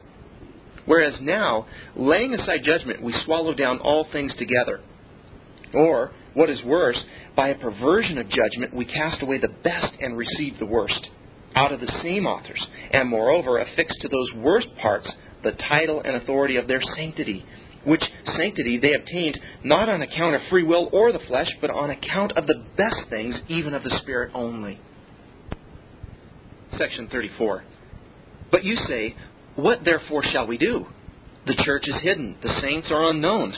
Whereas 0.84 1.20
now, 1.20 1.66
laying 1.97 2.34
aside 2.34 2.62
judgment, 2.64 3.03
we 3.03 3.12
swallow 3.24 3.53
down 3.53 3.78
all 3.78 4.05
things 4.05 4.34
together. 4.36 4.80
Or, 5.74 6.12
what 6.32 6.49
is 6.49 6.62
worse, 6.62 6.99
by 7.36 7.49
a 7.49 7.59
perversion 7.59 8.16
of 8.16 8.28
judgment, 8.28 8.72
we 8.72 8.86
cast 8.86 9.20
away 9.20 9.39
the 9.39 9.49
best 9.49 9.95
and 10.01 10.16
receive 10.16 10.59
the 10.59 10.66
worst 10.66 11.09
out 11.59 11.72
of 11.72 11.80
the 11.80 11.92
same 12.02 12.24
authors, 12.24 12.64
and 12.92 13.09
moreover 13.09 13.59
affix 13.59 13.92
to 14.00 14.09
those 14.09 14.32
worst 14.36 14.68
parts 14.80 15.09
the 15.42 15.52
title 15.68 16.00
and 16.04 16.14
authority 16.16 16.56
of 16.56 16.68
their 16.68 16.80
sanctity, 16.96 17.44
which 17.84 18.02
sanctity 18.36 18.78
they 18.78 18.94
obtained 18.94 19.38
not 19.64 19.88
on 19.88 20.02
account 20.02 20.36
of 20.36 20.42
free 20.50 20.62
will 20.62 20.88
or 20.92 21.12
the 21.12 21.18
flesh, 21.26 21.48
but 21.61 21.70
on 21.70 21.90
account 21.90 22.32
of 22.32 22.46
the 22.46 22.62
best 22.76 23.09
things, 23.11 23.34
even 23.48 23.74
of 23.74 23.82
the 23.82 23.98
Spirit 24.02 24.30
only. 24.34 24.80
Section 26.76 27.09
34. 27.11 27.64
But 28.52 28.62
you 28.62 28.76
say, 28.88 29.16
What 29.56 29.80
therefore 29.84 30.22
shall 30.32 30.46
we 30.46 30.59
do? 30.59 30.86
The 31.46 31.56
church 31.64 31.84
is 31.86 32.02
hidden, 32.02 32.36
the 32.42 32.61
saints 32.61 32.88
are 32.90 33.11
unknown. 33.11 33.54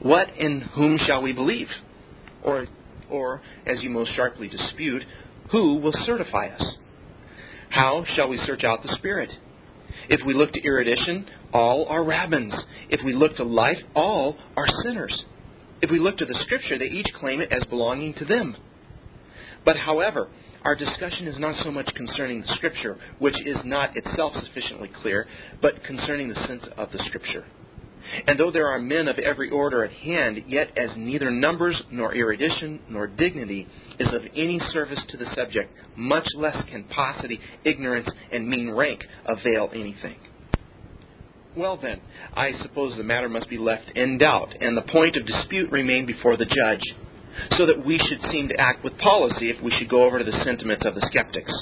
What 0.00 0.28
and 0.38 0.62
whom 0.62 0.98
shall 1.06 1.22
we 1.22 1.32
believe? 1.32 1.68
Or, 2.42 2.66
or 3.10 3.40
as 3.66 3.80
you 3.80 3.88
most 3.88 4.14
sharply 4.14 4.48
dispute, 4.48 5.02
who 5.50 5.76
will 5.76 5.94
certify 6.04 6.48
us? 6.48 6.76
How 7.70 8.04
shall 8.14 8.28
we 8.28 8.38
search 8.46 8.64
out 8.64 8.82
the 8.82 8.94
Spirit? 8.96 9.30
If 10.08 10.20
we 10.26 10.34
look 10.34 10.52
to 10.52 10.64
erudition, 10.64 11.26
all 11.52 11.86
are 11.88 12.04
rabbins. 12.04 12.54
If 12.88 13.00
we 13.04 13.14
look 13.14 13.36
to 13.36 13.44
life, 13.44 13.78
all 13.94 14.36
are 14.56 14.66
sinners. 14.82 15.24
If 15.80 15.90
we 15.90 15.98
look 15.98 16.18
to 16.18 16.24
the 16.24 16.38
Scripture, 16.42 16.78
they 16.78 16.86
each 16.86 17.12
claim 17.18 17.40
it 17.40 17.52
as 17.52 17.64
belonging 17.64 18.14
to 18.14 18.24
them. 18.24 18.56
But 19.64 19.76
however, 19.76 20.28
our 20.62 20.74
discussion 20.74 21.26
is 21.26 21.38
not 21.38 21.62
so 21.62 21.70
much 21.70 21.88
concerning 21.94 22.40
the 22.42 22.54
Scripture, 22.56 22.98
which 23.18 23.34
is 23.46 23.56
not 23.64 23.96
itself 23.96 24.34
sufficiently 24.44 24.90
clear, 25.02 25.26
but 25.60 25.84
concerning 25.84 26.28
the 26.28 26.46
sense 26.46 26.64
of 26.76 26.90
the 26.92 27.02
Scripture. 27.06 27.44
And 28.26 28.38
though 28.38 28.50
there 28.50 28.68
are 28.68 28.78
men 28.78 29.08
of 29.08 29.18
every 29.18 29.50
order 29.50 29.84
at 29.84 29.92
hand, 29.92 30.44
yet 30.46 30.76
as 30.76 30.90
neither 30.96 31.30
numbers 31.30 31.80
nor 31.90 32.14
erudition 32.14 32.80
nor 32.88 33.06
dignity 33.06 33.66
is 33.98 34.12
of 34.12 34.22
any 34.34 34.60
service 34.72 35.00
to 35.08 35.16
the 35.16 35.26
subject, 35.34 35.72
much 35.96 36.26
less 36.36 36.56
can 36.68 36.84
paucity, 36.84 37.40
ignorance, 37.64 38.08
and 38.32 38.48
mean 38.48 38.70
rank 38.70 39.00
avail 39.26 39.70
anything. 39.72 40.16
Well, 41.56 41.76
then, 41.80 42.00
I 42.34 42.52
suppose 42.62 42.96
the 42.96 43.04
matter 43.04 43.28
must 43.28 43.48
be 43.48 43.58
left 43.58 43.90
in 43.94 44.18
doubt, 44.18 44.54
and 44.60 44.76
the 44.76 44.82
point 44.82 45.16
of 45.16 45.24
dispute 45.24 45.70
remain 45.70 46.04
before 46.04 46.36
the 46.36 46.46
judge 46.46 46.82
so 47.56 47.66
that 47.66 47.84
we 47.84 47.98
should 47.98 48.20
seem 48.30 48.48
to 48.48 48.60
act 48.60 48.84
with 48.84 48.96
policy 48.98 49.50
if 49.50 49.62
we 49.62 49.72
should 49.78 49.88
go 49.88 50.04
over 50.04 50.18
to 50.18 50.24
the 50.24 50.44
sentiments 50.44 50.84
of 50.84 50.94
the 50.94 51.06
skeptics. 51.10 51.52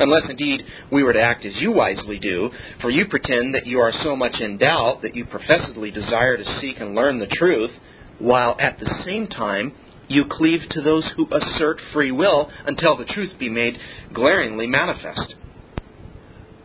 Unless 0.00 0.30
indeed 0.30 0.64
we 0.90 1.02
were 1.02 1.12
to 1.12 1.20
act 1.20 1.44
as 1.44 1.52
you 1.56 1.72
wisely 1.72 2.18
do, 2.18 2.50
for 2.80 2.90
you 2.90 3.06
pretend 3.06 3.54
that 3.54 3.66
you 3.66 3.80
are 3.80 3.92
so 4.02 4.16
much 4.16 4.40
in 4.40 4.56
doubt 4.56 5.02
that 5.02 5.14
you 5.14 5.26
professedly 5.26 5.90
desire 5.90 6.38
to 6.38 6.60
seek 6.60 6.80
and 6.80 6.94
learn 6.94 7.18
the 7.18 7.26
truth, 7.26 7.70
while 8.18 8.56
at 8.58 8.78
the 8.78 9.02
same 9.04 9.26
time 9.28 9.74
you 10.08 10.24
cleave 10.24 10.60
to 10.70 10.80
those 10.80 11.04
who 11.16 11.28
assert 11.32 11.78
free 11.92 12.10
will 12.10 12.50
until 12.66 12.96
the 12.96 13.04
truth 13.04 13.38
be 13.38 13.50
made 13.50 13.78
glaringly 14.12 14.66
manifest. 14.66 15.34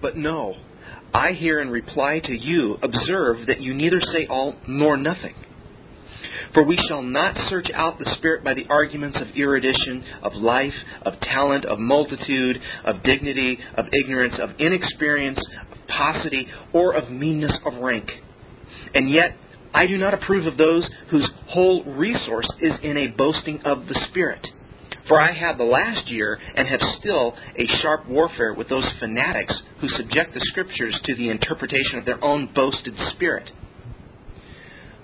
But 0.01 0.17
no, 0.17 0.55
I 1.13 1.33
here 1.33 1.59
in 1.59 1.69
reply 1.69 2.19
to 2.19 2.33
you 2.33 2.77
observe 2.81 3.47
that 3.47 3.61
you 3.61 3.73
neither 3.73 3.99
say 3.99 4.27
all 4.27 4.55
nor 4.67 4.97
nothing. 4.97 5.35
For 6.55 6.63
we 6.63 6.79
shall 6.87 7.01
not 7.01 7.35
search 7.49 7.69
out 7.73 7.99
the 7.99 8.09
Spirit 8.17 8.45
by 8.45 8.53
the 8.53 8.65
arguments 8.69 9.17
of 9.19 9.35
erudition, 9.35 10.05
of 10.23 10.33
life, 10.35 10.73
of 11.01 11.19
talent, 11.19 11.65
of 11.65 11.79
multitude, 11.79 12.61
of 12.85 13.03
dignity, 13.03 13.59
of 13.75 13.85
ignorance, 13.91 14.35
of 14.39 14.51
inexperience, 14.57 15.37
of 15.37 15.87
paucity, 15.89 16.47
or 16.71 16.93
of 16.93 17.11
meanness 17.11 17.51
of 17.65 17.73
rank. 17.81 18.09
And 18.93 19.11
yet, 19.11 19.35
I 19.73 19.85
do 19.85 19.97
not 19.97 20.13
approve 20.13 20.47
of 20.47 20.57
those 20.57 20.87
whose 21.09 21.29
whole 21.47 21.83
resource 21.83 22.49
is 22.61 22.71
in 22.81 22.95
a 22.95 23.07
boasting 23.07 23.59
of 23.65 23.87
the 23.87 23.99
Spirit. 24.09 24.47
For 25.09 25.19
I 25.19 25.33
had 25.33 25.57
the 25.57 25.65
last 25.65 26.07
year 26.07 26.39
and 26.55 26.69
have 26.69 26.79
still 26.99 27.35
a 27.57 27.67
sharp 27.81 28.07
warfare 28.07 28.53
with 28.53 28.69
those 28.69 28.89
fanatics 29.01 29.53
who 29.81 29.89
subject 29.89 30.33
the 30.33 30.41
Scriptures 30.45 30.97
to 31.03 31.15
the 31.15 31.29
interpretation 31.29 31.99
of 31.99 32.05
their 32.05 32.23
own 32.23 32.49
boasted 32.55 32.95
spirit. 33.11 33.51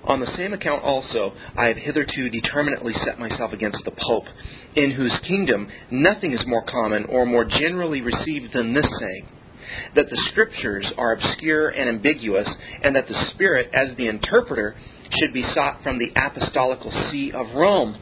On 0.03 0.19
the 0.19 0.35
same 0.35 0.53
account 0.53 0.83
also, 0.83 1.33
I 1.55 1.67
have 1.67 1.77
hitherto 1.77 2.29
determinately 2.29 2.93
set 3.05 3.19
myself 3.19 3.53
against 3.53 3.83
the 3.85 3.91
Pope, 3.91 4.25
in 4.75 4.91
whose 4.91 5.13
kingdom 5.27 5.67
nothing 5.91 6.33
is 6.33 6.45
more 6.47 6.63
common 6.63 7.05
or 7.05 7.25
more 7.25 7.45
generally 7.45 8.01
received 8.01 8.53
than 8.53 8.73
this 8.73 8.87
saying 8.99 9.27
that 9.95 10.09
the 10.09 10.21
Scriptures 10.31 10.85
are 10.97 11.13
obscure 11.13 11.69
and 11.69 11.87
ambiguous, 11.87 12.49
and 12.83 12.95
that 12.95 13.07
the 13.07 13.25
Spirit, 13.31 13.69
as 13.73 13.95
the 13.95 14.07
interpreter, 14.07 14.75
should 15.19 15.33
be 15.33 15.45
sought 15.53 15.83
from 15.83 15.97
the 15.97 16.11
apostolical 16.15 16.91
see 17.11 17.31
of 17.31 17.53
Rome, 17.53 17.97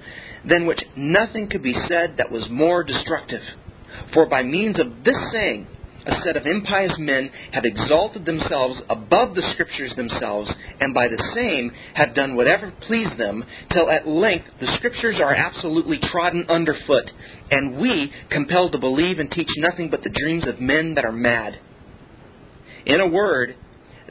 than 0.46 0.66
which 0.66 0.82
nothing 0.96 1.50
could 1.50 1.64
be 1.64 1.76
said 1.88 2.16
that 2.18 2.32
was 2.32 2.50
more 2.50 2.84
destructive. 2.84 3.42
For 4.14 4.26
by 4.26 4.44
means 4.44 4.80
of 4.80 5.04
this 5.04 5.18
saying, 5.32 5.68
a 6.06 6.22
set 6.24 6.38
of 6.38 6.46
impious 6.46 6.94
men 6.98 7.30
have 7.52 7.66
exalted 7.66 8.26
themselves 8.26 8.80
above 8.90 9.36
the 9.36 9.52
Scriptures 9.54 9.94
themselves, 9.96 10.50
and 10.80 10.94
by 10.94 11.08
the 11.08 11.32
same 11.36 11.72
have 11.94 12.16
done 12.16 12.36
whatever 12.36 12.72
pleased 12.88 13.18
them, 13.18 13.44
till 13.72 13.90
at 13.90 14.08
length 14.08 14.46
the 14.60 14.76
Scriptures 14.78 15.20
are 15.20 15.34
absolutely 15.34 16.00
trodden 16.12 16.46
underfoot, 16.50 17.10
and 17.52 17.78
we 17.78 18.12
compelled 18.30 18.72
to 18.72 18.78
believe 18.78 19.20
and 19.20 19.30
teach 19.32 19.50
nothing 19.58 19.90
but 19.90 20.04
the 20.04 20.10
dreams 20.10 20.48
of 20.48 20.62
men 20.62 20.96
that 20.96 21.06
are 21.06 21.12
mad. 21.12 21.60
In 22.86 23.00
a 23.02 23.08
word, 23.08 23.56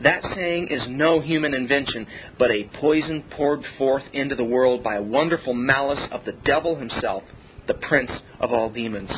that 0.03 0.22
saying 0.34 0.68
is 0.68 0.82
no 0.89 1.20
human 1.20 1.55
invention, 1.55 2.07
but 2.39 2.51
a 2.51 2.70
poison 2.80 3.24
poured 3.36 3.64
forth 3.78 4.05
into 4.12 4.36
the 4.36 4.45
world 4.45 4.82
by 4.84 4.97
a 4.97 5.03
wonderful 5.03 5.55
malice 5.55 6.09
of 6.12 6.24
the 6.24 6.36
devil 6.45 6.76
himself, 6.76 7.24
the 7.66 7.74
prince 7.74 8.11
of 8.41 8.53
all 8.53 8.70
demons. 8.70 9.11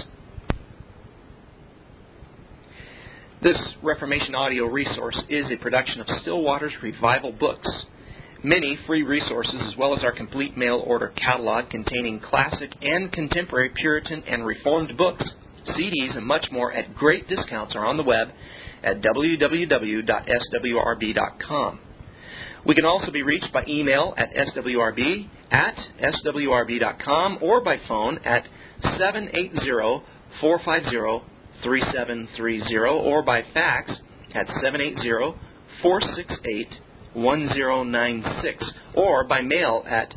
This 3.42 3.56
Reformation 3.82 4.34
audio 4.34 4.66
resource 4.66 5.16
is 5.30 5.46
a 5.50 5.56
production 5.56 6.02
of 6.02 6.06
Still 6.20 6.42
Waters 6.42 6.74
Revival 6.82 7.32
Books. 7.32 7.66
Many 8.44 8.78
free 8.86 9.02
resources, 9.02 9.54
as 9.62 9.74
well 9.78 9.96
as 9.96 10.04
our 10.04 10.12
complete 10.12 10.58
mail 10.58 10.84
order 10.86 11.10
catalog 11.16 11.70
containing 11.70 12.20
classic 12.20 12.70
and 12.82 13.10
contemporary 13.10 13.70
Puritan 13.74 14.24
and 14.24 14.44
Reformed 14.44 14.94
books, 14.98 15.24
CDs, 15.68 16.18
and 16.18 16.26
much 16.26 16.48
more 16.52 16.70
at 16.70 16.94
great 16.94 17.28
discounts 17.28 17.74
are 17.74 17.86
on 17.86 17.96
the 17.96 18.02
web 18.02 18.28
at 18.82 19.00
www.swrb.com. 19.00 20.10
We 22.66 22.74
can 22.74 22.84
also 22.84 23.10
be 23.10 23.22
reached 23.22 23.54
by 23.54 23.64
email 23.66 24.12
at 24.18 24.34
swrb 24.34 25.30
at 25.50 25.78
swrb.com 25.98 27.38
or 27.40 27.64
by 27.64 27.78
phone 27.88 28.18
at 28.18 28.46
780 28.82 30.04
450 30.42 31.39
3730 31.62 32.86
or 32.86 33.22
by 33.22 33.42
fax 33.54 33.90
at 34.34 34.46
780 34.62 35.38
468 35.82 36.68
1096 37.14 38.64
or 38.94 39.24
by 39.24 39.40
mail 39.40 39.84
at 39.86 40.14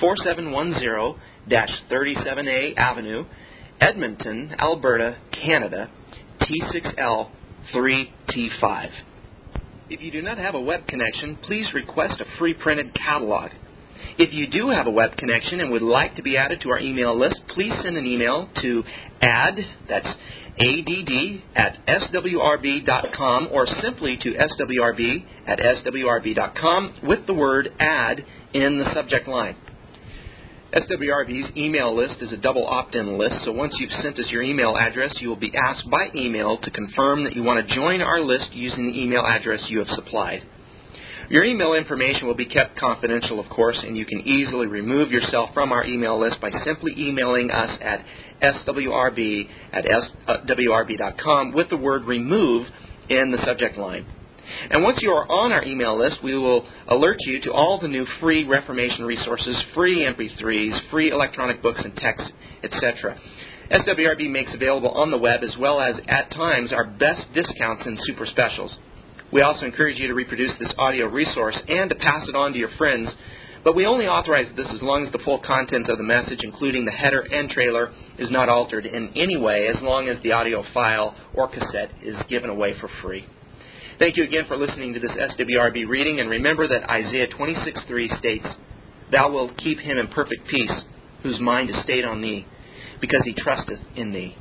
4710 0.00 1.20
37A 1.48 2.76
Avenue, 2.76 3.24
Edmonton, 3.80 4.54
Alberta, 4.58 5.18
Canada, 5.32 5.90
T6L 6.40 7.30
3T5. 7.74 8.90
If 9.88 10.00
you 10.00 10.10
do 10.10 10.22
not 10.22 10.38
have 10.38 10.54
a 10.54 10.60
web 10.60 10.86
connection, 10.88 11.36
please 11.42 11.66
request 11.72 12.20
a 12.20 12.38
free 12.38 12.54
printed 12.54 12.94
catalog. 12.94 13.50
If 14.18 14.32
you 14.32 14.46
do 14.48 14.70
have 14.70 14.86
a 14.86 14.90
web 14.90 15.16
connection 15.16 15.60
and 15.60 15.70
would 15.72 15.82
like 15.82 16.16
to 16.16 16.22
be 16.22 16.36
added 16.36 16.60
to 16.62 16.70
our 16.70 16.78
email 16.78 17.18
list, 17.18 17.36
please 17.48 17.72
send 17.82 17.96
an 17.96 18.06
email 18.06 18.48
to 18.62 18.84
add, 19.20 19.58
that's 19.88 20.06
add, 20.58 21.42
at 21.54 21.86
swrb.com 21.86 23.48
or 23.52 23.66
simply 23.82 24.16
to 24.18 24.34
swrb 24.34 25.24
at 25.46 25.58
swrb.com 25.58 26.94
with 27.02 27.26
the 27.26 27.34
word 27.34 27.68
add 27.78 28.24
in 28.52 28.78
the 28.78 28.92
subject 28.94 29.28
line. 29.28 29.56
SWRB's 30.72 31.56
email 31.56 31.94
list 31.96 32.20
is 32.20 32.32
a 32.32 32.36
double 32.36 32.66
opt 32.66 32.94
in 32.94 33.16
list, 33.16 33.36
so 33.44 33.52
once 33.52 33.72
you've 33.78 34.02
sent 34.02 34.18
us 34.18 34.26
your 34.28 34.42
email 34.42 34.76
address, 34.76 35.14
you 35.20 35.28
will 35.28 35.36
be 35.36 35.52
asked 35.56 35.88
by 35.90 36.08
email 36.14 36.58
to 36.58 36.70
confirm 36.70 37.24
that 37.24 37.34
you 37.34 37.42
want 37.42 37.66
to 37.66 37.74
join 37.74 38.02
our 38.02 38.20
list 38.20 38.52
using 38.52 38.86
the 38.86 39.00
email 39.00 39.24
address 39.24 39.60
you 39.68 39.78
have 39.78 39.88
supplied. 39.88 40.42
Your 41.28 41.44
email 41.44 41.74
information 41.74 42.28
will 42.28 42.36
be 42.36 42.46
kept 42.46 42.78
confidential, 42.78 43.40
of 43.40 43.48
course, 43.48 43.78
and 43.82 43.96
you 43.96 44.06
can 44.06 44.20
easily 44.20 44.68
remove 44.68 45.10
yourself 45.10 45.50
from 45.54 45.72
our 45.72 45.84
email 45.84 46.20
list 46.20 46.40
by 46.40 46.52
simply 46.64 46.92
emailing 46.96 47.50
us 47.50 47.78
at 47.82 48.04
swrb 48.42 49.48
at 49.72 49.84
swrb.com 49.84 51.48
uh, 51.48 51.56
with 51.56 51.68
the 51.68 51.76
word 51.76 52.04
remove 52.04 52.68
in 53.08 53.32
the 53.32 53.44
subject 53.44 53.76
line. 53.76 54.06
And 54.70 54.84
once 54.84 54.98
you 55.00 55.10
are 55.10 55.28
on 55.28 55.50
our 55.50 55.64
email 55.64 55.98
list, 55.98 56.22
we 56.22 56.36
will 56.36 56.64
alert 56.86 57.16
you 57.20 57.40
to 57.42 57.52
all 57.52 57.80
the 57.80 57.88
new 57.88 58.06
free 58.20 58.44
Reformation 58.44 59.04
resources, 59.04 59.56
free 59.74 60.06
MP3s, 60.06 60.90
free 60.90 61.10
electronic 61.10 61.60
books 61.60 61.80
and 61.82 61.96
texts, 61.96 62.30
etc. 62.62 63.18
SWRB 63.72 64.30
makes 64.30 64.54
available 64.54 64.90
on 64.90 65.10
the 65.10 65.18
web 65.18 65.42
as 65.42 65.56
well 65.58 65.80
as 65.80 65.96
at 66.06 66.30
times 66.30 66.72
our 66.72 66.84
best 66.84 67.22
discounts 67.34 67.82
and 67.84 67.98
super 68.06 68.26
specials. 68.26 68.76
We 69.32 69.42
also 69.42 69.66
encourage 69.66 69.98
you 69.98 70.06
to 70.06 70.14
reproduce 70.14 70.52
this 70.58 70.72
audio 70.78 71.06
resource 71.06 71.56
and 71.68 71.90
to 71.90 71.96
pass 71.96 72.28
it 72.28 72.36
on 72.36 72.52
to 72.52 72.58
your 72.58 72.70
friends, 72.78 73.10
but 73.64 73.74
we 73.74 73.84
only 73.84 74.06
authorize 74.06 74.46
this 74.56 74.68
as 74.72 74.80
long 74.80 75.04
as 75.04 75.12
the 75.12 75.18
full 75.18 75.40
content 75.40 75.88
of 75.88 75.98
the 75.98 76.04
message, 76.04 76.38
including 76.44 76.84
the 76.84 76.92
header 76.92 77.20
and 77.20 77.50
trailer, 77.50 77.92
is 78.18 78.30
not 78.30 78.48
altered 78.48 78.86
in 78.86 79.10
any 79.16 79.36
way 79.36 79.66
as 79.66 79.82
long 79.82 80.08
as 80.08 80.22
the 80.22 80.30
audio 80.30 80.62
file 80.72 81.16
or 81.34 81.48
cassette 81.48 81.90
is 82.02 82.16
given 82.28 82.50
away 82.50 82.78
for 82.78 82.88
free. 83.02 83.26
Thank 83.98 84.16
you 84.16 84.22
again 84.22 84.44
for 84.46 84.56
listening 84.56 84.94
to 84.94 85.00
this 85.00 85.10
SWRB 85.10 85.88
reading, 85.88 86.20
and 86.20 86.30
remember 86.30 86.68
that 86.68 86.88
Isaiah 86.88 87.26
26:3 87.26 88.18
states, 88.18 88.46
Thou 89.10 89.32
wilt 89.32 89.56
keep 89.56 89.80
him 89.80 89.98
in 89.98 90.06
perfect 90.08 90.46
peace, 90.46 90.82
whose 91.24 91.40
mind 91.40 91.70
is 91.70 91.76
stayed 91.82 92.04
on 92.04 92.20
thee, 92.20 92.46
because 93.00 93.22
he 93.24 93.34
trusteth 93.34 93.80
in 93.96 94.12
thee. 94.12 94.36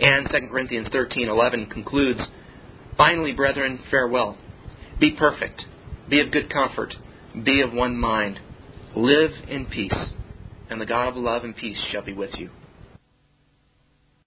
And 0.00 0.28
2 0.28 0.50
Corinthians 0.50 0.88
13:11 0.88 1.70
concludes, 1.70 2.20
Finally, 3.00 3.32
brethren, 3.32 3.80
farewell. 3.90 4.36
Be 5.00 5.12
perfect, 5.12 5.64
be 6.10 6.20
of 6.20 6.30
good 6.30 6.52
comfort, 6.52 6.94
be 7.46 7.62
of 7.62 7.72
one 7.72 7.96
mind, 7.96 8.38
live 8.94 9.30
in 9.48 9.64
peace, 9.64 9.94
and 10.68 10.78
the 10.78 10.84
God 10.84 11.08
of 11.08 11.16
love 11.16 11.42
and 11.42 11.56
peace 11.56 11.78
shall 11.90 12.04
be 12.04 12.12
with 12.12 12.28
you. 12.36 12.50